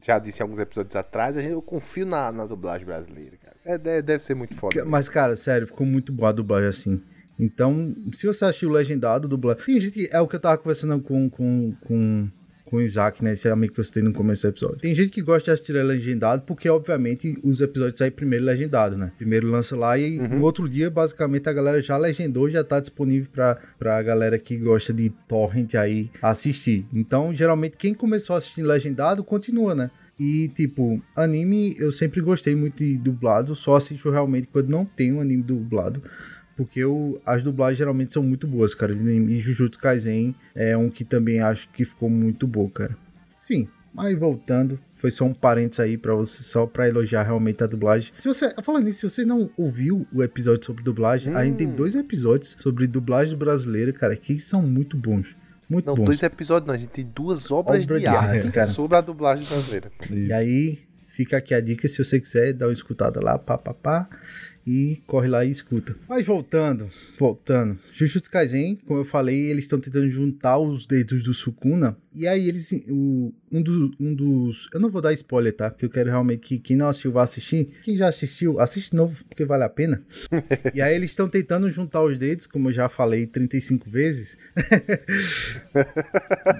[0.02, 3.56] já disse alguns episódios atrás, a gente, eu confio na, na dublagem brasileira, cara.
[3.66, 4.76] É, deve, deve ser muito foda.
[4.76, 4.90] mesmo.
[4.90, 7.04] Mas, cara, sério, ficou muito boa a dublagem assim.
[7.38, 9.64] Então, se você assistiu legendado, dublagem.
[9.64, 10.10] Tem gente que.
[10.12, 12.30] É o que eu tava conversando com, com, com,
[12.70, 13.34] com o Isaac, né?
[13.34, 14.78] Esse amigo que eu citei no começo do episódio.
[14.78, 19.12] Tem gente que gosta de assistir legendado porque, obviamente, os episódios saem primeiro legendado, né?
[19.18, 23.30] Primeiro lança lá e no outro dia, basicamente, a galera já legendou, já tá disponível
[23.32, 26.86] pra, pra galera que gosta de torrent aí assistir.
[26.94, 29.90] Então, geralmente, quem começou a assistir legendado continua, né?
[30.20, 35.14] E, tipo, anime eu sempre gostei muito de dublado, só assisto realmente quando não tem
[35.14, 36.04] um anime dublado.
[36.60, 38.92] Porque eu, as dublagens geralmente são muito boas, cara.
[38.92, 42.98] E Jujutsu Kaisen é um que também acho que ficou muito bom, cara.
[43.40, 47.66] Sim, mas voltando, foi só um parênteses aí para você, só pra elogiar realmente a
[47.66, 48.12] dublagem.
[48.18, 51.70] Se você, falando nisso, se você não ouviu o episódio sobre dublagem, a gente tem
[51.70, 55.38] dois episódios sobre dublagem brasileira, cara, que são muito bons.
[55.70, 56.08] Muito Não, bons.
[56.08, 58.68] dois episódios não, a gente tem duas obras Obra de, de arte arte, cara.
[58.68, 59.90] sobre a dublagem brasileira.
[60.12, 63.74] E aí, fica aqui a dica, se você quiser dar uma escutada lá, pá, pá,
[63.74, 64.10] pá,
[64.72, 65.96] e corre lá e escuta.
[66.08, 67.80] Mas voltando, voltando.
[67.92, 72.48] Jujutsu Kaisen, como eu falei, eles estão tentando juntar os dedos do Sukuna, e aí
[72.48, 75.72] eles, o, um, do- um dos, eu não vou dar spoiler, tá?
[75.72, 77.70] Porque eu quero realmente que quem não assistiu vá assistir.
[77.82, 80.04] Quem já assistiu, assiste de novo, porque vale a pena.
[80.76, 84.38] e aí eles estão tentando juntar os dedos, como eu já falei 35 vezes.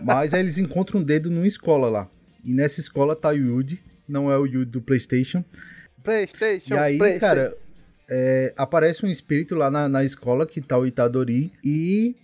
[0.04, 2.10] Mas aí eles encontram um dedo numa escola lá.
[2.44, 5.44] E nessa escola tá o Yuji, não é o Yuji do PlayStation.
[6.04, 7.20] Playstation, E aí, Playstation.
[7.36, 7.58] cara,
[8.10, 12.16] é, aparece um espírito lá na, na escola que tá o Itadori e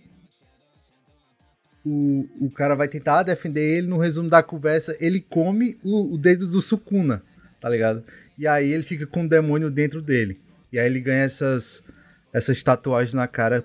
[1.84, 3.86] o, o cara vai tentar defender ele.
[3.86, 7.22] No resumo da conversa, ele come o, o dedo do Sukuna,
[7.60, 8.02] tá ligado?
[8.36, 10.40] E aí ele fica com o demônio dentro dele.
[10.72, 11.84] E aí ele ganha essas,
[12.32, 13.64] essas tatuagens na cara.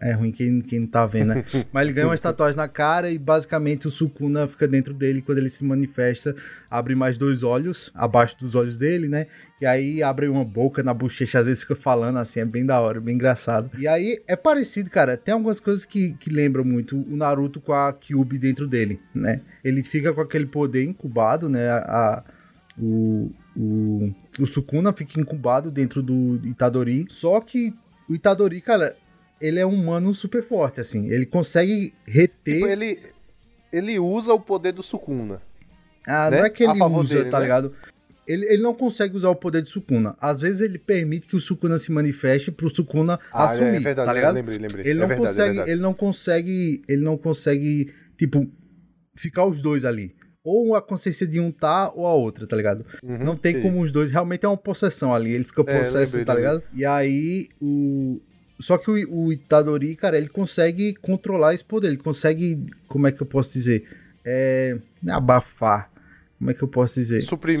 [0.00, 1.44] É ruim quem, quem não tá vendo, né?
[1.72, 5.22] Mas ele ganha umas tatuagens na cara e basicamente o Sukuna fica dentro dele.
[5.22, 6.34] Quando ele se manifesta,
[6.70, 9.26] abre mais dois olhos, abaixo dos olhos dele, né?
[9.60, 12.80] E aí abre uma boca na bochecha, às vezes fica falando assim, é bem da
[12.80, 13.70] hora, bem engraçado.
[13.78, 15.16] E aí é parecido, cara.
[15.16, 19.40] Tem algumas coisas que, que lembram muito o Naruto com a Kyubi dentro dele, né?
[19.62, 21.68] Ele fica com aquele poder incubado, né?
[21.68, 22.24] A, a-
[22.78, 27.06] o, o, o Sukuna fica incubado dentro do Itadori.
[27.08, 27.72] Só que
[28.08, 28.94] o Itadori, cara,
[29.40, 31.08] ele é um humano super forte, assim.
[31.10, 32.54] Ele consegue reter.
[32.54, 32.98] Tipo, ele,
[33.72, 35.40] ele usa o poder do Sukuna.
[36.06, 36.38] Ah, né?
[36.38, 37.44] não é que ele usa, dele, tá né?
[37.44, 37.74] ligado?
[38.26, 40.16] Ele, ele não consegue usar o poder de Sukuna.
[40.20, 44.06] Às vezes ele permite que o Sukuna se manifeste pro Sukuna Ah, assumir, é verdade,
[44.06, 44.34] tá ligado?
[44.34, 44.84] lembrei, lembrei.
[44.84, 45.70] Ele É não verdade, é consegue, verdade.
[45.70, 48.48] ele não consegue, ele não consegue, tipo,
[49.16, 50.14] ficar os dois ali.
[50.42, 52.84] Ou a consciência de um tá ou a outra, tá ligado?
[53.02, 53.62] não tem sim.
[53.62, 56.52] como os dois, realmente é uma possessão ali, ele fica É, possesso, lembrei, tá lembrei.
[56.54, 56.64] ligado?
[56.72, 58.20] E aí o
[58.58, 63.12] só que o, o Itadori, cara, ele consegue controlar esse poder, ele consegue, como é
[63.12, 63.84] que eu posso dizer?
[64.24, 64.76] É,
[65.08, 65.90] abafar.
[66.38, 67.22] Como é que eu posso dizer?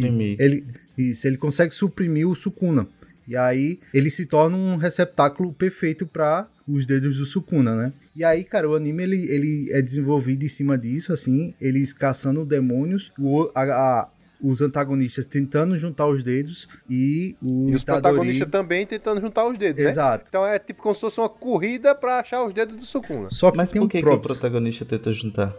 [0.00, 0.36] Suprimir.
[0.40, 0.64] Ele,
[0.98, 2.86] isso, ele consegue suprimir o Sukuna.
[3.28, 7.92] E aí ele se torna um receptáculo perfeito para os dedos do Sukuna, né?
[8.14, 12.44] E aí, cara, o anime ele, ele é desenvolvido em cima disso, assim, eles caçando
[12.44, 14.08] demônios, o, a- a-
[14.40, 19.46] os antagonistas tentando juntar os dedos e o E os Itadori- protagonistas também tentando juntar
[19.46, 19.90] os dedos, né?
[19.90, 20.26] Exato.
[20.28, 23.28] Então é tipo como se fosse uma corrida pra achar os dedos do Sukuna.
[23.30, 25.54] Só que Mas tem por um que, que o protagonista tenta juntar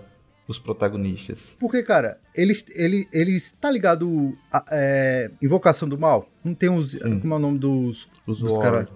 [0.47, 1.55] os protagonistas?
[1.59, 6.29] Porque, cara, eles, ele, eles tá ligado a- é, Invocação do Mal?
[6.43, 6.91] Não tem os.
[6.91, 7.19] Sim.
[7.19, 8.07] Como é o nome dos.
[8.25, 8.89] Os dos War- cara-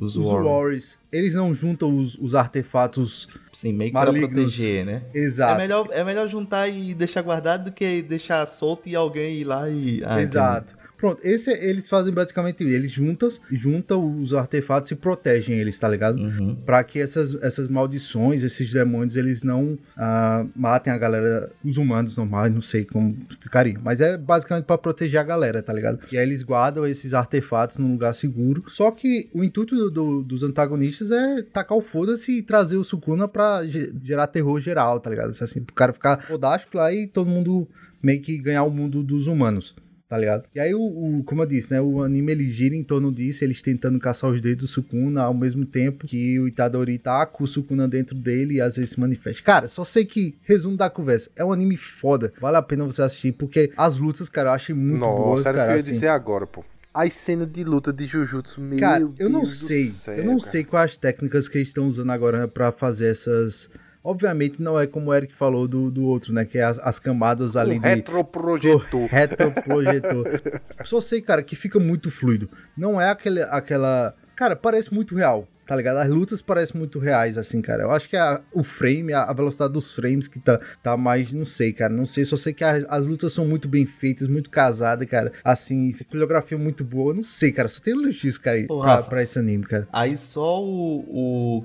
[0.00, 0.98] Os, Os War- Warriors.
[1.12, 3.28] Eles não juntam os, os artefatos.
[3.52, 4.20] Sim, meio que malignos.
[4.30, 5.02] pra proteger, né?
[5.12, 5.54] Exato.
[5.54, 9.44] É melhor, é melhor juntar e deixar guardado do que deixar solto e alguém ir
[9.44, 10.02] lá e.
[10.04, 10.74] Ah, Exato.
[11.00, 12.72] Pronto, esse é- eles fazem basicamente isso.
[12.74, 16.18] Eles juntam, juntam os artefatos e protegem eles, tá ligado?
[16.20, 16.54] Uhum.
[16.56, 22.14] Pra que essas, essas maldições, esses demônios, eles não ah, matem a galera, os humanos
[22.16, 23.78] normais, não sei como ficaria.
[23.82, 25.98] Mas é basicamente pra proteger a galera, tá ligado?
[26.12, 28.62] E aí eles guardam esses artefatos num lugar seguro.
[28.68, 32.84] Só que o intuito do- do- dos antagonistas é tacar o foda-se e trazer o
[32.84, 35.30] Sukuna pra ge- gerar terror geral, tá ligado?
[35.30, 37.66] Assim, pro cara ficar fodástico lá e todo mundo
[38.02, 39.74] meio que ganhar o mundo dos humanos.
[40.10, 40.44] Tá ligado?
[40.52, 41.80] E aí, o, o- como eu disse, né?
[41.80, 45.32] O anime ele gira em torno disso, eles tentando caçar os dedos do Sukuna ao
[45.32, 49.00] mesmo tempo que o Itadori tá com o Sukuna dentro dele e às vezes se
[49.00, 49.42] manifesta.
[49.42, 52.32] Cara, só sei que, resumo da conversa, é um anime foda.
[52.40, 55.50] Vale a pena você assistir, porque as lutas, cara, eu achei muito boas, Nossa, era
[55.50, 55.70] o que cara.
[55.70, 55.92] eu ia assim.
[55.92, 56.64] dizer agora, pô.
[56.92, 59.86] As cenas de luta de Jujutsu, meu Cara, Deus eu não sei.
[59.86, 60.50] céu, eu não cara.
[60.50, 63.70] sei quais as técnicas que eles estão usando agora pra fazer essas.
[64.02, 66.44] Obviamente não é como o Eric falou do, do outro, né?
[66.44, 67.88] Que é as, as camadas ali Um de.
[67.88, 69.06] retroprojetor.
[69.10, 70.40] Retroprojetor.
[70.84, 72.48] Só sei, cara, que fica muito fluido.
[72.76, 74.14] Não é aquele, aquela.
[74.34, 75.98] Cara, parece muito real, tá ligado?
[75.98, 77.82] As lutas parecem muito reais, assim, cara.
[77.82, 81.30] Eu acho que a- o frame, a, a velocidade dos frames que tá, tá mais.
[81.30, 81.92] Não sei, cara.
[81.92, 82.24] Não sei.
[82.24, 85.30] Só sei que a- as lutas são muito bem feitas, muito casadas, cara.
[85.44, 87.10] Assim, coreografia muito boa.
[87.10, 87.68] Eu não sei, cara.
[87.68, 89.10] Só tem elogios, cara, Ô, pra, Rafa.
[89.10, 89.86] pra esse anime, cara.
[89.92, 91.64] Aí só o, o,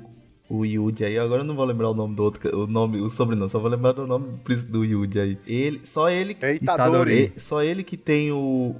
[0.50, 3.10] o Yuji aí, agora eu não vou lembrar o nome do outro, o nome, o
[3.10, 5.38] sobrenome, só vou lembrar do nome do Yuji aí.
[5.48, 7.14] Ele, só ele, É Itadori.
[7.14, 7.34] Itadori.
[7.38, 8.76] só ele que tem o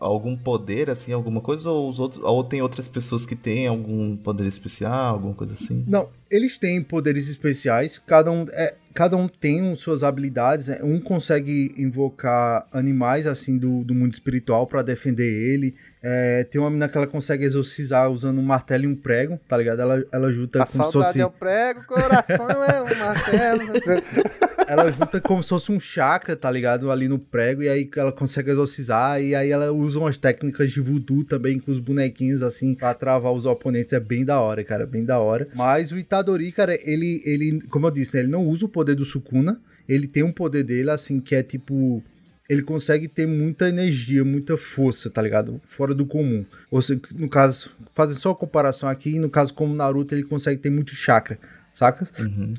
[0.00, 4.16] algum poder assim, alguma coisa ou os outros, ou tem outras pessoas que têm algum
[4.16, 5.84] poder especial, alguma coisa assim?
[5.86, 10.78] Não, eles têm poderes especiais, cada um, é, cada um tem suas habilidades, né?
[10.82, 15.74] um consegue invocar animais assim do, do mundo espiritual pra defender ele.
[16.02, 19.56] É, tem uma menina que ela consegue exorcizar usando um martelo e um prego, tá
[19.56, 19.82] ligado?
[19.82, 21.20] Ela, ela junta A como se fosse.
[21.20, 23.62] é o prego, coração é um martelo.
[24.66, 26.90] Ela junta como se fosse um chakra, tá ligado?
[26.90, 30.80] Ali no prego, e aí ela consegue exorcizar, e aí ela usa umas técnicas de
[30.80, 33.92] voodoo também com os bonequinhos, assim, pra travar os oponentes.
[33.92, 35.48] É bem da hora, cara, bem da hora.
[35.54, 38.94] Mas o Itadori, cara, ele, ele como eu disse, né, ele não usa o poder
[38.94, 42.02] do Sukuna, ele tem um poder dele, assim, que é tipo.
[42.50, 45.60] Ele consegue ter muita energia, muita força, tá ligado?
[45.64, 46.44] Fora do comum.
[46.70, 50.60] Ou seja, no caso, fazendo só a comparação aqui, no caso como Naruto, ele consegue
[50.60, 51.38] ter muito chakra,
[51.72, 52.12] sacas?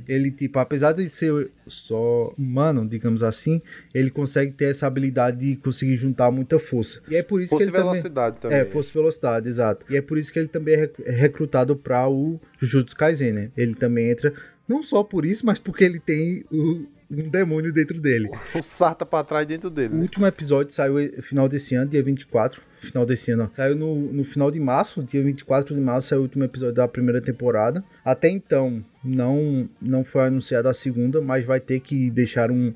[0.07, 3.61] Ele, tipo, apesar de ser só humano, digamos assim,
[3.93, 7.01] ele consegue ter essa habilidade de conseguir juntar muita força.
[7.09, 7.91] E é por isso Força que ele também...
[7.91, 8.57] velocidade também.
[8.59, 9.85] É, força e velocidade, exato.
[9.89, 13.51] E é por isso que ele também é é recrutado pra o Jujutsu Kaisen, né?
[13.57, 14.33] Ele também entra,
[14.65, 18.29] não só por isso, mas porque ele tem o- um demônio dentro dele.
[18.55, 19.93] O sarta pra trás dentro dele.
[19.93, 20.01] O né?
[20.03, 22.61] último episódio saiu final desse ano, dia 24.
[22.79, 23.55] Final desse ano, ó.
[23.55, 26.87] Saiu no, no final de março, dia 24 de março, saiu o último episódio da
[26.87, 27.83] primeira temporada.
[28.03, 32.73] Até então, não, não foi anunciada a segunda, mas vai ter que deixar um,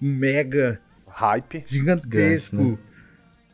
[0.00, 1.64] um mega Hype.
[1.66, 2.56] gigantesco.
[2.56, 2.78] Né?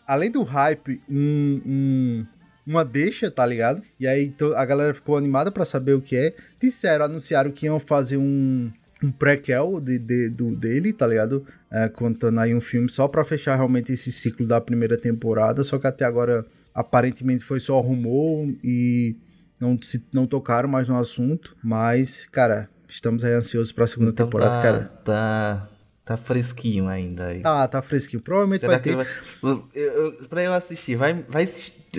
[0.06, 2.26] Além do hype, um, um-
[2.66, 3.82] uma deixa, tá ligado?
[4.00, 6.34] E aí to- a galera ficou animada pra saber o que é.
[6.60, 8.70] Disseram, anunciaram que iam fazer um,
[9.02, 11.44] um prequel de, de- do, dele, tá ligado?
[11.70, 15.62] É, contando aí um filme só pra fechar realmente esse ciclo da primeira temporada.
[15.64, 19.16] Só que até agora, aparentemente, foi só rumor e
[19.58, 21.56] não, se, não tocaram mais no assunto.
[21.62, 24.80] Mas, cara, estamos aí ansiosos pra segunda Então temporada, tá, cara.
[25.04, 25.68] Tá,
[26.04, 27.40] tá fresquinho ainda aí.
[27.40, 28.22] Tá, tá fresquinho.
[28.22, 28.96] Provavelmente Será vai ter.
[28.96, 29.06] vai...
[29.42, 31.46] eu, eu, pra eu assistir, vai, vai,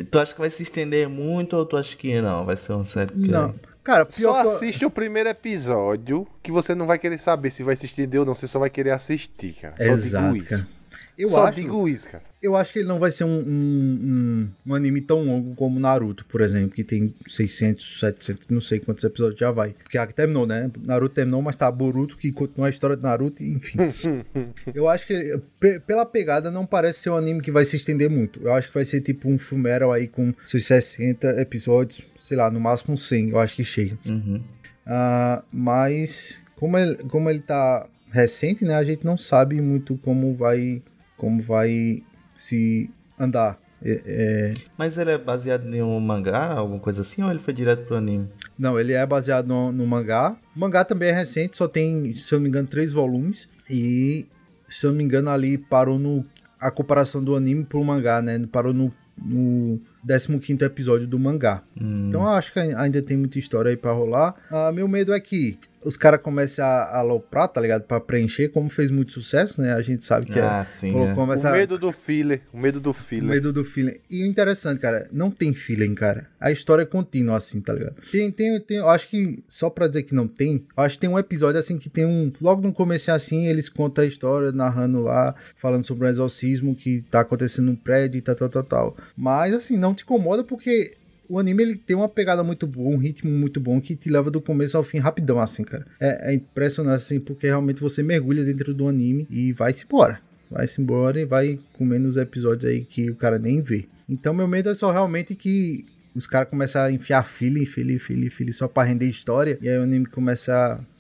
[0.09, 2.45] tu acha que vai se estender muito ou tu acha que não?
[2.45, 3.29] Vai ser uma série que...
[3.29, 3.53] Não.
[3.86, 7.61] Cara, pior Só que assiste o primeiro episódio que você não vai querer saber se
[7.61, 8.33] vai se estender ou não.
[8.33, 9.75] Você só vai querer assistir, cara.
[9.77, 10.49] Só Exato, digo isso.
[10.49, 10.67] cara.
[11.15, 12.23] Eu só acho, digo isso, cara.
[12.45, 15.79] Eu acho que ele não vai ser um, um, um, um anime tão longo como
[15.79, 19.75] Naruto, por exemplo, que tem 600, 700, não sei quantos episódios já vai.
[19.83, 20.69] Porque aqui terminou, né?
[20.83, 23.77] Naruto terminou, mas tá Boruto que continua a história de Naruto, enfim.
[24.73, 28.09] eu acho que pe- pela pegada não parece ser um anime que vai se estender
[28.09, 28.39] muito.
[28.41, 32.49] Eu acho que vai ser tipo um Fumeral aí com seus 60 episódios, sei lá,
[32.49, 33.97] no máximo 100, eu acho que chega.
[34.05, 34.41] Uhum.
[34.85, 38.75] Ah, mas como ele, como ele tá recente, né?
[38.75, 40.81] A gente não sabe muito como vai
[41.17, 42.03] como vai
[42.36, 43.59] se andar.
[43.83, 47.53] É- é, Mas ele é baseado em um mangá, alguma coisa assim, ou ele foi
[47.53, 48.27] direto pro anime?
[48.57, 50.36] Não, ele é baseado no, no mangá.
[50.55, 53.47] O mangá também é recente, só tem, se eu não me engano, três volumes.
[53.69, 54.27] E,
[54.69, 56.25] se eu não me engano, ali parou no.
[56.59, 58.41] A comparação do anime pro mangá, né?
[58.51, 61.61] Parou no, no 15 episódio do mangá.
[61.75, 64.33] Então eu acho que ainda tem muita história aí pra rolar.
[64.49, 67.83] Ah, meu medo é que os caras comecem a, aloprar, tá ligado?
[67.83, 69.73] Pra preencher, como fez muito sucesso, né?
[69.73, 70.65] A gente sabe que Ah, é.
[70.65, 71.13] sim, é.
[71.13, 72.41] começa O medo do filler.
[72.51, 73.29] O medo do o filler.
[73.29, 73.95] medo do feeling.
[74.09, 76.27] E o interessante, cara, não tem feeling, cara.
[76.39, 77.95] A história é contínua, assim, tá ligado?
[78.11, 81.01] Tem, tem, tem, eu acho que, só pra dizer que não tem, eu acho que
[81.01, 82.31] tem um episódio, assim, que tem um.
[82.41, 87.03] Logo no começo, assim, eles contam a história, narrando lá, falando sobre um exorcismo que
[87.11, 88.97] tá acontecendo num prédio e tal, tal, tal, tal.
[89.15, 90.93] Mas, assim, não te incomoda porque.
[91.28, 94.30] O anime ele tem uma pegada muito boa, um ritmo muito bom que te leva
[94.30, 95.86] do começo ao fim rapidão, assim, cara.
[95.99, 100.82] É, é impressionante, assim, porque realmente você mergulha dentro do anime e vai-se embora vai-se
[100.82, 103.88] embora e vai comendo os episódios aí que o cara nem vê.
[104.07, 108.32] Então meu medo é só realmente que os caras começam a enfiar filho, filho, filho,
[108.32, 110.95] filho só pra render história e aí o anime começa a...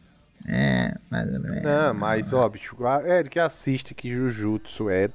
[0.47, 1.63] É, mais ou menos.
[1.63, 5.09] Não, mas ó, bicho, é que assiste que Jujutsu é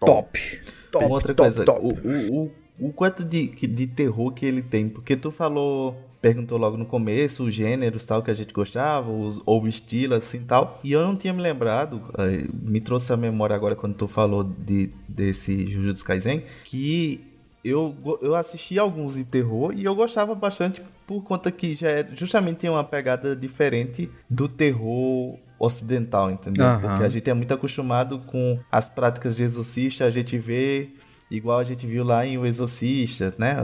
[0.00, 0.60] top.
[0.90, 1.80] Top, Uma outra top, coisa, top.
[1.80, 6.58] O, o, o, o quanto de, de terror que ele tem, porque tu falou, perguntou
[6.58, 10.40] logo no começo os gêneros tal que a gente gostava, os, ou o estilo assim
[10.40, 14.06] tal, e eu não tinha me lembrado, eh, me trouxe a memória agora quando tu
[14.06, 17.24] falou de, desse Jujutsu Kaisen, que
[17.64, 22.08] eu, eu assisti alguns de terror e eu gostava bastante por conta que já é,
[22.14, 26.64] justamente tem uma pegada diferente do terror ocidental, entendeu?
[26.64, 26.80] Aham.
[26.80, 30.90] Porque a gente é muito acostumado com as práticas de exorcista, a gente vê
[31.30, 33.56] igual a gente viu lá em O Exorcista, né?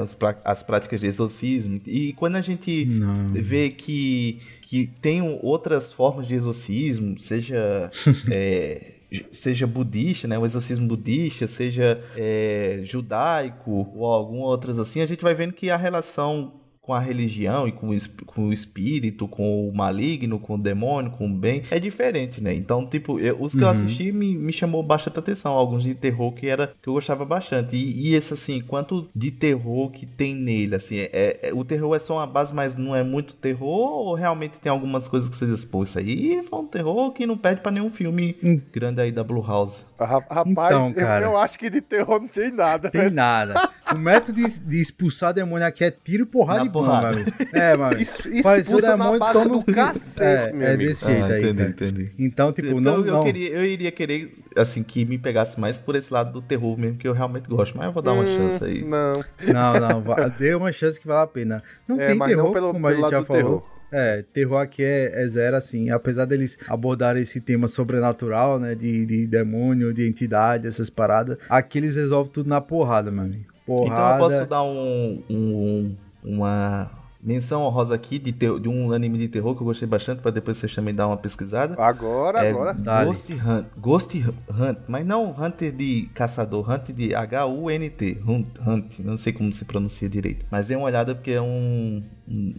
[0.44, 1.80] As, práticas de exorcismo.
[1.86, 3.28] E quando a gente Não.
[3.28, 7.90] vê que, que tem outras formas de exorcismo, seja.
[8.30, 8.90] é,
[9.30, 10.36] Seja budista, né?
[10.36, 15.70] O exorcismo budista, seja é, judaico ou algumas outras assim, a gente vai vendo que
[15.70, 16.52] a relação
[16.84, 21.10] com a religião e com o, com o espírito, com o maligno, com o demônio,
[21.12, 22.52] com o bem, é diferente, né?
[22.54, 23.72] Então, tipo, eu- os que eu Uhum.
[23.72, 25.52] assisti me, me chamou bastante atenção.
[25.54, 27.74] Alguns de terror que era que eu gostava bastante.
[27.74, 31.94] E, e esse, assim, quanto de terror que tem nele, assim, é, é- o terror
[31.96, 33.64] é só uma base, mas não é muito terror?
[34.08, 37.26] Ou realmente tem algumas coisas que você diz, pô, isso aí foi um terror que
[37.26, 38.60] não perde pra nenhum filme Hum.
[38.72, 39.86] grande aí da Blue House?
[39.98, 41.24] Ra- Rapaz, Então, eu- cara.
[41.24, 42.90] eu, acho que de terror não tem nada.
[42.90, 43.14] Tem velho.
[43.14, 43.70] nada.
[43.90, 47.24] O método de, de expulsar demônio aqui é tiro, porrada Na e porrada.
[47.52, 47.96] É, mano.
[48.02, 51.70] Isso- expulsa na base toma do cacete, é, é desse jeito aí, entendi, cara.
[51.70, 52.10] entendi.
[52.18, 53.24] Então, tipo, Então, não, eu, não.
[53.24, 56.98] Queria, eu iria querer, assim, que me pegasse mais por esse lado do terror mesmo,
[56.98, 57.76] que eu realmente gosto.
[57.76, 58.82] Mas eu vou dar uma Hum, chance aí.
[58.84, 59.20] Não.
[59.52, 61.62] Não, não, dê uma chance que vale a pena.
[61.88, 63.42] Não É, tem mas não terror, pelo- como a gente já lado do falou.
[63.42, 63.74] terror.
[63.96, 65.88] É, terror aqui é, é zero, assim.
[65.90, 68.74] Apesar deles abordarem esse tema sobrenatural, né?
[68.74, 71.38] De, de demônio, de entidade, essas paradas.
[71.48, 73.34] Aqui eles resolvem tudo na porrada, mano.
[73.36, 74.14] Então Porrada.
[74.24, 76.90] eu posso dar um, um- uma
[77.22, 80.30] menção honrosa aqui de, ter- de um anime de terror que eu gostei bastante, pra
[80.30, 81.74] depois vocês também dar uma pesquisada.
[81.82, 82.74] Agora, é agora.
[82.74, 83.06] Dale.
[83.06, 89.16] Ghost Hunt, Ghost Hunt, mas não Hunter de caçador, Hunt de H-U-N-T, Hunt, Hunt, não
[89.16, 92.54] sei como se pronuncia direito, mas dê uma olhada porque é um, um,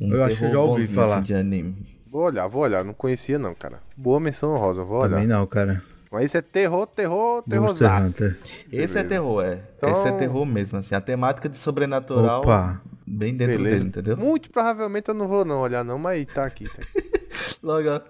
[0.00, 1.14] um Eu acho que eu já ouvi falar.
[1.16, 1.74] assim, de anime.
[2.10, 2.84] Vou olhar, vou olhar.
[2.84, 3.78] Não conhecia, não, cara.
[3.96, 5.10] Boa menção rosa, vou olhar.
[5.12, 5.80] Também não, cara.
[6.10, 8.08] Mas isso é terror, terror, terrorzaço.
[8.08, 8.36] Hunter.
[8.72, 9.60] Esse é terror, é.
[9.76, 12.82] Então- Esse é terror mesmo, assim, a temática de sobrenatural Opa.
[13.10, 13.76] Bem dentro Beleza.
[13.84, 14.16] dele, entendeu?
[14.16, 16.64] Muito provavelmente eu não vou não olhar não, mas tá aqui.
[16.64, 17.10] Tá aqui.
[17.62, 18.00] Logo,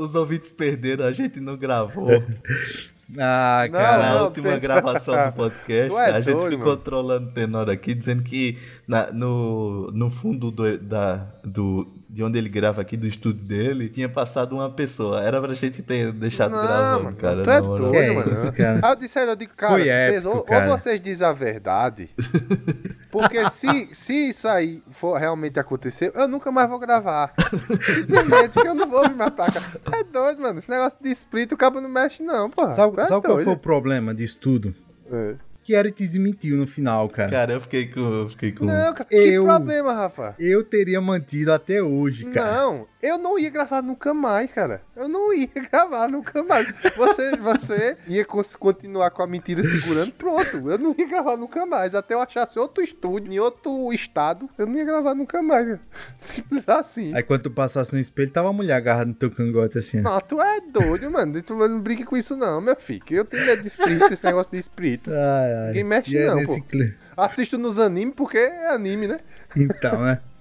[0.00, 2.08] os- ouvintes perderam, a gente não gravou.
[3.18, 4.02] Ah, Não, cara.
[4.02, 6.76] Na não, última tem- gravação do podcast, é a gente doido, ficou mano.
[6.78, 8.56] trolando o Tenor aqui, dizendo que
[8.88, 13.88] na- no, no fundo do, da, do, de onde ele grava aqui, do estúdio dele,
[13.88, 15.20] tinha passado uma pessoa.
[15.20, 17.42] Era pra gente ter deixado não, gravando, mano, cara.
[17.42, 18.32] tu é doido, Que é mano.
[18.32, 18.80] isso, cara?
[18.84, 20.70] Aí eu disse, aí, eu digo, cara, Foi vocês, épico, ou, cara.
[20.70, 22.10] ou vocês dizem a verdade,
[23.10, 27.32] porque se, se isso aí for realmente acontecer, eu nunca mais vou gravar.
[27.82, 29.66] Simplesmente, porque eu não vou me matar, cara.
[29.98, 30.60] É doido, mano.
[30.60, 32.72] Esse negócio de espírito, o cabo não mexe não, pô.
[32.72, 34.72] Sabe, é sabe qual foi o problema disso tudo?
[35.10, 35.34] É.
[35.64, 37.30] Que Eric desmentiu no final, cara.
[37.30, 38.00] Cara, eu fiquei com.
[38.00, 38.66] Eu fiquei com...
[38.66, 40.34] Não, cara, Eu- que problema, Rafa?
[40.38, 42.52] Eu teria mantido até hoje, cara.
[42.52, 44.82] Não, eu não ia gravar nunca mais, cara.
[44.94, 46.70] Eu não ia gravar nunca mais.
[46.94, 48.24] Você, você ia
[48.58, 50.70] continuar com a mentira segurando, pronto.
[50.70, 51.94] Eu não ia gravar nunca mais.
[51.94, 55.66] Até eu achasse outro estúdio, em outro estado, eu não ia gravar nunca mais.
[55.66, 55.80] cara.
[56.18, 57.14] Simples assim.
[57.14, 60.02] Aí quando tu passasse no espelho, tava a mulher agarrada no teu cangote assim.
[60.02, 61.40] Não, tu é doido, mano.
[61.42, 63.02] Tu não brinque com isso, não, meu filho.
[63.10, 65.10] Eu tenho medo de espírito, esse negócio de espírito.
[65.10, 65.66] Ai, ai.
[65.68, 66.66] Ninguém mexe E é não, nesse pô.
[66.66, 69.18] cli- Assisto nos animes porque é anime, né?
[69.56, 70.20] Então, né?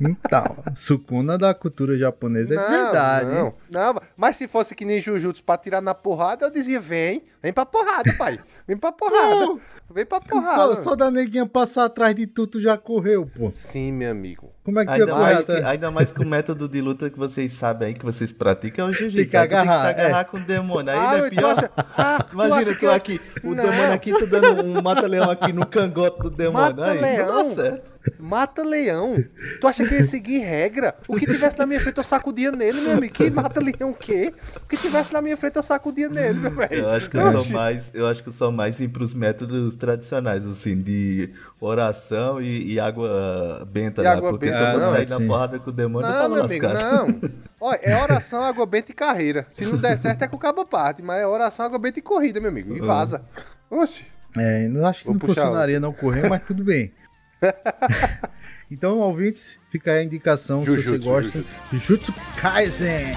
[0.00, 3.30] Então, Sukuna da cultura japonesa é de verdade.
[3.30, 7.22] Não, não, mas se fosse que nem Jujutsu pra tirar na porrada, eu dizia: vem,
[7.42, 8.40] vem pra porrada, pai.
[8.66, 9.58] Vem pra porrada.
[9.92, 10.74] Vem pra porrada.
[10.76, 13.50] Só, só da neguinha passar atrás de tu, tu já correu, pô.
[13.52, 14.50] Sim, meu amigo.
[14.64, 17.52] Como é que Ainda mais, que, ainda mais que o método de luta que vocês
[17.52, 19.16] sabem aí, que vocês praticam, é o jiu-jitsu.
[19.16, 20.24] Tem que agarrar, Tem que se agarrar é.
[20.24, 20.92] com o demônio.
[20.92, 21.50] Aí Ah, é mas tu pior.
[21.50, 23.56] acha- ah, Imagina que eu- aqui, o Não.
[23.64, 26.76] demônio aqui, tu dando um mata-leão aqui no cangote do demônio.
[26.76, 27.80] Mata aí,
[28.18, 29.22] Mata leão.
[29.60, 30.94] Tu acha que eu ia seguir regra?
[31.06, 33.12] O que tivesse na minha frente eu sacudia nele, meu amigo.
[33.12, 34.32] Que mata leão o quê?
[34.56, 36.74] O que tivesse na minha frente eu sacudia nele, meu velho.
[36.76, 39.76] Eu acho que eu sou mais, eu acho que eu sou mais ir pros métodos
[39.76, 41.30] tradicionais, assim, de
[41.60, 44.12] oração e, e água benta E lá.
[44.12, 45.10] água porque benta, se eu for não, sair assim.
[45.22, 47.06] na porrada com o demônio, eu Não, tava meu amigo, lascado.
[47.12, 47.30] não.
[47.60, 49.46] Olha, é oração, água benta e carreira.
[49.50, 52.02] Se não der certo é com o cabo parte, mas é oração, água benta e
[52.02, 52.74] corrida, meu amigo.
[52.74, 53.22] E vaza.
[53.70, 54.06] Oxi.
[54.38, 56.92] É, não acho que Vou não funcionaria não correr, mas tudo bem.
[58.70, 61.44] então, ouvintes, fica aí a indicação Jujutsu, se você gosta.
[61.70, 63.16] de Jutsu Kaisen!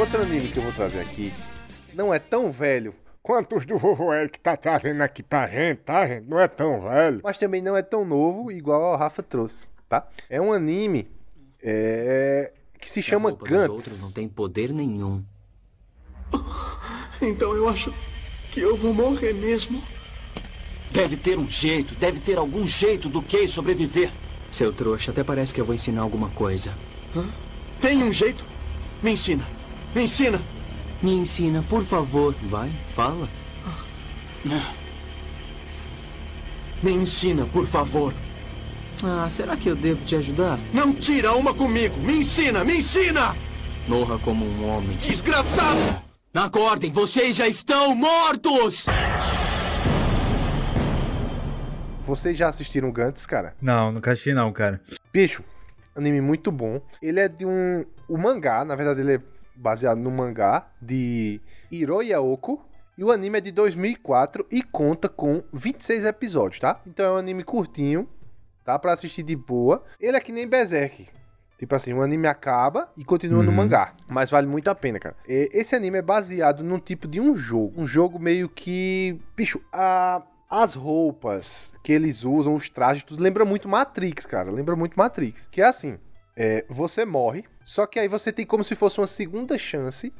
[0.00, 1.32] outro anime que eu vou trazer aqui
[1.92, 2.94] não é tão velho,
[3.28, 6.26] quanto os do vovô Eric tá trazendo aqui pra gente, tá, gente?
[6.26, 7.20] Não é tão velho.
[7.22, 10.08] Mas também não é tão novo, igual o Rafa trouxe, tá?
[10.30, 11.06] É um anime
[11.62, 12.50] é,
[12.80, 14.14] que se chama dos outros não Gantz.
[14.14, 15.22] tem poder nenhum.
[17.20, 17.92] Então eu acho
[18.52, 19.82] que eu vou morrer mesmo.
[20.92, 24.12] Deve ter um jeito, deve ter algum jeito do que sobreviver.
[24.52, 26.72] Seu trouxa, até parece que eu vou ensinar alguma coisa.
[27.16, 27.28] Hã?
[27.80, 28.44] Tem um jeito?
[29.02, 29.44] Me ensina.
[29.96, 30.40] Me ensina.
[31.02, 32.34] Me ensina, por favor.
[32.50, 33.28] Vai, fala.
[36.82, 38.14] Me ensina, por favor.
[39.04, 40.58] Ah, será que eu devo te ajudar?
[40.72, 41.96] Não tira uma comigo.
[41.98, 43.36] Me ensina, me ensina.
[43.86, 44.96] Morra como um homem.
[44.96, 46.02] Desgraçado.
[46.34, 48.84] Acordem, vocês já estão mortos!
[52.02, 53.54] Vocês já assistiram Gantz, cara?
[53.60, 54.80] Não, nunca assisti não, cara.
[55.12, 55.42] Bicho,
[55.96, 56.80] anime muito bom.
[57.02, 57.84] Ele é de um.
[58.08, 59.20] O mangá, na verdade, ele é
[59.58, 61.40] baseado no mangá de
[61.70, 62.64] Hiroya Oko.
[62.96, 66.80] E o anime é de 2004 e conta com 26 episódios, tá?
[66.86, 68.08] Então é um anime curtinho,
[68.64, 68.76] tá?
[68.78, 69.84] Pra assistir de boa.
[70.00, 71.06] Ele é que nem Berserk.
[71.56, 73.56] Tipo assim, o anime acaba e continua no Uhum.
[73.56, 73.94] mangá.
[74.08, 75.16] Mas vale muito a pena, cara.
[75.28, 77.80] E- Esse anime é baseado num tipo de um jogo.
[77.80, 79.20] Um jogo meio que.
[79.36, 80.22] Bicho, a.
[80.50, 84.50] As roupas que eles usam, os trajes, tudo lembra muito Matrix, cara.
[84.50, 85.46] Lembra muito Matrix.
[85.50, 85.98] Que é assim:
[86.40, 90.12] é, você morre, só que aí você tem como se fosse uma segunda chance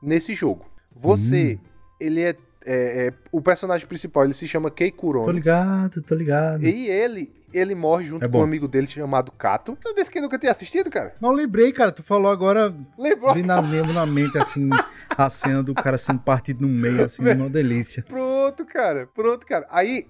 [0.00, 0.64] nesse jogo.
[0.94, 1.58] Você,
[2.00, 5.30] ele é, é- é- O personagem principal, ele se chama Kei Tô Kurono.
[5.32, 6.64] ligado, tô ligado.
[6.64, 9.76] E ele, ele morre junto É com um amigo dele chamado Kato.
[9.82, 11.14] Tu disse que nunca tinha assistido, cara?
[11.20, 11.90] Não lembrei, cara.
[11.92, 12.72] Tu falou agora.
[12.96, 13.34] Lembrou?
[13.34, 14.68] Vi na, mesmo na mente, assim,
[15.10, 18.02] a cena do cara sendo partido no meio, assim, uma delícia.
[18.04, 19.08] Pronto, cara.
[19.12, 19.66] Pronto, cara.
[19.70, 20.06] Aí,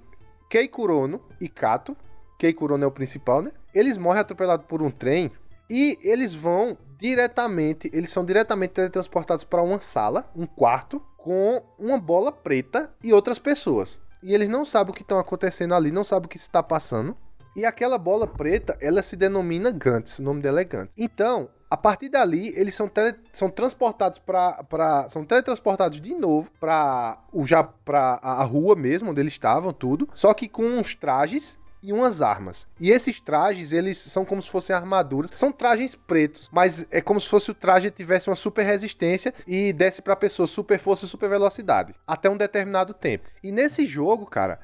[0.51, 1.97] Kei Kurono e Kato,
[2.39, 3.51] Kei Kurono é o principal, né?
[3.75, 5.31] Eles morrem atropelados por um trem
[5.69, 11.99] e eles vão diretamente, eles são diretamente teletransportados para uma sala, um quarto, com uma
[11.99, 13.99] bola preta e outras pessoas.
[14.23, 17.17] E eles não sabem o que estão acontecendo ali, não sabem o que está passando.
[17.55, 20.93] E aquela bola preta, ela se denomina Gantz, o nome dela é Gantz.
[20.97, 27.19] Então, a partir dali, eles são, tele- são transportados para são teletransportados de novo para
[27.33, 31.59] o já para a rua mesmo onde eles estavam, tudo, só que com uns trajes
[31.87, 32.67] e umas armas.
[32.81, 35.31] E esses trajes, eles são como se fossem armaduras.
[35.37, 39.73] São trajes pretos, mas é como se fosse o traje tivesse uma super resistência e
[39.73, 41.95] desse pra pessoa super força e super velocidade.
[42.05, 43.29] Até um determinado tempo.
[43.41, 44.59] E nesse jogo, cara,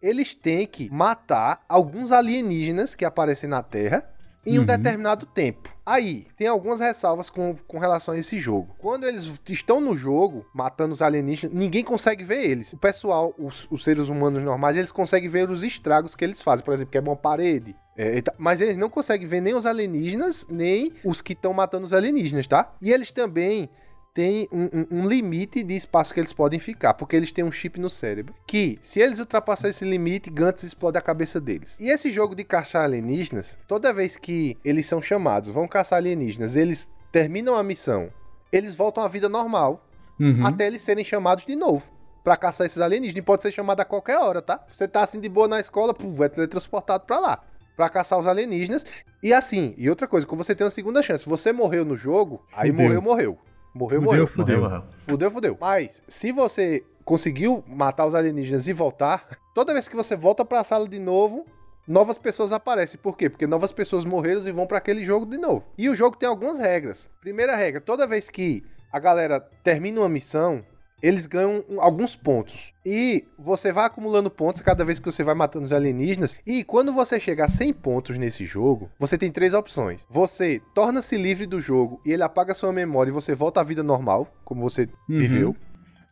[0.00, 4.08] eles têm que matar alguns alienígenas que aparecem na Terra
[4.46, 4.66] em um Uhum.
[4.66, 5.68] determinado tempo.
[5.90, 8.76] Aí, tem algumas ressalvas com, com relação a esse jogo.
[8.78, 12.72] Quando eles estão no jogo, matando os alienígenas, ninguém consegue ver eles.
[12.72, 16.64] O pessoal, os, os seres humanos normais, eles conseguem ver os estragos que eles fazem.
[16.64, 17.74] Por exemplo, quebram uma parede.
[17.96, 21.92] é, mas eles não conseguem ver nem os alienígenas, nem os que estão matando os
[21.92, 22.72] alienígenas, tá?
[22.80, 23.68] E eles também
[24.12, 27.52] tem um, um- um limite de espaço que eles podem ficar, porque eles têm um
[27.52, 28.34] chip no cérebro.
[28.46, 31.76] Que, se eles ultrapassarem esse limite, Gantz explode a cabeça deles.
[31.78, 36.56] E esse jogo de caçar alienígenas, toda vez que eles são chamados, vão caçar alienígenas,
[36.56, 38.10] eles terminam a missão,
[38.52, 39.86] eles voltam à vida normal,
[40.18, 40.44] Uhum.
[40.46, 41.84] até eles serem chamados de novo.
[42.22, 43.18] Pra caçar esses alienígenas.
[43.18, 44.62] E pode ser chamado a qualquer hora, tá?
[44.70, 47.42] Você tá assim de boa na escola, puf, é teletransportado pra lá.
[47.74, 48.84] Pra caçar os alienígenas.
[49.22, 52.44] E assim, e outra coisa, quando você tem uma segunda chance, você morreu no jogo,
[52.54, 53.38] aí morreu, morreu.
[53.74, 54.26] Morreu, Fudeu, morreu.
[54.26, 54.60] fudeu.
[54.60, 54.82] Morreu.
[55.06, 55.58] Fudeu, fudeu.
[55.60, 60.64] Mas, se você conseguiu matar os alienígenas e voltar, toda vez que você volta pra
[60.64, 61.46] sala de novo,
[61.86, 62.98] novas pessoas aparecem.
[63.00, 63.28] Por quê?
[63.30, 65.64] Porque novas pessoas morreram e vão pra aquele jogo de novo.
[65.78, 67.08] E o jogo tem algumas regras.
[67.20, 68.62] Primeira regra, toda vez que
[68.92, 70.64] a galera termina uma missão,
[71.02, 72.72] eles ganham alguns pontos.
[72.84, 76.36] E você vai acumulando pontos cada vez que você vai matando os alienígenas.
[76.46, 80.06] E quando você chegar a 100 pontos nesse jogo, você tem três opções.
[80.10, 83.82] Você torna-se livre do jogo e ele apaga sua memória e você volta à vida
[83.82, 85.18] normal, como você Uhum.
[85.18, 85.56] viveu.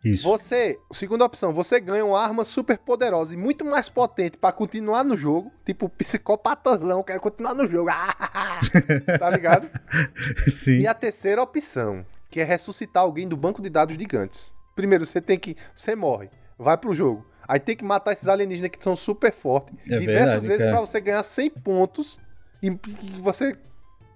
[0.05, 0.23] Isso.
[0.23, 5.03] Você, segunda opção, você ganha uma arma super poderosa e muito mais potente pra continuar
[5.03, 5.51] no jogo.
[5.65, 7.91] Tipo, psicopatazão, quero continuar no jogo.
[9.19, 9.69] tá ligado?
[10.53, 10.79] Sim.
[10.81, 14.55] E a terceira opção, que é ressuscitar alguém do banco de dados gigantes.
[14.79, 15.57] Primeiro, você tem que.
[15.75, 17.27] Você morre, vai pro jogo.
[17.49, 19.75] Aí tem que matar esses alienígenas que são super fortes.
[19.91, 22.21] É diversas verdade, vezes pra você ganhar 100 pontos.
[22.63, 23.57] E que você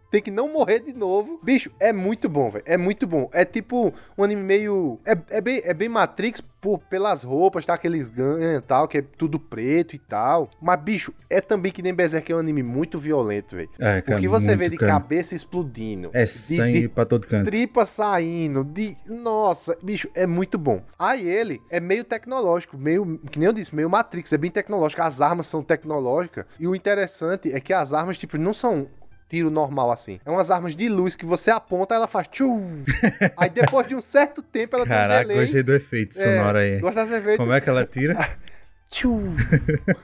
[0.09, 1.41] tem que não morrer de novo.
[1.43, 2.63] Bicho, é muito bom, velho.
[2.65, 3.28] É muito bom.
[3.32, 5.01] É tipo um anime meio.
[5.05, 7.74] É, é, bem, é bem Matrix por, pelas roupas, tá?
[7.74, 10.48] Aqueles ganhos e tal, que é tudo preto e tal.
[10.62, 13.68] Mas, bicho, é também que nem Berserk, é um anime muito violento, velho.
[13.80, 14.93] É, cara, o que você vê de cara.
[14.93, 16.10] cabeça explodindo.
[16.14, 17.47] É de- sangue de pra todo canto.
[17.51, 18.97] tripa saindo, de.
[19.09, 20.82] Nossa, bicho, é muito bom.
[20.97, 23.18] Aí ele é meio tecnológico, meio.
[23.30, 25.02] Que nem eu disse, meio Matrix, é bem tecnológico.
[25.02, 26.44] As armas são tecnológicas.
[26.60, 28.86] E o interessante é que as armas, tipo, não são.
[29.33, 30.21] Tiro normal assim.
[30.27, 32.61] É umas armas de luz que você aponta, ela faz tchu.
[33.35, 35.45] aí depois de um certo tempo ela Caraca, tem um delay.
[35.47, 36.79] gostei do efeito sonoro aí.
[36.79, 37.39] Gosta desse efeito?
[37.39, 38.15] Como é que ela tira?
[38.91, 39.23] Tchu.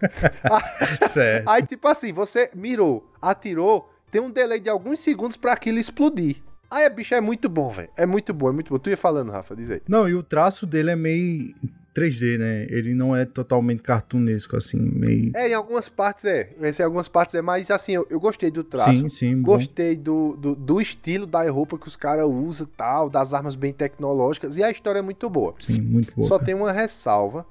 [1.10, 1.46] certo.
[1.46, 6.36] Aí, tipo assim, você mirou, atirou, tem um delay de alguns segundos pra aquilo explodir.
[6.70, 7.90] Aí, a bicha é muito bom, velho.
[7.98, 8.78] É muito bom, é muito bom.
[8.78, 9.82] Tu ia falando, Rafa, diz aí.
[9.86, 11.54] Não, e o traço dele é meio
[11.94, 12.66] 3D, né?
[12.70, 15.32] Ele não é totalmente cartunesco, assim, meio.
[15.34, 16.50] É, em algumas partes é.
[16.60, 18.94] Em algumas partes é, mas assim, eu, eu gostei do traço.
[18.94, 19.42] Sim, sim.
[19.42, 23.54] Gostei do, do, do estilo da roupa que os caras usam e tal, das armas
[23.54, 24.56] bem tecnológicas.
[24.56, 25.54] E a história é muito boa.
[25.58, 26.26] Sim, muito boa.
[26.26, 26.46] Só cara.
[26.46, 27.46] tem uma ressalva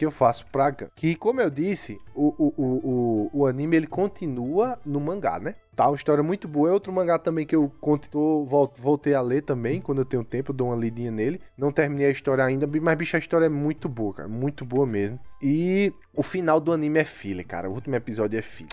[0.00, 0.86] que eu faço pra Gun.
[0.96, 5.56] Que, como eu disse, o, o, o, o, anime ele continua no mangá, né?
[5.76, 6.70] Tá, uma história muito boa.
[6.70, 10.24] É outro mangá também que eu continuo, vol- voltei a ler também, quando eu tenho
[10.24, 11.38] tempo, eu dou uma lidinha nele.
[11.54, 14.28] Não terminei a história ainda, mas bicho, a história é muito boa, cara.
[14.28, 15.20] Muito boa mesmo.
[15.42, 17.68] E o final do anime é filler, cara.
[17.68, 18.72] O último episódio é filler.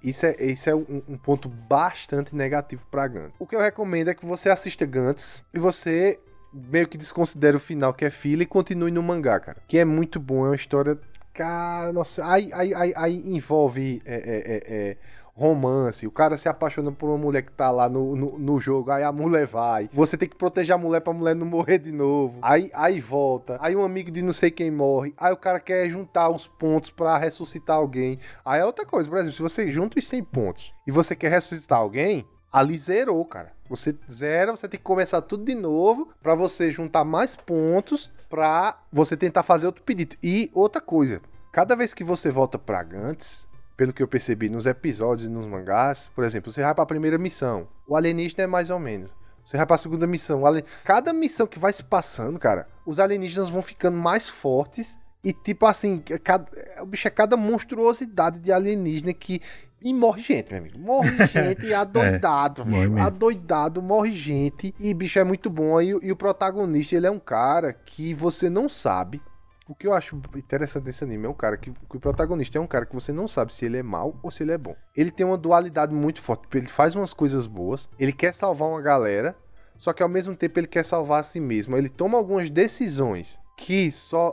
[0.00, 3.34] Isso é, isso é um, um ponto bastante negativo pra Gantz.
[3.40, 6.20] O que eu recomendo é que você assista Gantz e você
[6.52, 9.62] meio que desconsidere o final que é filler e continue no mangá, cara.
[9.66, 10.98] Que é muito bom, é uma história.
[11.32, 14.96] Cara, nossa, aí, aí, aí, aí envolve é, é, é, é,
[15.38, 16.04] romance.
[16.04, 19.04] O cara se apaixona por uma mulher que tá lá no, no, no jogo, aí
[19.04, 19.88] a mulher vai.
[19.92, 22.40] Você tem que proteger a mulher pra mulher não morrer de novo.
[22.42, 23.56] Aí, aí volta.
[23.60, 25.14] Aí um amigo de não sei quem morre.
[25.16, 28.18] Aí o cara quer juntar os pontos pra ressuscitar alguém.
[28.44, 31.30] Aí é outra coisa, por exemplo, se você junta os 100 pontos e você quer
[31.30, 33.52] ressuscitar alguém, ali zerou, cara.
[33.68, 38.78] Você zera, você tem que começar tudo de novo pra você juntar mais pontos pra
[38.92, 40.16] você tentar fazer outro pedido.
[40.22, 41.20] E outra coisa,
[41.52, 43.46] cada vez que você volta pra Gantz,
[43.76, 47.16] pelo que eu percebi nos episódios e nos mangás, por exemplo, você vai pra primeira
[47.18, 49.10] missão, o alienígena é mais ou menos.
[49.44, 53.48] Você vai pra segunda missão, alien- cada missão que vai se passando, cara, os alienígenas
[53.48, 56.46] vão ficando mais fortes e tipo assim, cada,
[56.82, 59.40] o bicho é cada monstruosidade de alienígena que
[59.82, 60.78] e morre gente, meu amigo.
[60.78, 62.90] Morre gente adoidado, morre bicho.
[62.92, 63.06] mesmo.
[63.06, 64.74] adoidado, morre gente.
[64.78, 65.80] E bicho é muito bom.
[65.80, 69.22] E, o- e o protagonista, ele é um cara que você não sabe.
[69.68, 72.60] O que eu acho interessante desse anime é um cara que, que o protagonista é
[72.60, 74.74] um cara que você não sabe se ele é mal ou se ele é bom.
[74.96, 76.44] Ele tem uma dualidade muito forte.
[76.56, 79.36] Ele faz umas coisas boas, ele quer salvar uma galera,
[79.76, 81.76] só que ao mesmo tempo ele quer salvar a si mesmo.
[81.76, 84.32] Ele toma algumas decisões que só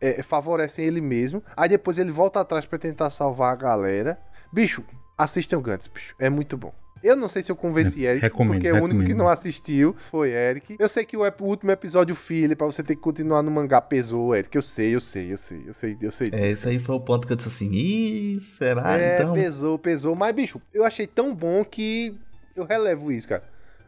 [0.00, 1.40] é, favorecem ele mesmo.
[1.56, 4.18] Aí depois ele volta atrás pra tentar salvar a galera.
[4.52, 4.84] Bicho,
[5.16, 6.14] assistam Gantz, bicho.
[6.18, 6.74] É muito bom.
[7.02, 9.16] Eu não sei se eu convenci Eric, recomendo, porque o único que recomendo.
[9.18, 10.76] não assistiu foi Eric.
[10.78, 13.80] Eu sei que o, o último episódio filler pra você ter que continuar no mangá
[13.80, 14.54] pesou, Eric.
[14.54, 17.00] Eu sei, eu sei, eu sei, eu sei, eu sei É, esse aí foi o
[17.00, 19.34] ponto que eu disse assim, ih, será é, então?
[19.34, 20.14] pesou, pesou.
[20.14, 22.16] Mas, bicho, eu achei tão bom que
[22.54, 23.42] eu relevo isso, cara.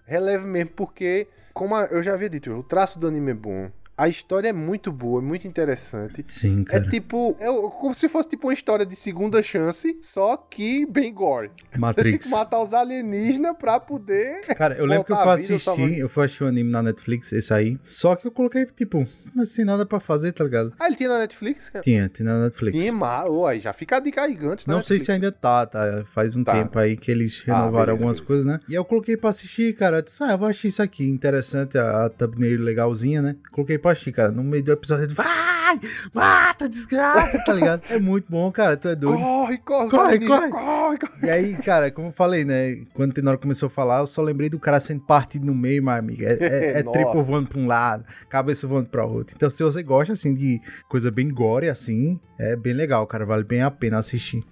[0.06, 3.70] Relevo mesmo, porque, como eu já havia dito, o traço do anime é bom.
[3.96, 6.24] A história é muito boa, é muito interessante.
[6.26, 6.88] Sim, É cara.
[6.88, 7.46] tipo, é
[7.78, 11.48] como se fosse tipo uma história de segunda chance, só que bem gore.
[11.48, 12.26] Você tem Matrix.
[12.26, 14.40] que matar os alienígenas pra poder.
[14.56, 17.54] Cara, eu lembro que eu fui assistir, eu fui assistir um anime na Netflix, esse
[17.54, 17.78] aí.
[17.88, 19.06] Só que eu coloquei, tipo,
[19.44, 20.72] sem nada pra fazer, tá ligado?
[20.78, 21.70] Ah, ele tinha na Netflix?
[21.82, 22.76] Tinha, tem na Netflix.
[22.76, 26.04] Tinha, mas, aí já fica a dica antes Não sei se ainda tá, tá?
[26.12, 26.52] Faz um Tá.
[26.52, 28.26] tempo aí que eles Ah, renovaram beleza, algumas beleza.
[28.26, 28.60] coisas, né?
[28.68, 29.98] E eu coloquei pra assistir, cara.
[29.98, 31.08] Eu disse, ah, eu vou assistir isso aqui.
[31.08, 33.36] Interessante, a, a thumbnail legalzinha, né?
[33.52, 34.30] Coloquei assistir, cara.
[34.30, 35.44] No meio do episódio, ele, vai!
[36.12, 37.82] Mata, desgraça, tá ligado?
[37.90, 38.76] É muito bom, cara.
[38.76, 39.20] Tu é doido.
[39.20, 40.50] Corre, corre, Corre, corre.
[40.50, 41.26] corre, corre.
[41.26, 42.82] E aí, cara, como eu falei, né?
[42.92, 45.82] Quando o Tenor começou a falar, eu só lembrei do cara sendo partido no meio,
[45.82, 46.22] meu amigo.
[46.24, 49.34] É, é, é tripo voando pra um lado, cabeça voando pra outro.
[49.36, 53.24] Então, se você gosta, assim, de coisa bem gore, assim, é bem legal, cara.
[53.24, 54.44] Vale bem a pena assistir.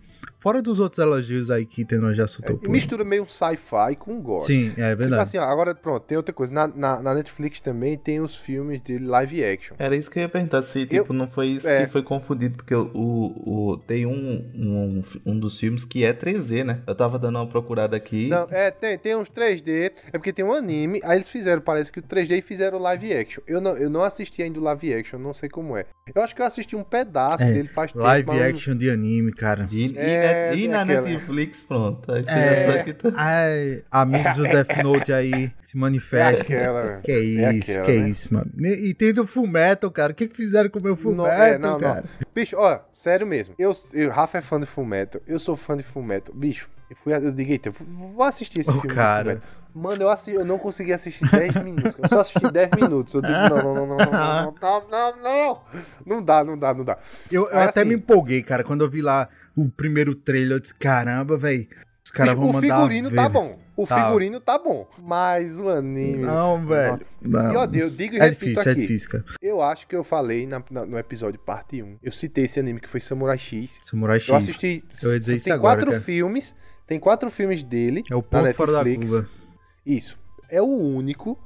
[0.42, 2.56] Fora dos outros elogios aí que Tenor já soltou.
[2.58, 2.72] Por aí.
[2.72, 4.44] mistura meio um sci-fi com gore.
[4.44, 5.22] Sim, é Tipo verdade.
[5.22, 6.52] assim, ó, agora pronto, tem outra coisa.
[6.52, 9.76] Na, na, na Netflix também tem os filmes de live action.
[9.78, 11.84] Era isso que eu ia perguntar, se tipo, não foi isso é.
[11.86, 14.12] que foi confundido, porque o, o, tem um,
[14.52, 16.82] um, um dos filmes que é 3D, né?
[16.88, 18.28] Eu tava dando uma procurada aqui.
[18.28, 19.92] Não, é, tem, tem uns 3D.
[20.08, 21.00] É porque tem um anime.
[21.04, 23.44] Aí eles fizeram, parece que o 3D e fizeram live action.
[23.46, 25.86] Eu não, eu não assisti ainda o live action, não sei como é.
[26.12, 28.04] Eu acho que eu assisti um pedaço É, dele faz tempo.
[28.04, 29.68] live mas- action de anime, cara.
[29.70, 32.12] E, e É, net- e tem na aquela- Netflix, pronto.
[32.12, 36.56] Aí É, aqui tá- ai, amigos do Death Note aí, se É manifestem.
[36.56, 37.00] aquela, velho.
[37.02, 38.08] Que É isso, aquela, que né?
[38.08, 38.50] isso, mano.
[38.58, 40.12] E e tem do Fullmetal, cara.
[40.12, 42.00] O que que fizeram com o meu Não, Fullmetal, é, não, cara?
[42.02, 42.26] não.
[42.34, 43.54] Bicho, ó, sério mesmo.
[43.58, 45.20] Eu, eu, Rafa é fã de Fullmetal.
[45.26, 46.34] Eu sou fã de Fullmetal.
[46.34, 48.88] Bicho, eu fui, eu digo, eita, vou assistir esse Ô, filme.
[48.88, 49.40] cara.
[49.74, 51.96] Mano, eu, assi- eu não consegui assistir 10 minutos.
[51.98, 53.14] Eu só assisti 10 minutos.
[53.14, 55.60] Eu digo, não, não, não, não, não, não, não, não, não.
[56.04, 56.98] Não dá, não dá, não dá.
[57.30, 58.62] Eu, eu Aí, até assim, me empolguei, cara.
[58.62, 61.66] Quando eu vi lá o primeiro trailer, eu disse, caramba, velho.
[62.04, 63.62] Os caras vão o mandar figurino ver, tá velho." bom.
[63.74, 64.04] O Tá.
[64.04, 64.86] figurino tá bom.
[65.00, 66.18] Mas o anime.
[66.24, 67.00] Não, velho.
[67.22, 67.52] Não.
[67.52, 68.80] E ó, eu digo e É repito difícil, é aqui.
[68.82, 69.24] difícil, cara.
[69.40, 71.96] Eu acho que eu falei na- na- no episódio parte 1.
[72.02, 73.78] Eu citei esse anime que foi Samurai X.
[73.80, 74.28] Samurai X.
[74.28, 74.84] Eu assisti.
[75.02, 76.02] Eu ia dizer isso tem agora, quatro cara.
[76.02, 76.54] filmes.
[76.86, 79.26] Tem quatro filmes dele É o ponto fora da curva.
[79.86, 80.18] Isso.
[80.50, 81.38] É o único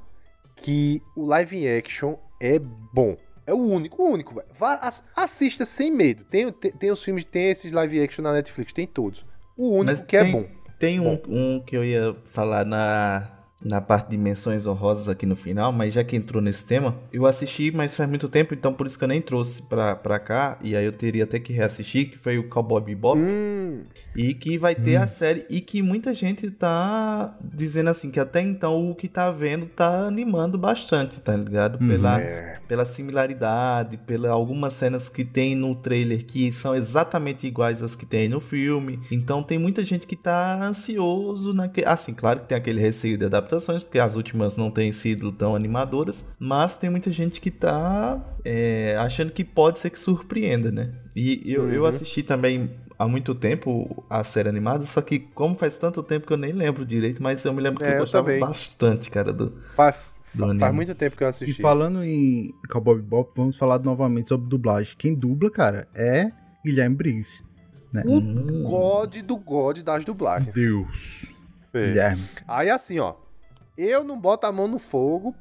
[0.57, 3.15] que o live action é bom.
[3.47, 4.35] É o único, o único.
[4.35, 4.47] velho.
[5.15, 6.23] Assista sem medo.
[6.25, 9.25] Tem, tem, tem os filmes, tem esses live action na Netflix, tem todos.
[9.55, 10.45] O único Mas que é tem- bom.
[10.77, 15.35] Tem um, um que eu ia falar na, na parte de menções honrosas aqui no
[15.35, 18.85] final, mas já que entrou nesse tema, eu assisti, mas faz muito tempo, então por
[18.85, 22.11] isso que eu nem trouxe pra, pra cá, e aí eu teria até que reassistir,
[22.11, 23.83] que foi o Cowboy Bebop, Hum,
[24.15, 28.41] e que vai ter a série, e que muita gente tá dizendo assim, que até
[28.41, 31.81] então o que tá vendo tá animando bastante, tá ligado?
[31.81, 31.87] Uhum.
[31.87, 32.59] Pela, é.
[32.67, 38.05] pela similaridade, pela algumas cenas que tem no trailer que são exatamente iguais às que
[38.05, 38.99] tem no filme.
[39.11, 41.83] Então tem muita gente que tá ansioso naque...
[41.85, 45.55] assim, claro que tem aquele receio de adaptações, porque as últimas não têm sido tão
[45.55, 50.93] animadoras, mas tem muita gente que tá é, achando que pode ser que surpreenda, né?
[51.15, 51.87] E eu, eu Uhum.
[51.87, 52.69] assisti também
[52.99, 56.51] há muito tempo a série animada, só que como faz tanto tempo que eu nem
[56.51, 58.39] lembro direito, mas eu me lembro que É, eu eu gostava também.
[58.41, 59.97] bastante, cara, do, Faz,
[60.33, 61.61] do faz muito tempo que eu E assisti.
[61.61, 64.95] falando em Cowboy Bebop, vamos falar novamente sobre dublagem.
[64.97, 66.31] Quem dubla, cara, é
[66.65, 67.43] Guilherme Briggs.
[67.93, 68.03] Né?
[68.05, 68.63] O Hum.
[68.63, 70.53] God do God das dublagens.
[70.53, 71.25] Deus.
[71.73, 71.87] É.
[71.87, 72.23] Guilherme.
[72.47, 73.15] Aí assim, ó.
[73.77, 75.35] Eu não boto a mão no fogo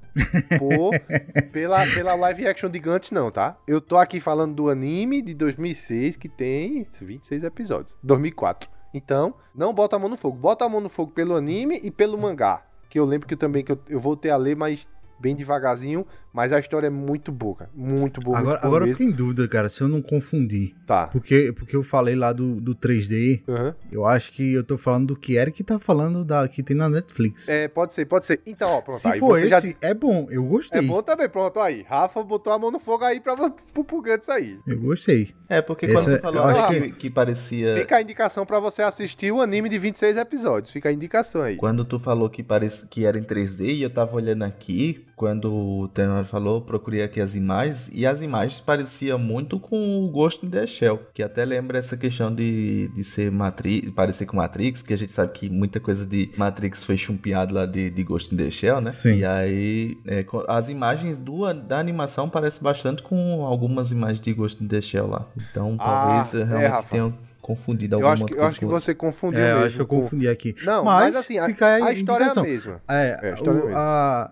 [0.58, 0.90] por,
[1.52, 3.56] pela, pela live action de Gantz, não, tá?
[3.66, 7.96] Eu tô aqui falando do anime de 2006, que tem 26 episódios.
[8.02, 8.68] 2004.
[8.92, 10.36] Então, não bota a mão no fogo.
[10.36, 12.62] Bota a mão no fogo pelo anime e pelo mangá.
[12.90, 14.86] Que eu lembro que eu também que eu, eu voltei a ler, mas
[15.18, 16.06] bem devagarzinho.
[16.36, 17.70] Mas a história é muito boa, cara.
[17.74, 18.36] Muito boa.
[18.36, 20.74] Agora, muito boa agora eu fiquei em dúvida, cara, se eu não confundi.
[20.86, 21.06] Tá.
[21.06, 23.42] Porque, porque eu falei lá do, do 3D.
[23.48, 23.74] Aham.
[23.90, 26.90] Eu acho que eu tô falando do que Eric tá falando da, que tem na
[26.90, 27.48] Netflix.
[27.48, 28.42] É, pode ser, pode ser.
[28.44, 28.98] Então, ó, pronto.
[28.98, 30.26] se aí for você já- esse, é bom.
[30.30, 30.82] Eu É gostei.
[30.82, 31.86] bom também, pronto, aí.
[31.88, 34.58] Rafa botou a mão no fogo aí pra, pro, Gantz aí.
[34.66, 35.30] Eu gostei.
[35.48, 37.76] É, porque Esse quando é- tu falou eu acho que, que- que parecia.
[37.78, 40.70] Fica a indicação pra você assistir o anime de 26 episódios.
[40.70, 41.56] Fica a indicação aí.
[41.56, 45.50] Quando tu falou que, parece, que era em 3D e eu tava olhando aqui, quando
[45.50, 50.44] o Tenor falou, procurei aqui as imagens, e as imagens pareciam muito com o Ghost
[50.44, 54.82] in the Shell, que até lembra essa questão de, de ser Matrix, parecer com Matrix,
[54.82, 58.34] que a gente sabe que muita coisa de Matrix foi chumpeado lá de, de Ghost
[58.34, 58.92] in the Shell, né?
[58.92, 59.18] Sim.
[59.18, 64.62] E aí, é, as imagens do, da animação parecem bastante com algumas imagens de Ghost
[64.62, 65.26] in the Shell lá.
[65.50, 66.90] Então, Ah, talvez é, realmente Rafa.
[66.90, 69.66] tenham confundido Eu alguma acho que, eu acho que você confundiu É, eu mesmo.
[69.66, 70.54] acho que eu confundi aqui.
[70.64, 72.82] Não, mas, mas, assim, a, a história é a mesma.
[72.88, 73.78] É, É, a história é o- mesmo.
[73.78, 74.30] a,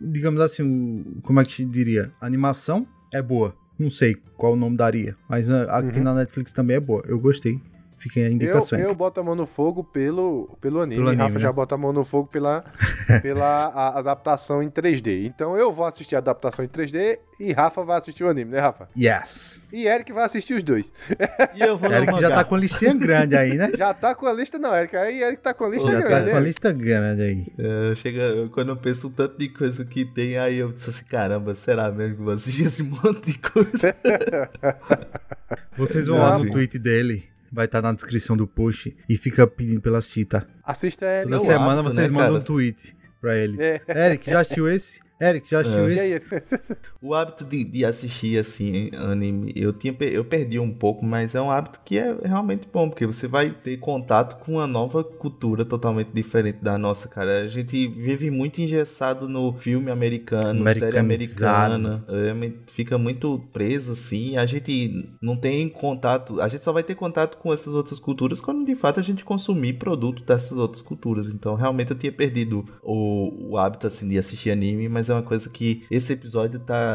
[0.00, 2.12] digamos assim, o, como é que diria?
[2.20, 3.54] A animação é boa.
[3.78, 6.04] Não sei qual o nome daria, mas a, aqui Uhum.
[6.04, 7.02] na Netflix também é boa.
[7.06, 7.60] Eu gostei.
[8.02, 8.78] Fiquem a Eu, indicação.
[8.78, 10.96] eu boto a mão no fogo pelo, pelo anime.
[10.96, 11.40] Pelo anime, Rafa né?
[11.40, 12.64] já bota a mão no fogo pela,
[13.22, 15.24] pela a- adaptação em 3D.
[15.26, 18.58] Então eu vou assistir a adaptação em 3D e Rafa vai assistir o anime, né,
[18.60, 18.88] Rafa?
[18.96, 19.60] Yes.
[19.72, 20.92] E Eric vai assistir os dois.
[21.54, 23.70] E eu vou Eric já tá com a listinha grande aí, né?
[23.78, 24.96] Já tá com a lista, não, Eric.
[24.96, 26.46] Aí Eric tá com a lista Já tá grande, com a né?
[26.46, 27.46] lista grande aí.
[27.58, 31.04] É, chega, quando eu penso o tanto de coisa que tem, aí eu disse assim,
[31.04, 33.94] caramba, será mesmo que eu vou assistir esse monte de coisa?
[35.76, 39.46] Vocês vão Não, lá no tweet dele, vai estar na descrição do post e fica
[39.46, 40.48] pedindo pela Tita.
[40.64, 41.24] Assista Eric.
[41.30, 42.44] Toda É o semana hábito, vocês né, mandam um cara?
[42.44, 43.62] tweet pra ele.
[43.62, 43.80] É.
[43.88, 45.00] Eric, já assistiu esse?
[45.20, 45.92] Eric, já assistiu É.
[45.94, 46.60] Esse?
[47.02, 51.40] O hábito de, de assistir, assim, anime, eu, tinha, eu perdi um pouco, mas é
[51.40, 55.64] um hábito que é realmente bom, porque você vai ter contato com uma nova cultura
[55.64, 57.40] totalmente diferente da nossa, cara.
[57.40, 64.36] A gente vive muito engessado no filme americano, série americana, é, fica muito preso, assim,
[64.36, 68.40] a gente não tem contato, a gente só vai ter contato com essas outras culturas
[68.40, 71.26] quando de fato a gente consumir produto dessas outras culturas.
[71.26, 75.22] Então, realmente eu tinha perdido o, o hábito, assim, de assistir anime, mas é uma
[75.22, 76.91] coisa que esse episódio tá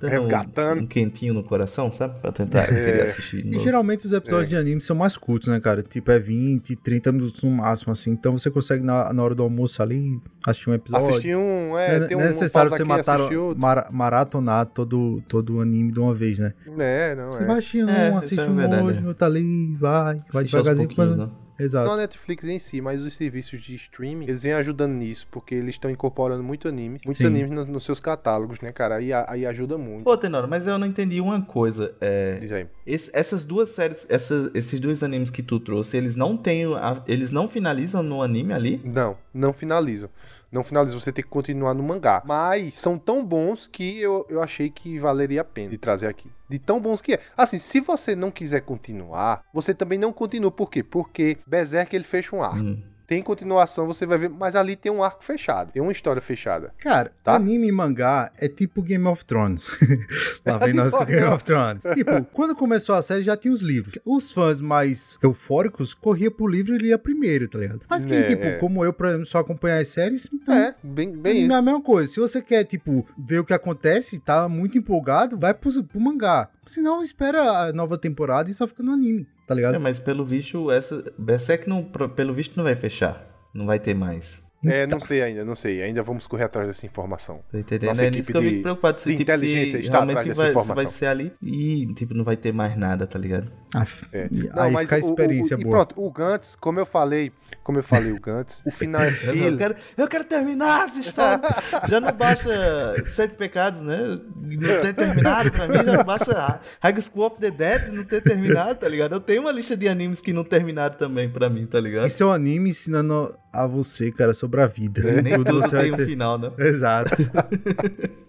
[0.00, 0.80] dando Resgatando.
[0.80, 2.20] um, um quentinho no coração, sabe?
[2.20, 3.42] Pra tentar querer assistir.
[3.42, 5.82] de E geralmente os episódios de anime são mais curtos, né, cara?
[5.82, 8.10] Tipo, é 20, 30 minutos no máximo, assim.
[8.12, 11.08] Então você consegue, na, na hora do almoço ali, assistir um episódio.
[11.10, 11.76] Assistir um.
[11.76, 15.90] É, não tem é um necessário você matar, assistir mara- maratonar todo, todo o anime
[15.92, 16.52] de uma vez, né?
[16.78, 17.46] É, não Você é.
[17.46, 19.06] vai assistindo É, um, isso assiste é um verdade, hoje, é.
[19.08, 21.16] outro ali, vai, vai Assiste devagarzinho.
[21.16, 21.28] né?
[21.58, 21.86] Exato.
[21.86, 25.54] Não a Netflix em si, mas os serviços de streaming, eles vêm ajudando nisso, porque
[25.54, 27.26] eles estão incorporando muito animes, muitos Sim.
[27.26, 28.96] animes no- nos seus catálogos, né, cara?
[28.96, 30.04] Aí, aí ajuda muito.
[30.04, 31.94] Pô, Tenor, mas eu não entendi uma coisa.
[32.00, 32.66] É, Diz aí.
[32.86, 36.64] esse- essas duas séries, essas- esses dois animes que tu trouxe, eles não têm.
[36.74, 38.80] a- eles não finalizam no anime ali?
[38.84, 40.08] Não, não finalizam.
[40.50, 42.22] Não finalizam, você tem que continuar no mangá.
[42.24, 46.30] Mas são tão bons que eu, eu achei que valeria a pena de trazer aqui.
[46.48, 47.20] De tão bons que é.
[47.36, 50.50] Assim, se você não quiser continuar, você também não continua.
[50.50, 50.82] Por quê?
[50.82, 52.56] Porque Berserk ele fecha um arco.
[52.56, 52.82] Hum.
[53.08, 56.74] Tem continuação, você vai ver, mas ali tem um arco fechado, tem uma história fechada.
[56.78, 57.36] Cara, Tá?
[57.36, 59.70] anime e mangá é tipo Game of Thrones.
[60.44, 61.80] Lá vem nós com Game of Thrones.
[61.94, 63.98] tipo, quando começou a série já tinha os livros.
[64.04, 67.80] Os fãs mais eufóricos corria pro livro e lia primeiro, tá ligado?
[67.88, 68.56] Mas quem, É, tipo, é.
[68.58, 70.54] como eu, por exemplo, só acompanhar as séries, então...
[70.54, 71.52] É, bem, bem isso.
[71.52, 72.12] é a mesma coisa.
[72.12, 76.50] Se você quer, tipo, ver o que acontece, tá muito empolgado, vai pro, pro mangá.
[76.66, 79.74] Senão, espera a nova temporada e só fica no anime, tá ligado?
[79.74, 83.26] É, mas pelo visto, essa Berserk não, pro- pelo visto não vai fechar.
[83.52, 84.46] Não vai ter mais.
[84.64, 85.82] É, não sei ainda, não sei.
[85.82, 87.40] Ainda vamos correr atrás dessa informação.
[87.52, 87.88] Tá entendendo?
[87.90, 89.00] Nossa é equipe nisso que eu fico preocupado.
[89.00, 90.74] Se, de tipo, inteligência se está realmente atrás dessa vai, se informação.
[90.84, 93.52] vai ser ali e, tipo, não vai ter mais nada, tá ligado?
[93.74, 94.28] Aff, É.
[94.32, 95.76] e Não, aí mas fica a o- o- experiência o, e boa.
[95.86, 97.30] pronto, o Gantz, como eu falei,
[97.62, 100.86] como eu falei, o Gantz, o final é Eu, não, eu quero, eu quero terminar
[100.86, 101.40] essa história.
[101.88, 103.98] já não baixa Sete Pecados, né?
[104.36, 108.22] Não ter terminado pra mim, já não baixa High School of the Dead não ter
[108.22, 109.12] terminado, tá ligado?
[109.14, 112.06] Eu tenho uma lista de animes que não terminaram também pra mim, tá ligado?
[112.06, 115.20] Esse é um anime ensinando a você, cara, sobre a vida.
[115.22, 116.50] Nem tudo você vai tem um ter- final, né?
[116.58, 117.16] Exato.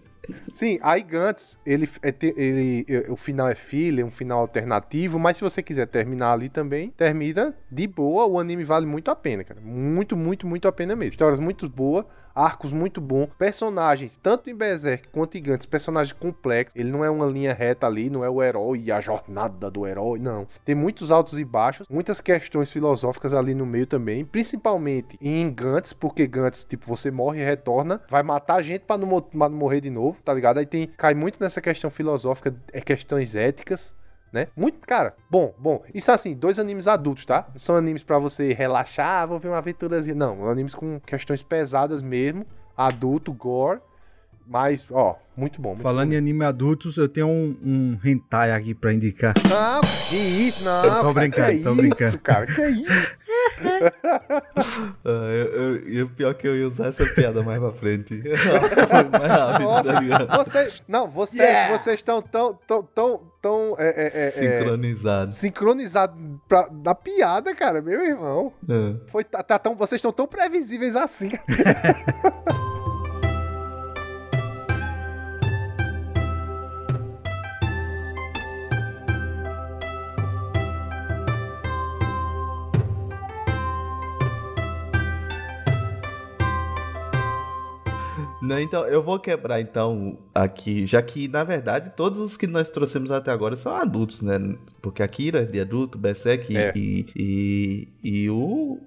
[0.52, 5.36] Sim, aí Gantz, ele, é ele, é- o final é filler, um final alternativo, mas
[5.36, 9.42] se você quiser terminar ali também, termina de boa, o anime vale muito a pena,
[9.42, 9.60] cara.
[9.60, 11.10] Muito, muito, muito a pena mesmo.
[11.10, 12.04] Histórias muito boas,
[12.40, 17.10] arcos muito bons, personagens, tanto em Berserk quanto em Gantz, personagens complexos, ele não é
[17.10, 20.46] uma linha reta ali, não é o herói e a jornada do herói, não.
[20.64, 25.92] Tem muitos altos e baixos, muitas questões filosóficas ali no meio também, principalmente em Gantz,
[25.92, 29.80] porque Gantz, tipo, você morre e retorna, vai matar gente pra não, pra não morrer
[29.80, 30.58] de novo, tá ligado?
[30.58, 33.94] Aí tem, cai muito nessa questão filosófica, é questões éticas,
[34.32, 34.48] né?
[34.56, 35.82] Muito, cara, bom, bom.
[35.94, 37.48] Isso assim, dois animes adultos, tá?
[37.56, 40.14] São animes pra você relaxar, ah, vou ver uma aventurazinha.
[40.14, 42.46] Não, animes com questões pesadas mesmo,
[42.76, 43.80] adulto, gore,
[44.46, 45.70] mas, ó, muito bom.
[45.70, 49.32] Muito Falando em anime adultos, eu tenho um, um hentai aqui pra indicar.
[49.48, 50.82] Não, que isso, não.
[50.82, 52.18] Tô cara, brincando, que tô isso, brincando.
[52.18, 53.16] cara, que isso?
[55.04, 55.46] Ah, eu,
[55.76, 58.22] eu- e o pior é que eu ia usar essa piada mais pra frente.
[58.22, 60.44] mais rápido, Nossa, tá ligado?
[60.44, 61.76] você, não, você, Yeah!
[61.78, 64.30] vocês estão tão, tão, tão, tão é, é, é, é,
[64.60, 65.32] Sincronizado.
[65.32, 66.16] sincronizados
[66.48, 68.52] pra, da piada, cara, meu irmão.
[68.68, 68.94] É.
[69.10, 71.30] Foi, tá, tá tão, vocês estão tão previsíveis assim.
[88.50, 92.68] Não, então, eu vou quebrar então aqui, já que na verdade todos os que nós
[92.68, 94.40] trouxemos até agora são adultos, né?
[94.82, 96.72] Porque Akira é de adulto, Berserk É.
[96.74, 98.80] e, e, e o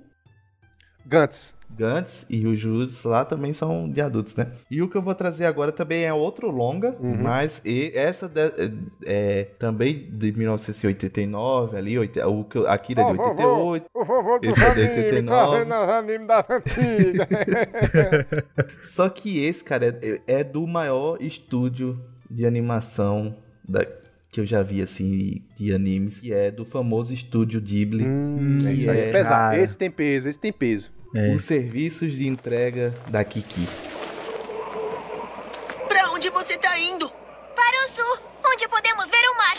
[1.06, 1.56] Gantz.
[1.76, 4.48] Gantz e o Jus lá também são de adultos, né?
[4.70, 7.22] E o que eu vou trazer agora também é outro longa, Uhum.
[7.22, 8.72] mas e- essa de- é,
[9.06, 12.08] é também de 1989, ali, o
[12.44, 13.86] que Akira é de 88.
[13.91, 15.64] Por favor, Esse é de 89.
[15.64, 17.28] os animes das antigas.
[18.84, 23.36] Só que esse, cara, é, é do maior estúdio de animação
[23.68, 23.86] da,
[24.32, 28.04] que eu já vi, assim, de animes, que é do famoso estúdio Ghibli.
[28.06, 29.30] hum, que é é pesado.
[29.30, 29.60] cara.
[29.60, 30.91] Esse tem peso, esse tem peso.
[31.15, 31.31] É.
[31.35, 33.68] Os serviços de entrega da Kiki.
[35.88, 37.07] Pra onde você tá indo?
[37.56, 39.57] Para o sul, onde podemos ver o mar.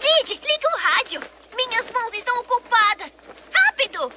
[0.00, 1.20] Didi, liga o rádio.
[1.54, 3.12] Minhas mãos estão ocupadas.
[3.52, 4.10] Rápido!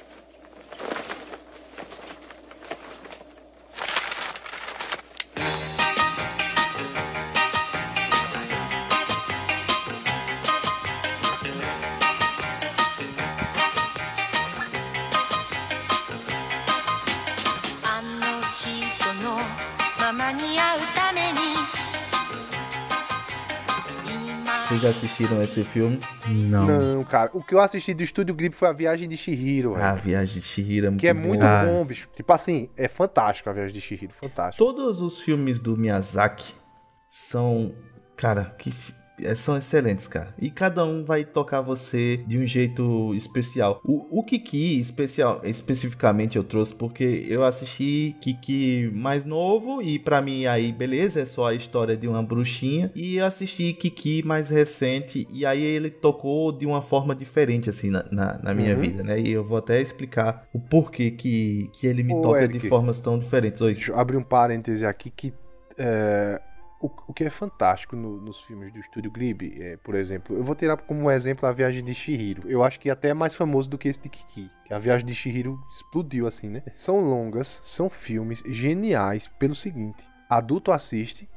[24.72, 26.00] Vocês já assistiram esse filme?
[26.26, 26.66] Não.
[26.66, 27.30] Não, cara.
[27.34, 29.84] O que eu assisti do Estúdio Grip foi a Viagem de Shihiro, velho.
[29.84, 31.28] A Viagem de Chihiro é muito que é bom.
[31.28, 31.64] muito Ah.
[31.66, 32.08] bom, bicho.
[32.16, 34.64] Tipo assim, é fantástico a Viagem de Shihiro, fantástico.
[34.64, 36.54] Todos os filmes do Miyazaki
[37.06, 37.74] são,
[38.16, 38.72] cara, que
[39.34, 40.34] são excelentes, cara.
[40.40, 43.80] E cada um vai tocar você de um jeito especial.
[43.84, 50.20] O, o Kiki, especial, especificamente, eu trouxe porque eu assisti Kiki mais novo e pra
[50.20, 52.90] mim aí, beleza, é só a história de uma bruxinha.
[52.94, 57.90] E eu assisti Kiki mais recente e aí ele tocou de uma forma diferente, assim,
[57.90, 58.80] na, na, na minha Uhum.
[58.80, 59.20] vida, né?
[59.20, 62.58] E eu vou até explicar o porquê que, que ele me Ô, toca Eric.
[62.58, 63.60] de formas tão diferentes.
[63.60, 63.74] Oi.
[63.74, 65.32] Deixa eu abrir um parêntese aqui que
[65.78, 66.40] é,
[66.82, 70.42] o, o que é fantástico no- nos filmes do Estúdio Ghibli, é, por exemplo, eu
[70.42, 72.48] vou tirar como exemplo a Viagem de Shihiro.
[72.50, 74.50] Eu acho que até é mais famoso do que esse de Kiki.
[74.64, 76.62] Que a Viagem de Shihiro explodiu assim, né?
[76.76, 81.28] São longas, são filmes geniais pelo seguinte: adulto assiste,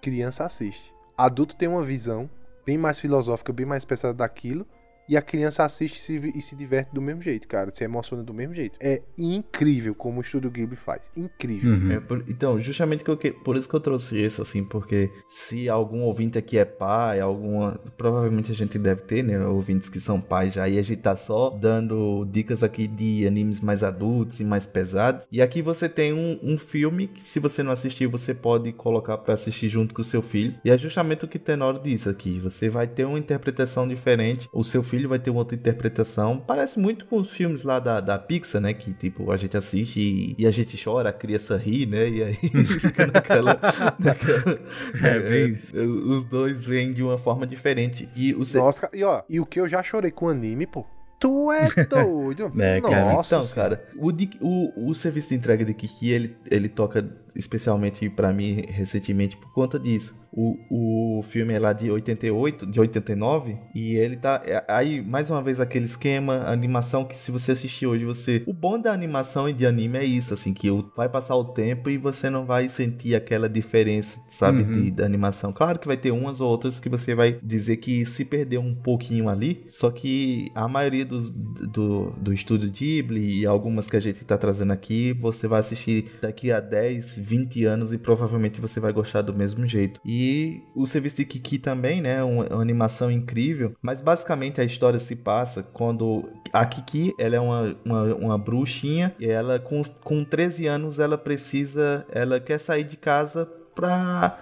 [0.00, 0.94] criança assiste.
[1.18, 2.30] Adulto tem uma visão
[2.64, 4.66] bem mais filosófica, bem mais pesada daquilo.
[5.08, 7.70] E a criança assiste e se, e se diverte do mesmo jeito, cara.
[7.72, 8.76] Se emociona do mesmo jeito.
[8.80, 11.10] É incrível como o estúdio Ghibli faz.
[11.16, 11.72] Incrível.
[11.72, 11.92] Uhum.
[11.92, 15.10] É, por- então, justamente que eu que- por isso que eu trouxe isso, assim, porque
[15.28, 17.78] se algum ouvinte aqui é pai, alguma.
[17.96, 19.38] Provavelmente a gente deve ter, né?
[19.46, 23.60] Ouvintes que são pais já, e a gente tá só dando dicas aqui de animes
[23.60, 25.26] mais adultos e mais pesados.
[25.30, 29.18] E aqui você tem um, um filme que, se você não assistir, você pode colocar
[29.18, 30.54] pra assistir junto com o seu filho.
[30.64, 32.38] E é justamente o que Tenor disse aqui.
[32.40, 36.42] Você vai ter uma interpretação diferente, o seu filho vai ter uma outra interpretação.
[36.46, 38.72] Parece muito com os filmes lá da, da Pixar, né?
[38.72, 42.08] Que tipo, a gente assiste e, e a gente chora, a criança ri, né?
[42.08, 42.34] E aí
[42.80, 43.60] fica naquela.
[43.98, 44.58] naquela
[45.02, 45.76] É, bem isso.
[45.76, 48.08] Os dois vêm de uma forma diferente.
[48.14, 50.86] E o Nossa, e ó, e o que eu já chorei com anime, pô.
[51.18, 52.52] Tu é doido.
[52.60, 53.12] É, cara.
[53.12, 54.10] Nossa, Então, cara, o,
[54.40, 59.52] o, o serviço de entrega de Kiki, ele, ele toca especialmente pra mim recentemente por
[59.52, 60.14] conta disso.
[60.38, 64.42] O, o filme é lá de 88, de 89, e ele tá.
[64.44, 68.42] é- Aí, mais uma vez, aquele esquema, animação que se você assistir hoje, você.
[68.46, 71.88] O bom da animação e de anime é isso, assim, que vai passar o tempo
[71.88, 74.82] e você não vai sentir aquela diferença, sabe, Uhum.
[74.84, 75.52] de, da animação.
[75.54, 78.74] Claro que vai ter umas ou outras que você vai dizer que se perdeu um
[78.74, 84.00] pouquinho ali, só que a maioria dos, do, do estúdio Ghibli e algumas que a
[84.00, 88.78] gente tá trazendo aqui, você vai assistir daqui a 10, 20 anos e provavelmente você
[88.78, 90.00] vai gostar do mesmo jeito.
[90.04, 95.00] E o serviço de Kiki também, né, uma, uma animação incrível, mas basicamente a história
[95.00, 100.24] se passa quando a Kiki, ela é uma, uma, uma bruxinha e ela com, com
[100.24, 104.38] 13 anos ela precisa, ela quer sair de casa para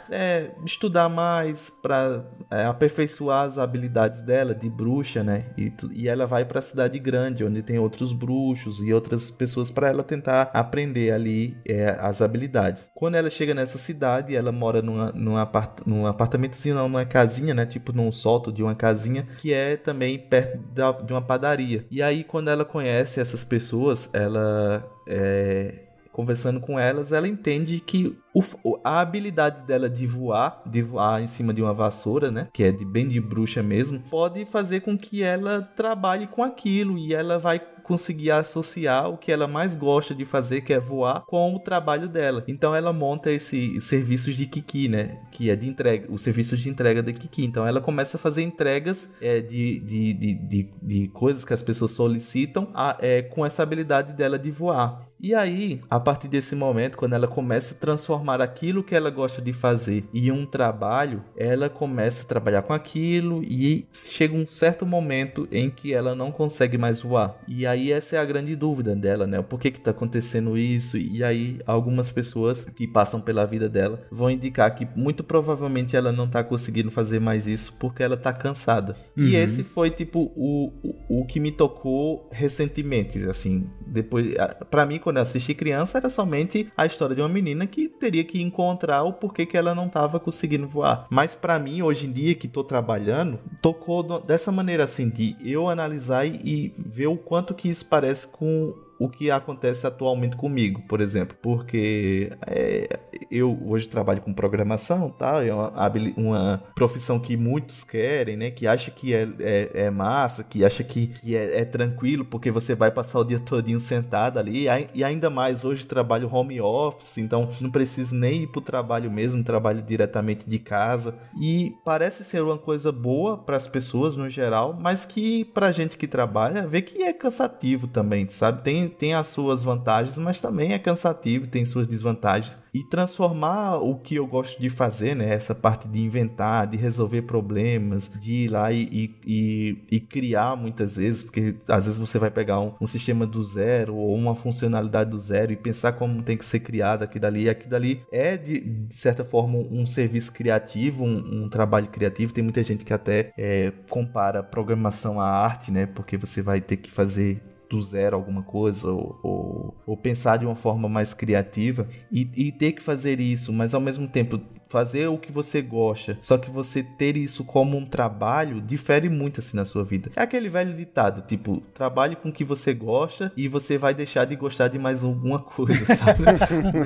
[0.64, 2.24] estudar mais, para
[2.68, 5.46] aperfeiçoar as habilidades dela de bruxa, né?
[5.58, 9.70] E, e ela vai para a cidade grande, onde tem outros bruxos e outras pessoas
[9.70, 12.88] para ela tentar aprender ali é, as habilidades.
[12.94, 17.52] Quando ela chega nessa cidade, ela mora numa, num, apart, num apartamentozinho, não, numa casinha,
[17.52, 17.66] né?
[17.66, 21.84] Tipo num solto de uma casinha, que é também perto da- de uma padaria.
[21.90, 25.83] E aí, quando ela conhece essas pessoas, ela é,
[26.14, 28.42] conversando com elas, ela entende que o
[28.84, 32.72] a habilidade dela de voar, de voar em cima de uma vassoura, né, que é
[32.72, 37.38] de bem de bruxa mesmo, pode fazer com que ela trabalhe com aquilo e ela
[37.38, 41.58] vai conseguir associar o que ela mais gosta de fazer, que é voar, com o
[41.58, 42.42] trabalho dela.
[42.48, 46.68] Então ela monta esses serviços de Kiki, né, que é de entrega, os serviços de
[46.70, 47.44] entrega da Kiki.
[47.44, 51.62] Então ela começa a fazer entregas é, de, de, de, de, de coisas que as
[51.62, 55.06] pessoas solicitam a- é, com essa habilidade dela de voar.
[55.20, 59.40] E aí, a partir desse momento, quando ela começa a transformar aquilo que ela gosta
[59.40, 64.84] de fazer em um trabalho, ela começa a trabalhar com aquilo e chega um certo
[64.84, 67.36] momento em que ela não consegue mais voar.
[67.48, 69.40] E aí essa é a grande dúvida dela, né?
[69.40, 70.98] Por que que tá acontecendo isso?
[70.98, 76.12] E aí algumas pessoas que passam pela vida dela vão indicar que muito provavelmente ela
[76.12, 78.96] não tá conseguindo fazer mais isso porque ela tá cansada.
[79.16, 79.42] E Uhum.
[79.42, 84.34] esse foi tipo o, o, o que me tocou recentemente, assim, depois
[84.70, 88.24] para mim quando eu assisti criança era somente a história de uma menina que teria
[88.24, 91.06] que encontrar o porquê que ela não tava conseguindo voar.
[91.10, 95.68] Mas pra mim hoje em dia que tô trabalhando, tocou dessa maneira assim de eu
[95.68, 98.74] analisar e ver o quanto que isso parece com
[99.04, 102.88] o que acontece atualmente comigo, por exemplo, porque é,
[103.30, 105.44] eu hoje trabalho com programação, tá?
[105.44, 105.72] É uma,
[106.16, 108.50] uma profissão que muitos querem, né?
[108.50, 112.50] Que acha que é, é, é massa, que acha que, que é, é tranquilo, porque
[112.50, 116.60] você vai passar o dia todinho sentado ali, e ai- ainda mais hoje trabalho home
[116.60, 122.24] office, então não preciso nem ir pro trabalho mesmo, trabalho diretamente de casa, e parece
[122.24, 126.66] ser uma coisa boa para as pessoas no geral, mas que pra gente que trabalha,
[126.66, 128.62] vê que é cansativo também, sabe?
[128.62, 132.56] Tem, tem as suas vantagens, mas também é cansativo, tem suas desvantagens.
[132.72, 135.32] E transformar o que eu gosto de fazer, né?
[135.32, 140.96] Essa parte de inventar, de resolver problemas, de ir lá e, e, e- criar muitas
[140.96, 145.10] vezes, porque às vezes você vai pegar um, um sistema do zero ou uma funcionalidade
[145.10, 147.44] do zero e pensar como tem que ser criado aquilo dali.
[147.44, 152.32] E aquilo dali é, de, de certa forma, um serviço criativo, um, um trabalho criativo.
[152.32, 155.86] Tem muita gente que até é, compara programação à arte, né?
[155.86, 160.46] Porque você vai ter que fazer do zero alguma coisa ou, ou, ou pensar de
[160.46, 164.40] uma forma mais criativa e, e ter que fazer isso, mas ao mesmo tempo
[164.74, 169.38] fazer o que você gosta, só que você ter isso como um trabalho difere muito
[169.38, 170.10] assim na sua vida.
[170.16, 174.24] É aquele velho ditado, tipo, trabalhe com o que você gosta e você vai deixar
[174.24, 176.24] de gostar de mais alguma coisa, sabe?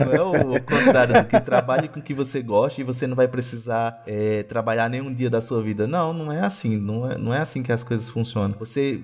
[0.05, 3.17] não é o, contrário do que trabalhe com o que você gosta e você não
[3.17, 5.87] vai precisar é, trabalhar nenhum dia da sua vida.
[5.87, 8.55] Não, não é assim, não é, não é assim que as coisas funcionam.
[8.59, 9.03] Você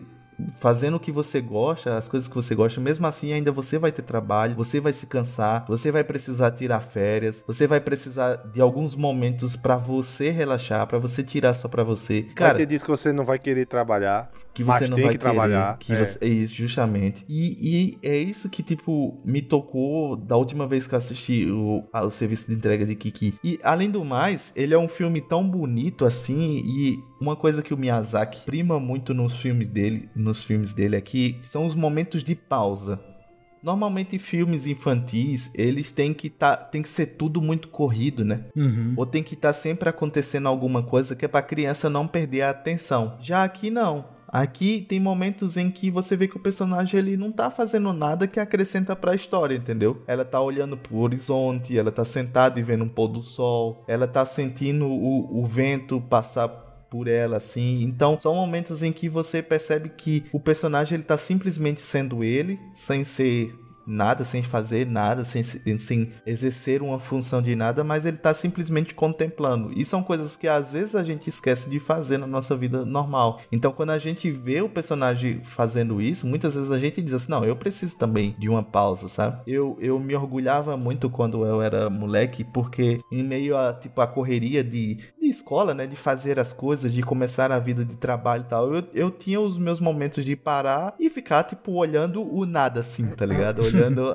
[0.59, 3.93] fazendo o que você gosta, as coisas que você gosta, mesmo assim ainda você vai
[3.93, 8.61] ter trabalho, você vai se cansar, você vai precisar tirar férias, você vai precisar de
[8.61, 12.23] alguns momentos pra você relaxar, pra você tirar só pra você.
[12.23, 14.31] Vai Cara, ter dias que você não vai querer trabalhar.
[14.55, 16.05] Que Mas você não tem vai que querer, trabalhar, que é.
[16.07, 17.25] você- é isso, justamente.
[17.29, 21.83] E, e é isso que, tipo, me tocou da última vez que eu assisti o,
[21.93, 23.35] a- o serviço de entrega de Kiki.
[23.43, 26.63] E, além do mais, ele é um filme tão bonito assim.
[26.65, 31.37] E uma coisa que o Miyazaki prima muito nos filmes dele, nos filmes dele aqui,
[31.43, 33.01] são os momentos de pausa.
[33.63, 38.45] Normalmente filmes infantis, eles têm que tá, tem que ser tudo muito corrido, né?
[38.55, 38.93] Uhum.
[38.95, 42.51] Ou tem que estar sempre acontecendo alguma coisa que é pra criança não perder a
[42.51, 43.17] atenção.
[43.23, 44.13] Já aqui não.
[44.35, 48.27] Aqui tem momentos em que você vê que o personagem ele não tá fazendo nada
[48.27, 50.03] que acrescenta pra história, entendeu?
[50.09, 54.09] Ela tá olhando pro horizonte, ela tá sentada e vendo um pôr do sol, ela
[54.09, 57.85] tá sentindo o, o vento passar por ela assim.
[57.85, 62.59] Então, são momentos em que você percebe que o personagem ele tá simplesmente sendo ele,
[62.75, 63.55] sem ser
[63.87, 68.33] nada, sem fazer nada, sem, se- sem exercer uma função de nada, mas ele tá
[68.35, 69.73] simplesmente contemplando.
[69.77, 73.41] E são coisas que às vezes a gente esquece de fazer na nossa vida normal.
[73.53, 77.31] Então, quando a gente vê o personagem fazendo isso, muitas vezes a gente diz assim:
[77.31, 79.41] não, eu preciso também de uma pausa, sabe?
[79.47, 84.07] Eu, eu me orgulhava muito quando eu era moleque, porque em meio a tipo a
[84.07, 88.43] correria de, de escola, né, de fazer as coisas, de começar a vida de trabalho
[88.47, 92.45] e tal, eu, eu tinha os meus momentos de parar e ficar tipo olhando o
[92.47, 93.63] nada assim, tá ligado?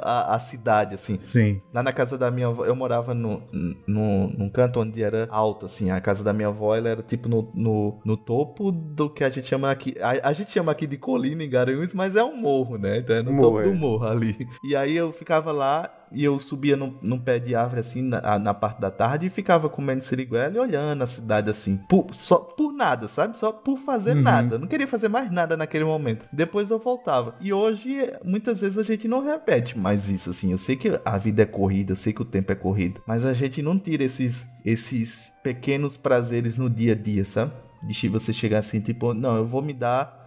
[0.02, 1.18] A, a cidade assim.
[1.19, 1.61] Sim.
[1.73, 3.41] Lá na casa da minha avó, eu morava no,
[3.88, 5.91] no, num canto onde era alto, assim.
[5.91, 9.30] A casa da minha avó, ela era tipo no, no, no topo do que a
[9.30, 9.95] gente chama aqui.
[10.02, 12.99] A, a gente chama aqui de colina em Garanhuns, mas é um morro, né?
[12.99, 13.64] Então é no Morro, topo é.
[13.64, 14.48] do morro ali.
[14.64, 18.53] E aí eu ficava lá e eu subia num, pé de árvore, assim, na, na
[18.53, 21.77] parte da tarde e ficava comendo siriguela e olhando a cidade, assim.
[21.90, 23.38] Por, só por nada, sabe?
[23.38, 24.22] Só por fazer Uhum.
[24.23, 24.57] nada.
[24.57, 26.26] Não queria fazer mais nada naquele momento.
[26.34, 27.36] Depois eu voltava.
[27.40, 30.52] E hoje, muitas vezes a gente não repete mais isso, assim.
[30.52, 33.02] Eu sei que a vida é corrida, eu sei que o tempo é corrido.
[33.06, 37.52] Mas a gente não tira esses, esses pequenos prazeres no dia a dia, sabe?
[37.84, 40.18] De você chegar assim, tipo, não, eu vou me dar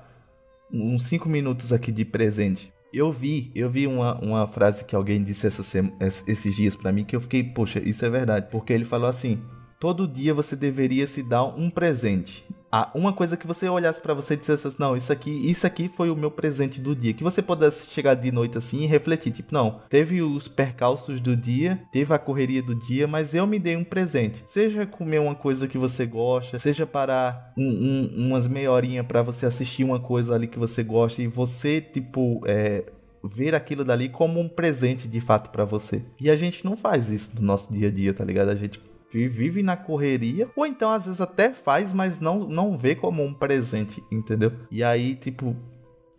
[0.73, 2.73] uns 5 minutos aqui de presente.
[2.93, 5.63] Eu vi, eu vi uma, uma frase que alguém disse essa
[6.27, 8.49] esses dias pra mim que eu fiquei, poxa, isso é verdade.
[8.51, 9.43] Porque ele falou assim:
[9.83, 12.45] todo dia você deveria se dar um presente.
[12.71, 15.67] Ah, uma coisa que você olhasse pra você e dissesse assim, não, isso aqui, isso
[15.67, 17.13] aqui foi o meu presente do dia.
[17.13, 21.37] Que você pudesse chegar de noite assim e refletir, tipo, não, teve os percalços do
[21.37, 24.45] dia, teve a correria do dia, mas eu me dei um presente.
[24.47, 29.21] Seja comer uma coisa que você gosta, seja parar um- um- umas meia horinha pra
[29.21, 32.85] você assistir uma coisa ali que você gosta e você, tipo, é,
[33.25, 36.05] ver aquilo dali como um presente de fato pra você.
[36.21, 38.49] E a gente não faz isso no nosso dia a dia, tá ligado?
[38.49, 38.81] A gente
[39.13, 43.33] vive na correria, ou então às vezes até faz, mas não, não vê como um
[43.35, 44.53] presente, entendeu?
[44.71, 45.55] E aí, tipo,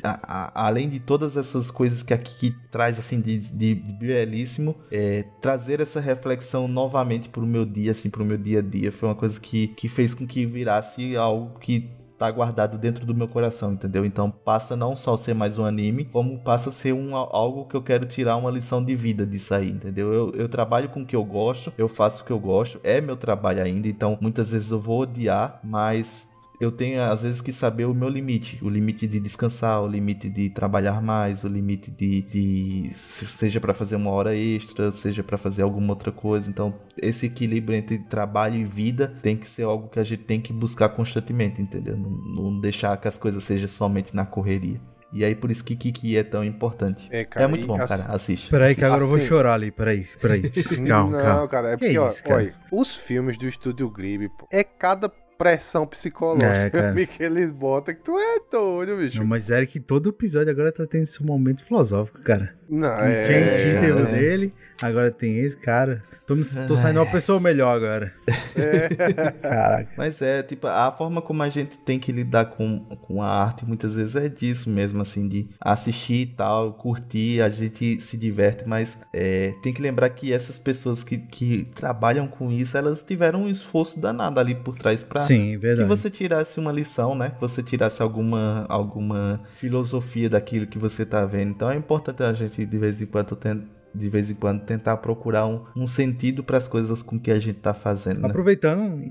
[0.03, 0.19] a-
[0.53, 5.79] a- além de todas essas coisas que aqui traz assim de, de belíssimo, é, trazer
[5.79, 9.39] essa reflexão novamente pro meu dia, assim, pro meu dia a dia, foi uma coisa
[9.39, 11.89] que, que fez com que virasse algo que
[12.23, 14.05] tá guardado dentro do meu coração, entendeu?
[14.05, 17.65] Então passa não só a ser mais um anime, como passa a ser um, algo
[17.65, 20.13] que eu quero tirar uma lição de vida disso aí, entendeu?
[20.13, 23.01] Eu, eu trabalho com o que eu gosto, eu faço o que eu gosto, é
[23.01, 26.25] meu trabalho ainda, então muitas vezes eu vou odiar, mas
[26.63, 30.29] eu tenho às vezes que saber o meu limite, o limite de descansar, o limite
[30.29, 35.23] de trabalhar mais, o limite de, de se- seja para fazer uma hora extra, seja
[35.23, 36.49] para fazer alguma outra coisa.
[36.49, 40.39] Então, esse equilíbrio entre trabalho e vida tem que ser algo que a gente tem
[40.41, 41.97] que buscar constantemente, entendeu?
[41.97, 44.79] Não, não deixar que as coisas sejam somente na correria.
[45.15, 47.07] E aí por isso que Kiki é tão importante.
[47.11, 48.11] É, É, cara, muito e bom, ass- cara.
[48.11, 48.49] Assiste.
[48.49, 50.41] Peraí que agora eu vou Assim- chorar ali, peraí, peraí.
[50.87, 51.47] Calma, não, calma.
[51.47, 52.35] cara, é Que porque, ó, isso, cara?
[52.37, 55.07] olha, os filmes do Estúdio Ghibli, pô, é cada
[55.37, 59.19] pressão psicológica É, que eles botam que tu é doido, bicho.
[59.19, 62.55] Não, mas Eric, todo episódio agora tá tendo esse momento filosófico, cara.
[62.69, 63.23] Não, Não é...
[63.23, 64.11] tinha entendido é.
[64.11, 66.03] dele, agora tem esse, cara.
[66.35, 68.13] Tô, me- tô saindo uma pessoa melhor agora.
[69.41, 69.89] Caraca.
[69.97, 73.65] Mas é, tipo, a forma como a gente tem que lidar com, com a arte
[73.65, 78.63] muitas vezes é disso mesmo, assim, de assistir e tal, curtir, a gente se diverte,
[78.67, 83.43] mas é, tem que lembrar que essas pessoas que, que trabalham com isso, elas tiveram
[83.43, 85.87] um esforço danado ali por trás pra Sim, que verdade.
[85.87, 87.29] você tirasse uma lição, né?
[87.31, 91.51] Que você tirasse alguma, alguma filosofia daquilo que você tá vendo.
[91.51, 94.97] Então é importante a gente, de vez em quando, ten- de vez em quando tentar
[94.97, 98.27] procurar um, um sentido para as coisas com que a gente tá fazendo, né?
[98.29, 99.03] Aproveitando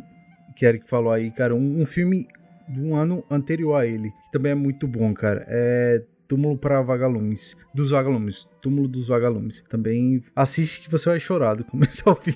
[0.56, 2.26] que Eric falou aí, cara, um, um filme
[2.68, 5.44] de um ano anterior a ele, que também é muito bom, cara.
[5.48, 7.54] É Túmulo para Vagalumes.
[7.74, 8.48] Dos Vagalumes.
[8.62, 9.62] Túmulo dos Vagalumes.
[9.68, 12.32] Também assiste que você vai chorar do começo ao fim.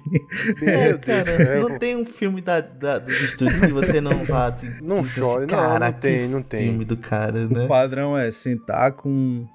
[0.63, 4.53] É, cara, não tem um filme da, da- dos estúdios que você não vá.
[4.53, 6.69] te- Não dizer chore, não, cara, não tem, não tem.
[6.69, 7.65] filme do cara, né?
[7.65, 9.47] O padrão é sentar com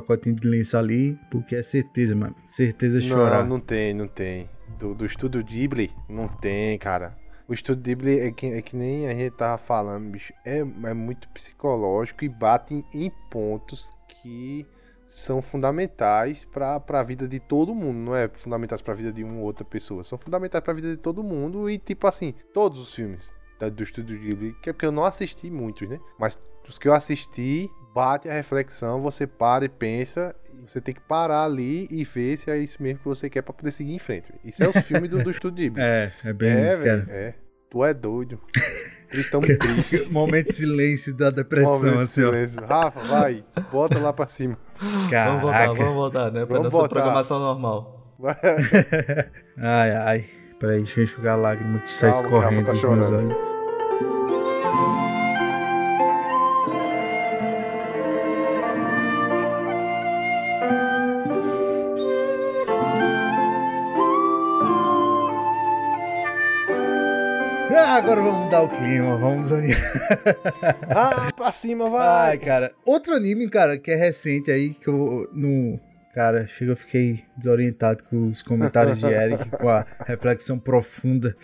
[0.00, 2.34] pacotinho de lenço ali, porque é certeza, mano.
[2.46, 3.42] Certeza chorar.
[3.42, 4.48] Não, não tem, não tem.
[4.78, 7.16] Do, do Estúdio Ghibli, não tem, cara.
[7.46, 10.32] O Estúdio Ghibli é que, é que nem a gente tava falando, bicho.
[10.44, 14.66] É, é muito psicológico e bate em pontos que
[15.06, 17.98] são fundamentais pra, pra vida de todo mundo.
[17.98, 20.02] Não é fundamentais pra vida de uma ou outra pessoa.
[20.02, 21.68] São fundamentais pra vida de todo mundo.
[21.68, 23.30] E, tipo assim, todos os filmes
[23.60, 26.00] da- do Estúdio Ghibli, que é porque eu não assisti muitos, né?
[26.18, 30.34] Mas os que eu assisti, bate a reflexão, você para e pensa.
[30.66, 33.52] Você tem que parar ali e ver se é isso mesmo que você quer pra
[33.52, 34.32] poder seguir em frente.
[34.44, 35.82] Isso é os filmes do, do Estúdio Ghibli.
[35.82, 37.06] É, é bem é, isso, cara.
[37.08, 37.34] É.
[37.70, 38.40] Tu é doido.
[39.12, 40.08] Eles tão tristes.
[40.08, 42.30] Momento de silêncio da depressão, Momento de assim, ó.
[42.30, 42.64] silêncio.
[42.64, 43.44] Rafa, vai.
[43.70, 44.56] Bota lá pra cima.
[44.80, 45.74] Vamos voltar, Caraca.
[45.74, 46.46] vamos voltar, né?
[46.46, 46.88] Pra Vamos nossa botar.
[46.88, 48.14] programação normal.
[48.18, 48.36] Vai.
[49.58, 50.24] Ai, ai.
[50.58, 53.38] Peraí, deixa eu enxugar a lágrima que sai Calma, escorrendo tá dos meus olhos.
[67.96, 69.78] Agora vamos mudar o clima, vamos animar.
[70.90, 72.38] Ah, pra cima, Ai, vai.
[72.38, 72.72] cara.
[72.84, 75.78] Outro anime, cara, que é recente aí, que eu no.
[76.12, 81.36] Cara, chega, eu fiquei desorientado com os comentários de Eric, com a reflexão profunda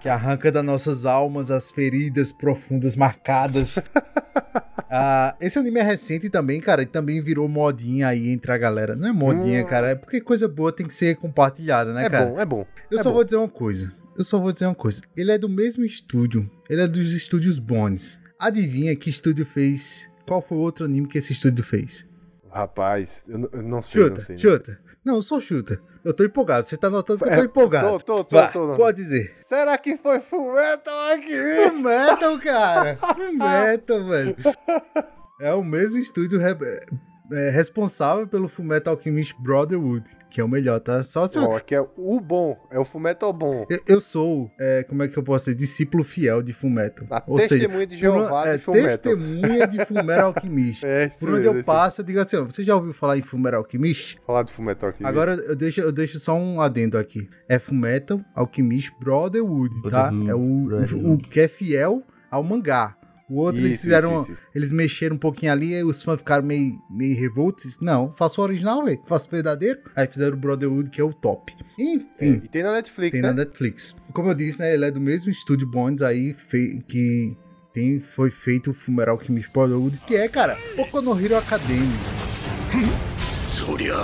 [0.00, 3.74] que arranca das nossas almas as feridas profundas marcadas.
[4.88, 8.94] Ah, esse anime é recente também, cara, e também virou modinha aí entre a galera.
[8.94, 12.26] Não é modinha, cara, é porque coisa boa tem que ser compartilhada, né, é cara?
[12.26, 12.64] bom, é bom.
[12.88, 13.16] Eu é só bom.
[13.16, 13.92] vou dizer uma coisa.
[14.18, 15.02] Eu só vou dizer uma coisa.
[15.16, 16.50] Ele é do mesmo estúdio.
[16.68, 18.18] Ele é dos estúdios Bones.
[18.38, 20.08] Adivinha que estúdio fez?
[20.26, 22.06] Qual foi o outro anime que esse estúdio fez?
[22.50, 24.38] Rapaz, eu, não- eu não sei, Chuta, não sei.
[24.38, 24.80] chuta.
[25.04, 25.80] Não, só chuta.
[26.04, 26.64] Eu tô empolgado.
[26.64, 27.86] Você tá notando que eu tô É, empolgado.
[27.86, 28.72] tô, tô, tô, Vai, tô.
[28.74, 29.34] Pode dizer.
[29.40, 31.34] Será que foi Fullmetal aqui?
[31.70, 32.96] Fullmetal, cara.
[32.96, 34.36] Fullmetal, velho.
[35.40, 36.56] É o mesmo estúdio re-
[37.32, 41.02] é, responsável pelo Fullmetal Alchemist Brotherhood, que é o melhor, tá?
[41.02, 43.66] Só se eu, que é o bom, é o Fullmetal bom.
[43.70, 47.06] Eu- Eu sou, é, como é que eu posso dizer, discípulo fiel de Fullmetal.
[47.10, 48.98] A Ou seja, testemunha de Jeová por- de é, Fullmetal.
[48.98, 50.84] testemunha de Fullmetal Alchemist.
[50.84, 53.16] É, Por onde mesmo, eu isso passo, eu digo assim, ó, você já ouviu falar
[53.18, 54.18] em Fullmetal Alchemist?
[54.26, 55.04] Falar de Fullmetal aqui.
[55.04, 57.28] Agora eu deixo, eu deixo só um adendo aqui.
[57.48, 60.10] É Fullmetal Alchemist Brotherhood, tá?
[60.10, 62.94] Brotherhood, É o, o, o que é fiel ao mangá.
[63.29, 64.11] O outro eles Isso, fizeram.
[64.23, 64.43] isso, isso, isso.
[64.53, 67.79] Eles mexeram um pouquinho ali e os fãs ficaram meio, meio revoltos.
[67.79, 68.99] Não, faço o original, velho.
[69.07, 69.79] Faço o verdadeiro.
[69.95, 71.55] Aí fizeram o Brotherhood, que é o top.
[71.79, 72.41] Enfim.
[72.43, 73.29] E tem na Netflix, Tem né?
[73.29, 73.95] na Netflix.
[74.13, 74.73] Como eu disse, né?
[74.73, 77.37] Ele é do mesmo estúdio Bonds aí fe- que
[77.73, 81.87] tem, foi feito o Fumeral Alchemist Brotherhood, que é, cara, Boku no Hero Academy.
[83.21, 83.95] そりゃ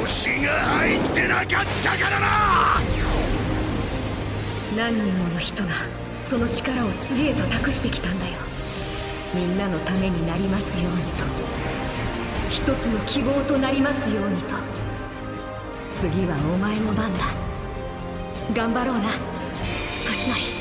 [0.00, 2.80] 腰が入ってなかったからな
[4.76, 5.68] 何人もの人が
[6.27, 8.33] その力を次へと託してきたんだよ。
[9.33, 11.23] みんなのためになりますようにと。
[12.49, 14.55] 一つの希望となりますようにと。
[15.93, 17.19] 次はお前の番だ。
[18.53, 19.03] 頑張ろうな。
[20.05, 20.56] 年成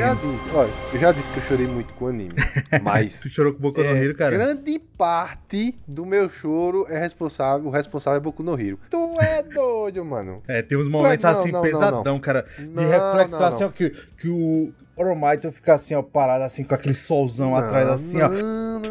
[0.00, 2.30] eu, já disse, olha, eu já disse que eu chorei muito com o anime.
[2.82, 4.36] Mas Tu chorou com Boku no é, Hero, cara?
[4.36, 8.78] grande parte do meu choro é responsável, o responsável é Boku no Hero.
[8.90, 10.42] Tu é doido, mano.
[10.46, 12.18] É, tem uns momentos Não, assim, não, pesadão, não.
[12.18, 12.44] cara.
[12.58, 13.68] De Não, reflexão, não, assim, não.
[13.68, 18.18] ó, que, que o Oromaito fica assim, ó, parado assim, com aquele solzão atrás, assim,
[18.20, 18.28] ó.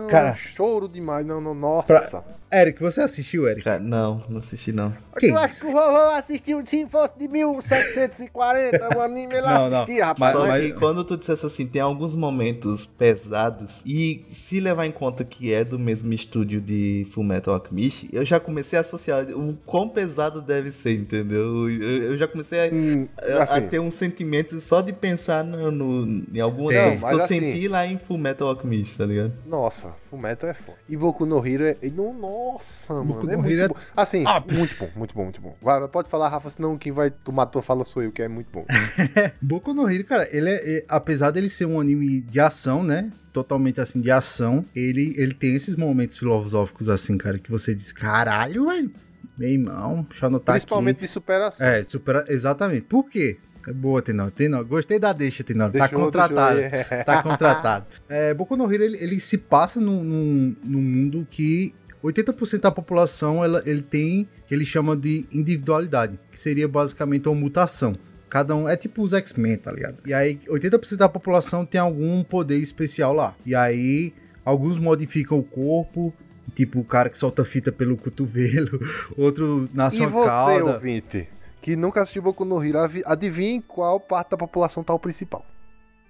[0.09, 0.33] Cara.
[0.35, 2.23] choro demais, não, não, nossa.
[2.51, 3.63] Eric, você assistiu, Eric?
[3.63, 4.91] Cara, não, não assisti não.
[5.19, 5.65] Que tu acha isso?
[5.67, 9.65] que o vovô assistiu se fosse de 1740, o anime não.
[9.65, 10.33] assistia, rapaz.
[10.33, 14.87] Mas- Só mas- que quando tu dissesse assim, tem alguns momentos pesados, e se levar
[14.87, 19.25] em conta que é do mesmo estúdio de Fullmetal Alchemist, eu já comecei a associar
[19.31, 21.69] o quão pesado deve ser, entendeu?
[21.69, 25.43] Eu, eu já comecei a, Hum, a- a assim, ter um sentimento só de pensar
[25.43, 29.33] no, no- em algumas coisas que eu assim- senti lá em Fullmetal Alchemist, tá ligado?
[29.45, 30.77] Nossa, Fullmetal é foda.
[30.87, 31.77] E Boku no Hero é.
[31.95, 33.31] não- Nossa, Boku mano.
[33.31, 33.75] É no muito Hero é bom.
[33.95, 34.53] Assim, top.
[34.53, 35.55] muito bom, muito bom, muito bom.
[35.61, 38.47] Vai, pode falar, Rafa, senão quem vai tomar tua fala sou eu, que é muito
[38.51, 38.65] bom.
[39.41, 43.11] Boku no Hero, cara, ele é, é- apesar dele ser um anime de ação, né?
[43.31, 47.91] Totalmente assim, de ação, ele, ele tem esses momentos filosóficos assim, cara, que você diz,
[47.91, 48.91] caralho, velho.
[49.37, 51.05] Meu irmão, deixa eu Principalmente aqui.
[51.05, 51.65] de superação.
[51.65, 52.25] É, supera...
[52.27, 52.81] exatamente.
[52.81, 53.37] Por quê?
[53.67, 54.31] É boa, Tenor.
[54.31, 55.71] Tenor, gostei da deixa, Tenor.
[55.71, 56.57] Tá Deixou, contratado.
[56.59, 57.03] deixou aí.
[57.03, 57.85] Tá contratado.
[58.09, 61.73] É, Boku no Hero, ele, ele se passa num, num, num mundo que
[62.03, 67.35] 80% da população ela, ele tem que ele chama de individualidade, que seria basicamente uma
[67.35, 67.93] mutação.
[68.29, 69.97] Cada um é tipo os X-Men, tá ligado?
[70.05, 73.35] E aí 80% da população tem algum poder especial lá.
[73.45, 74.13] E aí
[74.45, 76.13] alguns modificam o corpo,
[76.55, 78.79] tipo o cara que solta fita pelo cotovelo,
[79.17, 80.73] outro nasce E uma você, cauda.
[80.73, 81.27] ouvinte,
[81.61, 85.45] que nunca assistiu Boku no Hero, adivinhe qual parte da população tá o principal.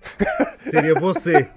[0.70, 1.48] Seria você.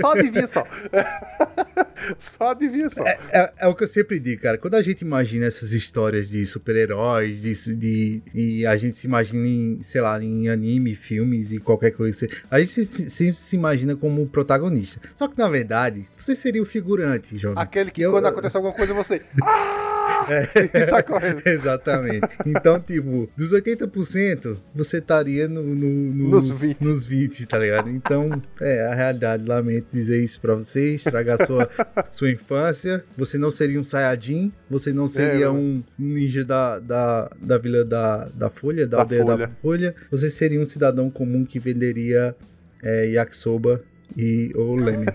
[0.00, 0.64] Só adivinha só.
[2.18, 3.04] só adivinha só.
[3.06, 4.58] É, é o que eu sempre digo, cara.
[4.58, 9.46] Quando a gente imagina essas histórias de super-heróis, de, de- e a gente se imagina
[9.46, 13.56] em, sei lá, em anime, filmes e qualquer coisa, a gente se- se- sempre se
[13.56, 15.00] imagina como o protagonista.
[15.14, 17.62] Só que, na verdade, você seria o figurante, jovem.
[17.62, 19.20] Aquele que E eu- quando acontece alguma coisa você.
[20.28, 20.86] É.
[20.86, 21.40] Sai correndo.
[21.46, 22.28] Exatamente.
[22.44, 26.80] Então, tipo, dos 80%, você estaria no, no- Nos nos, 20.
[26.84, 27.79] nos 20, tá ligado?
[27.88, 28.28] Então,
[28.60, 29.44] é a realidade.
[29.46, 31.68] Lamento dizer isso pra você, estragar sua,
[32.10, 33.04] sua infância.
[33.16, 37.84] Você não seria um Saiyajin, você não seria É, um ninja da, da, da Vila
[37.84, 39.50] da, da Folha, da, Da aldeia da Folha.
[39.62, 39.94] Folha.
[40.10, 42.34] Você seria um cidadão comum que venderia
[42.82, 43.82] é, yakisoba
[44.16, 45.06] e, ou leme.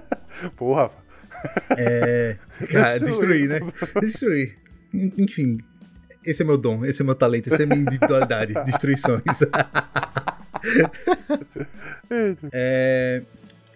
[0.56, 0.90] Porra.
[1.76, 2.36] É.
[2.70, 3.48] Cara, Destruir.
[3.48, 3.60] né?
[4.00, 4.56] Destruir.
[4.94, 5.58] En- Enfim,
[6.24, 8.54] esse é meu dom, esse é meu talento, essa é minha individualidade.
[8.64, 9.22] Destruições.
[12.52, 13.22] É.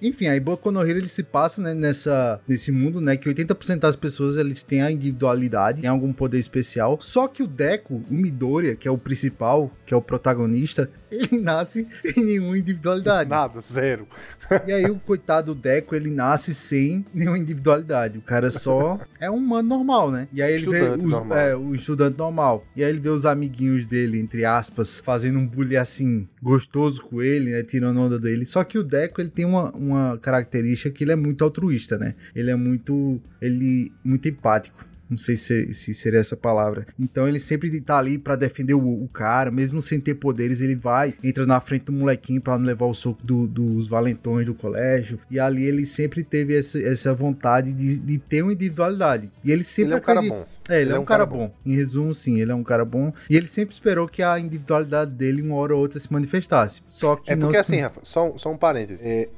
[0.00, 3.16] Enfim, aí Boku no Hero ele se passa né, nessa, nesse mundo, né?
[3.16, 6.98] Que 80% das pessoas eles têm a individualidade, tem algum poder especial.
[7.00, 11.40] Só que o Deku, o Midoriya, que é o principal, que é o protagonista, ele
[11.40, 13.28] nasce sem nenhuma individualidade.
[13.28, 14.06] Nada, zero.
[14.66, 18.18] E aí o coitado Deco, ele nasce sem nenhuma individualidade.
[18.18, 20.26] O cara só é um humano normal, né?
[20.32, 21.38] E aí ele vê Estudante os, normal.
[21.38, 22.66] é, o estudante normal.
[22.74, 27.22] E aí ele vê os amiguinhos dele, entre aspas, fazendo um bullying assim, gostoso com
[27.22, 27.62] ele, né?
[27.62, 28.44] Tirando onda dele.
[28.44, 29.89] Só que o Deco, ele tem uma, uma
[30.20, 32.14] característica que ele é muito altruísta, né?
[32.34, 34.88] Ele é muito, ele, muito empático.
[35.08, 36.86] Não sei se, se seria essa palavra.
[36.96, 40.76] Então ele sempre tá ali pra defender o, o cara, mesmo sem ter poderes, ele
[40.76, 44.54] vai, entra na frente do molequinho pra não levar o soco do- dos valentões do
[44.54, 45.18] colégio.
[45.28, 49.28] E ali ele sempre teve essa, essa vontade de, de ter uma individualidade.
[49.42, 50.46] E ele sempre Ele é um cara bom.
[50.68, 51.52] É, ele, é um cara, bom.
[51.66, 53.12] Em resumo, sim, ele é um cara bom.
[53.28, 56.82] E ele sempre esperou que a individualidade dele, uma hora ou outra, se manifestasse.
[56.88, 59.00] Só que É não porque se- assim, Rafa, só, um- só um parênteses.
[59.04, 59.28] É,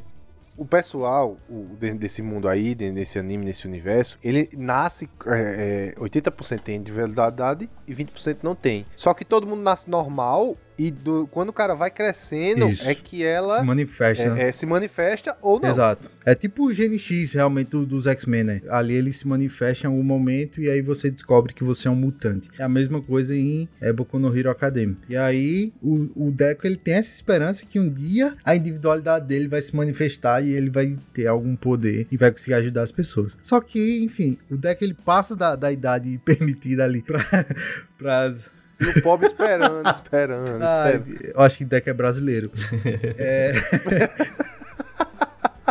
[0.62, 5.10] o pessoal o, desse mundo aí, desse anime, nesse universo, ele nasce.
[5.26, 8.86] É, é, 80% tem individualidade e 20% não tem.
[8.94, 10.56] Só que todo mundo nasce normal
[10.86, 12.88] e do- quando o cara vai crescendo, Isso.
[12.88, 14.22] é que ela se manifesta.
[14.24, 14.48] é- né?
[14.48, 15.70] é, se manifesta ou não.
[15.70, 16.10] Exato.
[16.24, 18.62] É tipo o Gene X, realmente, do- dos X-Men, né?
[18.68, 21.94] Ali ele se manifesta em algum momento e aí você descobre que você é um
[21.96, 22.48] mutante.
[22.58, 24.96] É a mesma coisa em é, Boku no Hero Academy.
[25.08, 29.48] E aí o, o Deco, ele tem essa esperança que um dia a individualidade dele
[29.48, 33.36] vai se manifestar e ele vai ter algum poder e vai conseguir ajudar as pessoas.
[33.42, 37.24] Só que, enfim, o Deco, ele passa da, da idade permitida ali pra,
[37.98, 38.50] pras...
[38.82, 41.32] E o pobre esperando, esperando, Ah, esperando.
[41.34, 42.50] eu acho que Deco é brasileiro.
[43.18, 43.52] É...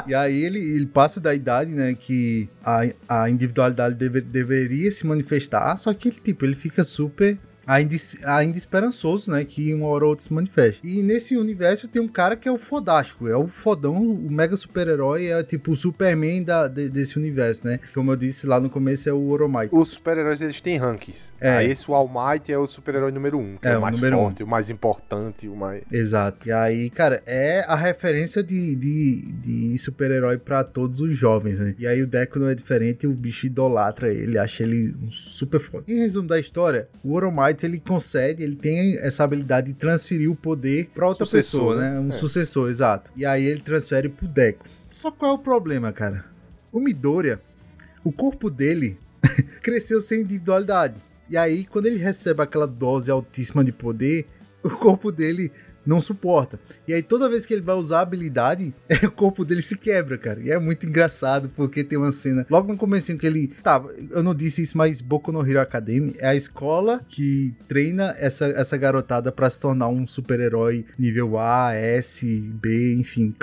[0.07, 5.05] E aí ele, ele passa da idade, né, que a, a individualidade deve- deveria se
[5.05, 7.37] manifestar, só que ele, tipo, ele fica super
[7.73, 7.95] ainda,
[8.25, 10.81] ainda esperançoso, né, que uma hora ou outra se manifeste.
[10.83, 14.55] E nesse universo tem um cara que é o fodástico, é o fodão, o mega
[14.57, 18.69] super-herói, é tipo o Superman da, de- desse universo, né, como eu disse lá no
[18.69, 19.69] começo é o Oromai.
[19.71, 21.33] Os super-heróis eles têm rankings.
[21.39, 21.57] É.
[21.57, 23.81] Aí esse o All Might é o super-herói número 1, um, que é, É, o
[23.81, 24.21] mais número um.
[24.23, 25.83] forte, o mais importante, o mais.
[25.91, 26.47] Exato.
[26.47, 31.75] E aí, cara, é a referência de, de, de super-herói pra todos os jovens, né?
[31.77, 35.59] E aí o Deco não é diferente, o bicho idolatra ele, acha ele um super
[35.59, 35.83] foda.
[35.87, 40.35] Em resumo da história, o Oromite, ele concede, ele tem essa habilidade de transferir o
[40.35, 41.99] poder pra outra Sucessor, pessoa, né?
[41.99, 42.11] Um É.
[42.11, 43.11] sucessor, exato.
[43.15, 44.65] E aí ele transfere pro Deco.
[44.89, 46.25] Só qual é o problema, cara?
[46.71, 47.41] O Midoriya,
[48.03, 48.97] o corpo dele
[49.61, 50.95] cresceu sem individualidade.
[51.29, 54.27] E aí, quando ele recebe aquela dose altíssima de poder,
[54.63, 55.51] o corpo dele
[55.85, 56.59] não suporta.
[56.87, 60.17] E aí, toda vez que ele vai usar a habilidade, o corpo dele se quebra,
[60.17, 60.39] cara.
[60.41, 62.45] E é muito engraçado, porque tem uma cena.
[62.49, 63.47] Logo no comecinho que ele.
[63.63, 68.15] Tá, eu não disse isso, mas Boku no Hero Academy é a escola que treina
[68.17, 73.33] essa, essa garotada pra se tornar um super-herói nível A, S, B, enfim,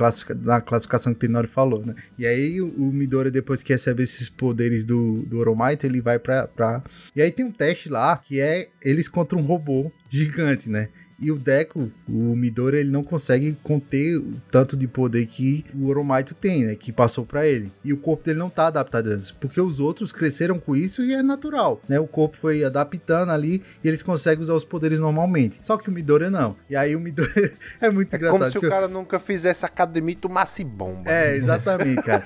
[0.42, 1.94] na classificação que o Tenori falou, né?
[2.18, 6.46] E aí, o, Midori, depois que recebe esses poderes do, do Oromaito, ele vai pra,
[6.46, 6.82] pra.
[7.14, 10.88] E aí tem um teste lá que é eles contra um robô gigante, né?
[11.20, 15.88] E o Deco, o Midori, ele não consegue conter o tanto de poder que o
[15.88, 16.74] Oromaito tem, né?
[16.76, 17.72] Que passou pra ele.
[17.84, 19.36] E o corpo dele não tá adaptado a isso.
[19.40, 21.98] Porque os outros cresceram com isso e é natural, né?
[21.98, 25.58] O corpo foi adaptando ali e eles conseguem usar os poderes normalmente.
[25.64, 26.54] Só que o Midori não.
[26.70, 28.38] E aí o Midori é muito É engraçado.
[28.38, 31.10] como se o porque- cara nunca fizesse academia e tomasse bomba.
[31.10, 32.24] é, exatamente, cara.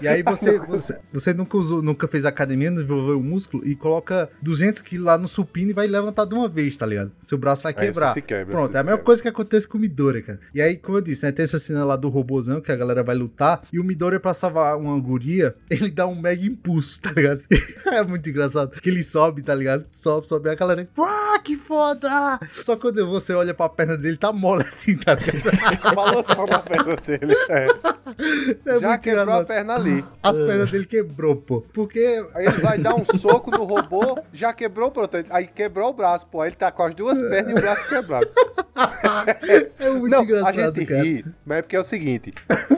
[0.00, 3.74] E aí você, você, você nunca usou, nunca fez academia, não desenvolveu o músculo e
[3.74, 7.10] coloca 200 quilos lá no supino e vai levantar de uma vez, tá ligado?
[7.20, 8.12] Seu braço vai Aí você quebrar.
[8.12, 8.52] se quebra.
[8.56, 10.40] Pronto, é a mesma coisa que acontece com o Midori, cara.
[10.54, 13.02] E aí, como eu disse, né, tem essa cena lá do robôzão que a galera
[13.02, 17.10] vai lutar e o Midori, pra salvar uma guria, ele dá um mega impulso, tá
[17.12, 17.42] ligado?
[17.86, 18.70] é muito engraçado.
[18.80, 19.84] Que ele sobe, tá ligado?
[19.90, 22.40] Sobe, sobe, a galera, ah, que foda!
[22.52, 25.44] Só quando você olha pra perna dele, tá mole assim, tá ligado?
[25.94, 27.34] Balançando a perna dele.
[27.48, 27.68] É.
[28.66, 29.46] É Já quebrou a engraçado.
[29.46, 30.04] perna ali.
[30.22, 31.60] As pernas dele quebrou, pô.
[31.72, 35.16] Porque Aí ele vai dar um soco no robô, já quebrou, pronto.
[35.30, 36.40] Aí quebrou o braço, pô.
[36.40, 38.23] Aí ele tá com as duas pernas e o braço quebrado.
[39.78, 41.02] é muito não, engraçado, a gente cara.
[41.02, 42.32] ri, mas é porque é o seguinte,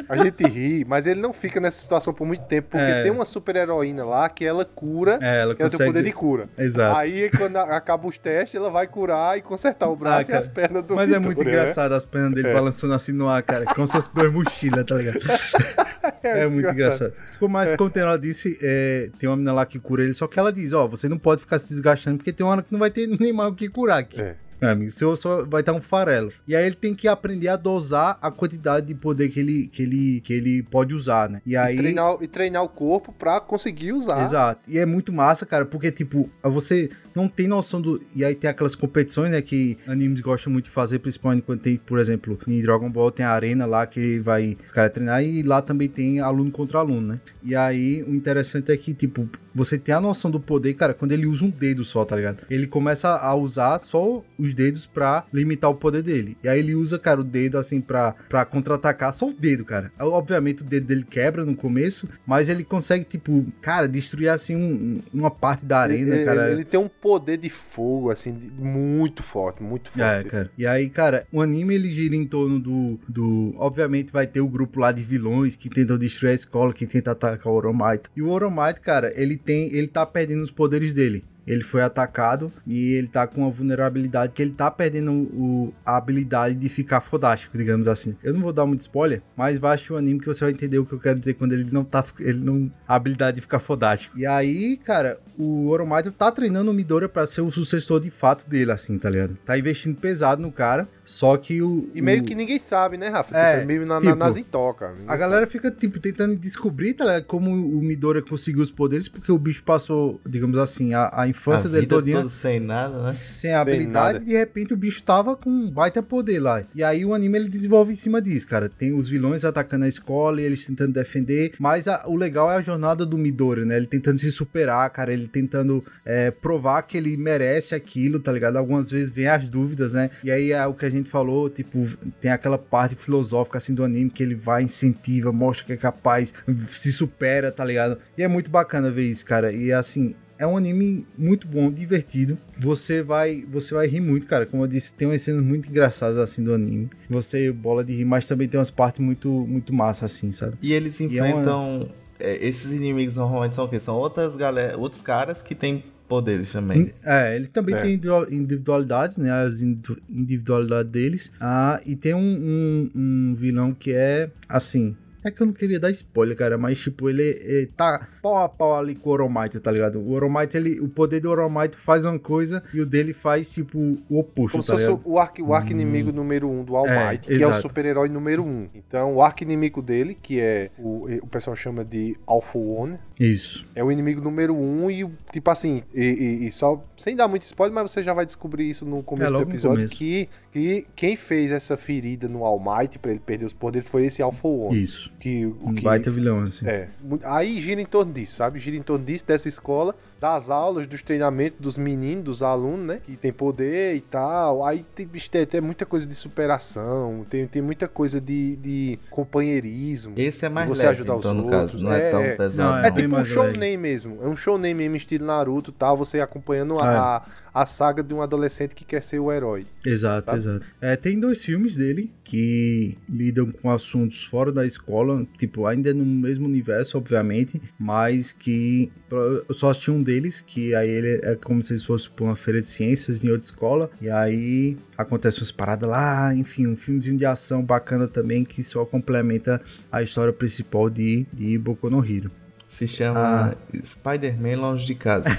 [0.08, 3.02] a gente ri, mas ele não fica nessa situação por muito tempo, porque É.
[3.02, 5.90] tem uma super heroína lá que ela cura, É, ela que ela tem o consegue-
[5.92, 6.48] poder de cura.
[6.58, 6.98] Exato.
[6.98, 10.38] Aí quando a- acaba os testes, ela vai curar e consertar o braço Ah, e
[10.38, 11.50] as pernas do Mas é Vitor, muito né?
[11.50, 12.52] engraçado as pernas dele É.
[12.52, 13.64] balançando assim no ar, cara.
[13.66, 15.18] Como se fosse duas mochilas, tá ligado?
[16.22, 17.12] É, muito engraçado.
[17.38, 20.26] Como- Mas como tem ela disse, é, tem uma menina lá que cura ele, só
[20.26, 22.72] que ela diz, ó, você não pode ficar se desgastando, porque tem uma hora que
[22.72, 24.20] não vai ter nem mais o que curar aqui.
[24.20, 24.34] É.
[24.60, 26.32] Meu amigo, seu só vai estar um farelo.
[26.46, 29.82] E aí ele tem que aprender a dosar a quantidade de poder que ele, que
[29.82, 31.42] ele, que ele pode usar, né?
[31.44, 31.74] E aí...
[31.74, 34.22] E, treinar, e treinar o corpo pra conseguir usar.
[34.22, 34.62] Exato.
[34.68, 38.00] E é muito massa, cara, porque, tipo, você não tem noção do.
[38.14, 41.76] E aí tem aquelas competições, né, que animes gostam muito de fazer, principalmente quando tem,
[41.76, 45.42] por exemplo, em Dragon Ball tem a arena lá que vai os caras treinar e
[45.42, 47.20] lá também tem aluno contra aluno, né?
[47.42, 51.12] E aí o interessante é que, tipo, você tem a noção do poder, cara, quando
[51.12, 52.44] ele usa um dedo só, tá ligado?
[52.50, 56.36] Ele começa a usar só os dedos pra limitar o poder dele.
[56.44, 59.90] E aí ele usa, cara, o dedo assim pra, pra contra-atacar, só o dedo, cara.
[59.98, 65.00] Obviamente o dedo dele quebra no começo, mas ele consegue, tipo, cara, destruir assim um-
[65.14, 66.50] uma parte da arena, ele, cara.
[66.50, 70.26] ele tem um poder de fogo, assim, de- muito forte, muito forte.
[70.26, 70.50] É, cara.
[70.58, 73.54] E aí, cara, o anime ele gira em torno do, do.
[73.56, 77.12] Obviamente vai ter o grupo lá de vilões que tentam destruir a escola, que tenta
[77.12, 78.10] atacar o Oromaito.
[78.16, 79.72] E o Oromaito, cara, ele tem.
[79.72, 81.22] Ele tá perdendo os poderes dele.
[81.46, 85.96] Ele foi atacado e ele tá com uma vulnerabilidade que ele tá perdendo o, a
[85.96, 88.16] habilidade de ficar fodástico, digamos assim.
[88.22, 90.86] Eu não vou dar muito spoiler, mas assistir o anime que você vai entender o
[90.86, 92.04] que eu quero dizer quando ele não tá.
[92.20, 92.70] Ele não.
[92.86, 94.18] A habilidade de ficar fodástico.
[94.18, 98.48] E aí, cara, o Oromaito tá treinando o Midoriya pra ser o sucessor de fato
[98.48, 99.36] dele, assim, tá ligado?
[99.44, 101.90] Tá investindo pesado no cara, só que o.
[101.94, 103.36] E meio o- que ninguém sabe, né, Rafa?
[103.36, 104.94] É, Tipo, é meio na, tipo, na, nas intoca.
[105.06, 107.24] a galera fica, tipo, tentando descobrir, tá ligado?
[107.24, 111.68] Como o Midoriya conseguiu os poderes, porque o bicho passou, digamos assim, a, a infância
[111.68, 113.12] A dele todinha sem nada, né?
[113.12, 114.24] sem habilidade, nada.
[114.24, 116.64] e de repente o bicho tava com um baita poder lá.
[116.74, 118.68] E aí o anime ele desenvolve em cima disso, cara.
[118.68, 122.56] Tem os vilões atacando a escola e eles tentando defender, mas a- o legal é
[122.56, 123.76] a jornada do Midori, né?
[123.76, 128.56] Ele tentando se superar, cara, ele tentando é, provar que ele merece aquilo, tá ligado?
[128.56, 130.10] Algumas vezes vem as dúvidas, né?
[130.24, 131.86] E aí é o que a gente falou, tipo,
[132.20, 136.32] tem aquela parte filosófica assim do anime que ele vai, incentiva, mostra que é capaz,
[136.68, 137.98] se supera, tá ligado?
[138.16, 139.52] E é muito bacana ver isso, cara.
[139.52, 142.36] E assim, é um anime muito bom, divertido.
[142.58, 144.46] Você vai, você vai rir muito, cara.
[144.46, 146.90] Como eu disse, tem umas cenas muito engraçadas assim do anime.
[147.08, 150.56] Você bola de rir, mas também tem umas partes muito, muito massa assim, sabe?
[150.62, 151.88] E eles E é uma- enfrentam.
[152.18, 153.78] é, esses inimigos normalmente são o quê?
[153.80, 156.82] São outras galera, outros caras que têm poderes também.
[156.82, 157.80] In- É, ele também É.
[157.82, 159.30] tem individu- individualidades, né?
[159.30, 161.32] As individu- individualidades deles.
[161.40, 164.96] Ah, e tem um, um- um vilão que é assim.
[165.26, 168.48] É que eu não queria dar spoiler, cara, mas tipo, ele, ele tá pau a
[168.48, 169.98] pau ali com o Oromaito, tá ligado?
[170.00, 173.76] O Oromaito, ele, o poder do Oromaito faz uma coisa e o dele faz, tipo,
[174.08, 175.00] o oposto, Como se tá ligado?
[175.04, 177.62] o arco, o arco inimigo número um do All É, Might, que é o exato.
[177.62, 178.68] super-herói número um.
[178.72, 183.66] Então, o arco inimigo dele, que é o, o pessoal chama de Alpha One, Isso.
[183.74, 187.42] é o inimigo número um e, tipo assim, e, e- e só, sem dar muito
[187.42, 189.96] spoiler, mas você já vai descobrir isso no começo É, do episódio, começo.
[189.96, 194.04] que, que quem fez essa ferida no All Might pra ele perder os poderes foi
[194.06, 194.80] esse Alpha One.
[194.80, 195.15] Isso.
[195.18, 196.66] Que, o Um que baita vilão, assim.
[196.68, 196.88] é.
[197.24, 198.58] Aí gira em torno disso, sabe?
[198.60, 203.00] Gira em torno disso, dessa escola, das aulas, dos treinamentos dos meninos, dos alunos, né?
[203.04, 204.64] Que tem poder e tal.
[204.64, 205.06] Aí tem,
[205.46, 210.14] tem muita coisa de superação, tem, tem muita coisa de, de companheirismo.
[210.16, 211.72] Esse é mais você leve, ajudar então, os no outros.
[211.72, 213.58] caso, não é tão pesado, Não, É, é tipo um show leve.
[213.58, 214.18] nem mesmo.
[214.22, 215.96] É um show nem mesmo, estilo Naruto e tal.
[215.96, 219.66] Você acompanhando a, a saga de um adolescente que quer ser o herói.
[219.84, 220.38] Exato, Sabe?
[220.38, 220.66] exato.
[220.80, 225.05] É, tem dois filmes dele que lidam com assuntos fora da escola,
[225.38, 230.88] tipo, ainda no mesmo universo, obviamente, mas que eu só assisti um deles, que aí
[230.88, 235.40] ele é como se fosse uma feira de ciências em outra escola, e aí acontece
[235.40, 239.60] umas paradas lá, enfim, um filmezinho de ação bacana também que só complementa
[239.90, 242.30] a história principal de, de Boku no Hero.
[242.76, 243.54] Se chama Ah.
[243.82, 245.30] Spider-Man Longe de Casa.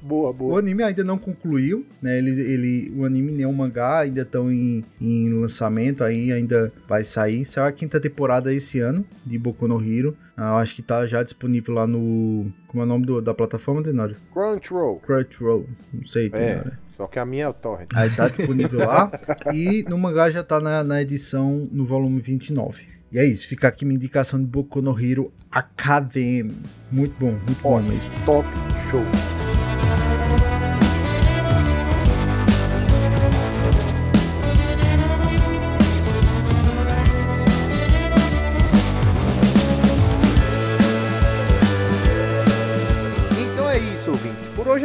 [0.00, 0.58] boa, O boa.
[0.60, 2.16] anime ainda não concluiu, né?
[2.18, 7.02] Ele, ele, o anime nem o mangá ainda estão em, em lançamento, aí ainda vai
[7.02, 7.44] sair.
[7.44, 10.16] Saiu a quinta temporada esse ano de Boku no Hero.
[10.36, 12.46] Ah, eu acho que tá já disponível lá no.
[12.68, 14.16] Como é o nome do- da plataforma, Tenório?
[14.32, 15.00] Crunchyroll.
[15.00, 15.66] Crunchyroll.
[15.92, 16.72] Não sei, Tenório.
[16.96, 17.88] Só que a minha é o Torrent.
[17.94, 19.10] Aí tá disponível lá.
[19.52, 23.01] E no mangá já tá na, na edição no volume 29.
[23.12, 26.50] E é isso, fica aqui minha indicação de Boku no Hero Academy.
[26.90, 28.10] Muito bom, muito bom mesmo.
[28.24, 28.48] Top,
[28.90, 29.02] show.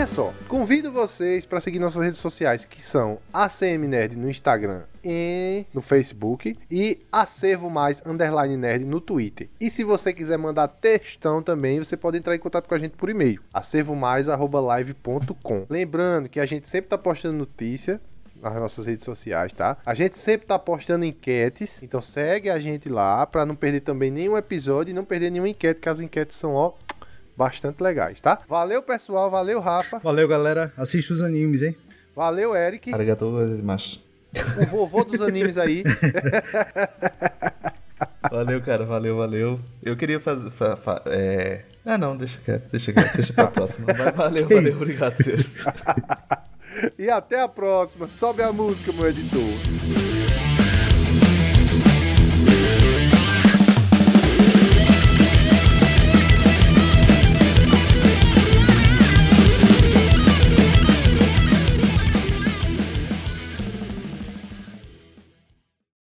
[0.07, 0.33] É só.
[0.47, 5.81] Convido vocês para seguir nossas redes sociais, que são ACM Nerd no Instagram e no
[5.81, 9.49] Facebook e Acervo Mais Underline Nerd no Twitter.
[9.59, 12.93] E se você quiser mandar textão também, você pode entrar em contato com a gente
[12.93, 15.65] por e-mail, acervomais@live.com.
[15.69, 17.99] Lembrando que a gente sempre tá postando notícia
[18.41, 19.75] nas nossas redes sociais, tá?
[19.85, 24.09] A gente sempre tá postando enquetes, então segue a gente lá para não perder também
[24.09, 26.71] nenhum episódio e não perder nenhuma enquete, que as enquetes são, ó,
[27.37, 28.39] bastante legais, tá?
[28.49, 30.73] Valeu, pessoal, valeu, Rafa, Valeu, galera.
[30.75, 31.75] Assista os animes, hein?
[32.15, 34.01] valeu, Eric, Arigatou gozaimasu.
[34.61, 35.83] o vovô dos animes aí.
[38.29, 39.59] Valeu, cara, valeu, valeu.
[39.81, 40.51] Eu queria fazer.
[40.51, 41.61] fa- fa- é...
[41.85, 43.87] Ah, não, deixa quieto, deixa quieto, deixa pra próxima.
[43.97, 45.47] Mas valeu, valeu, obrigado, senhores.
[46.99, 48.09] e até a próxima.
[48.09, 49.41] Sobe a música, meu editor.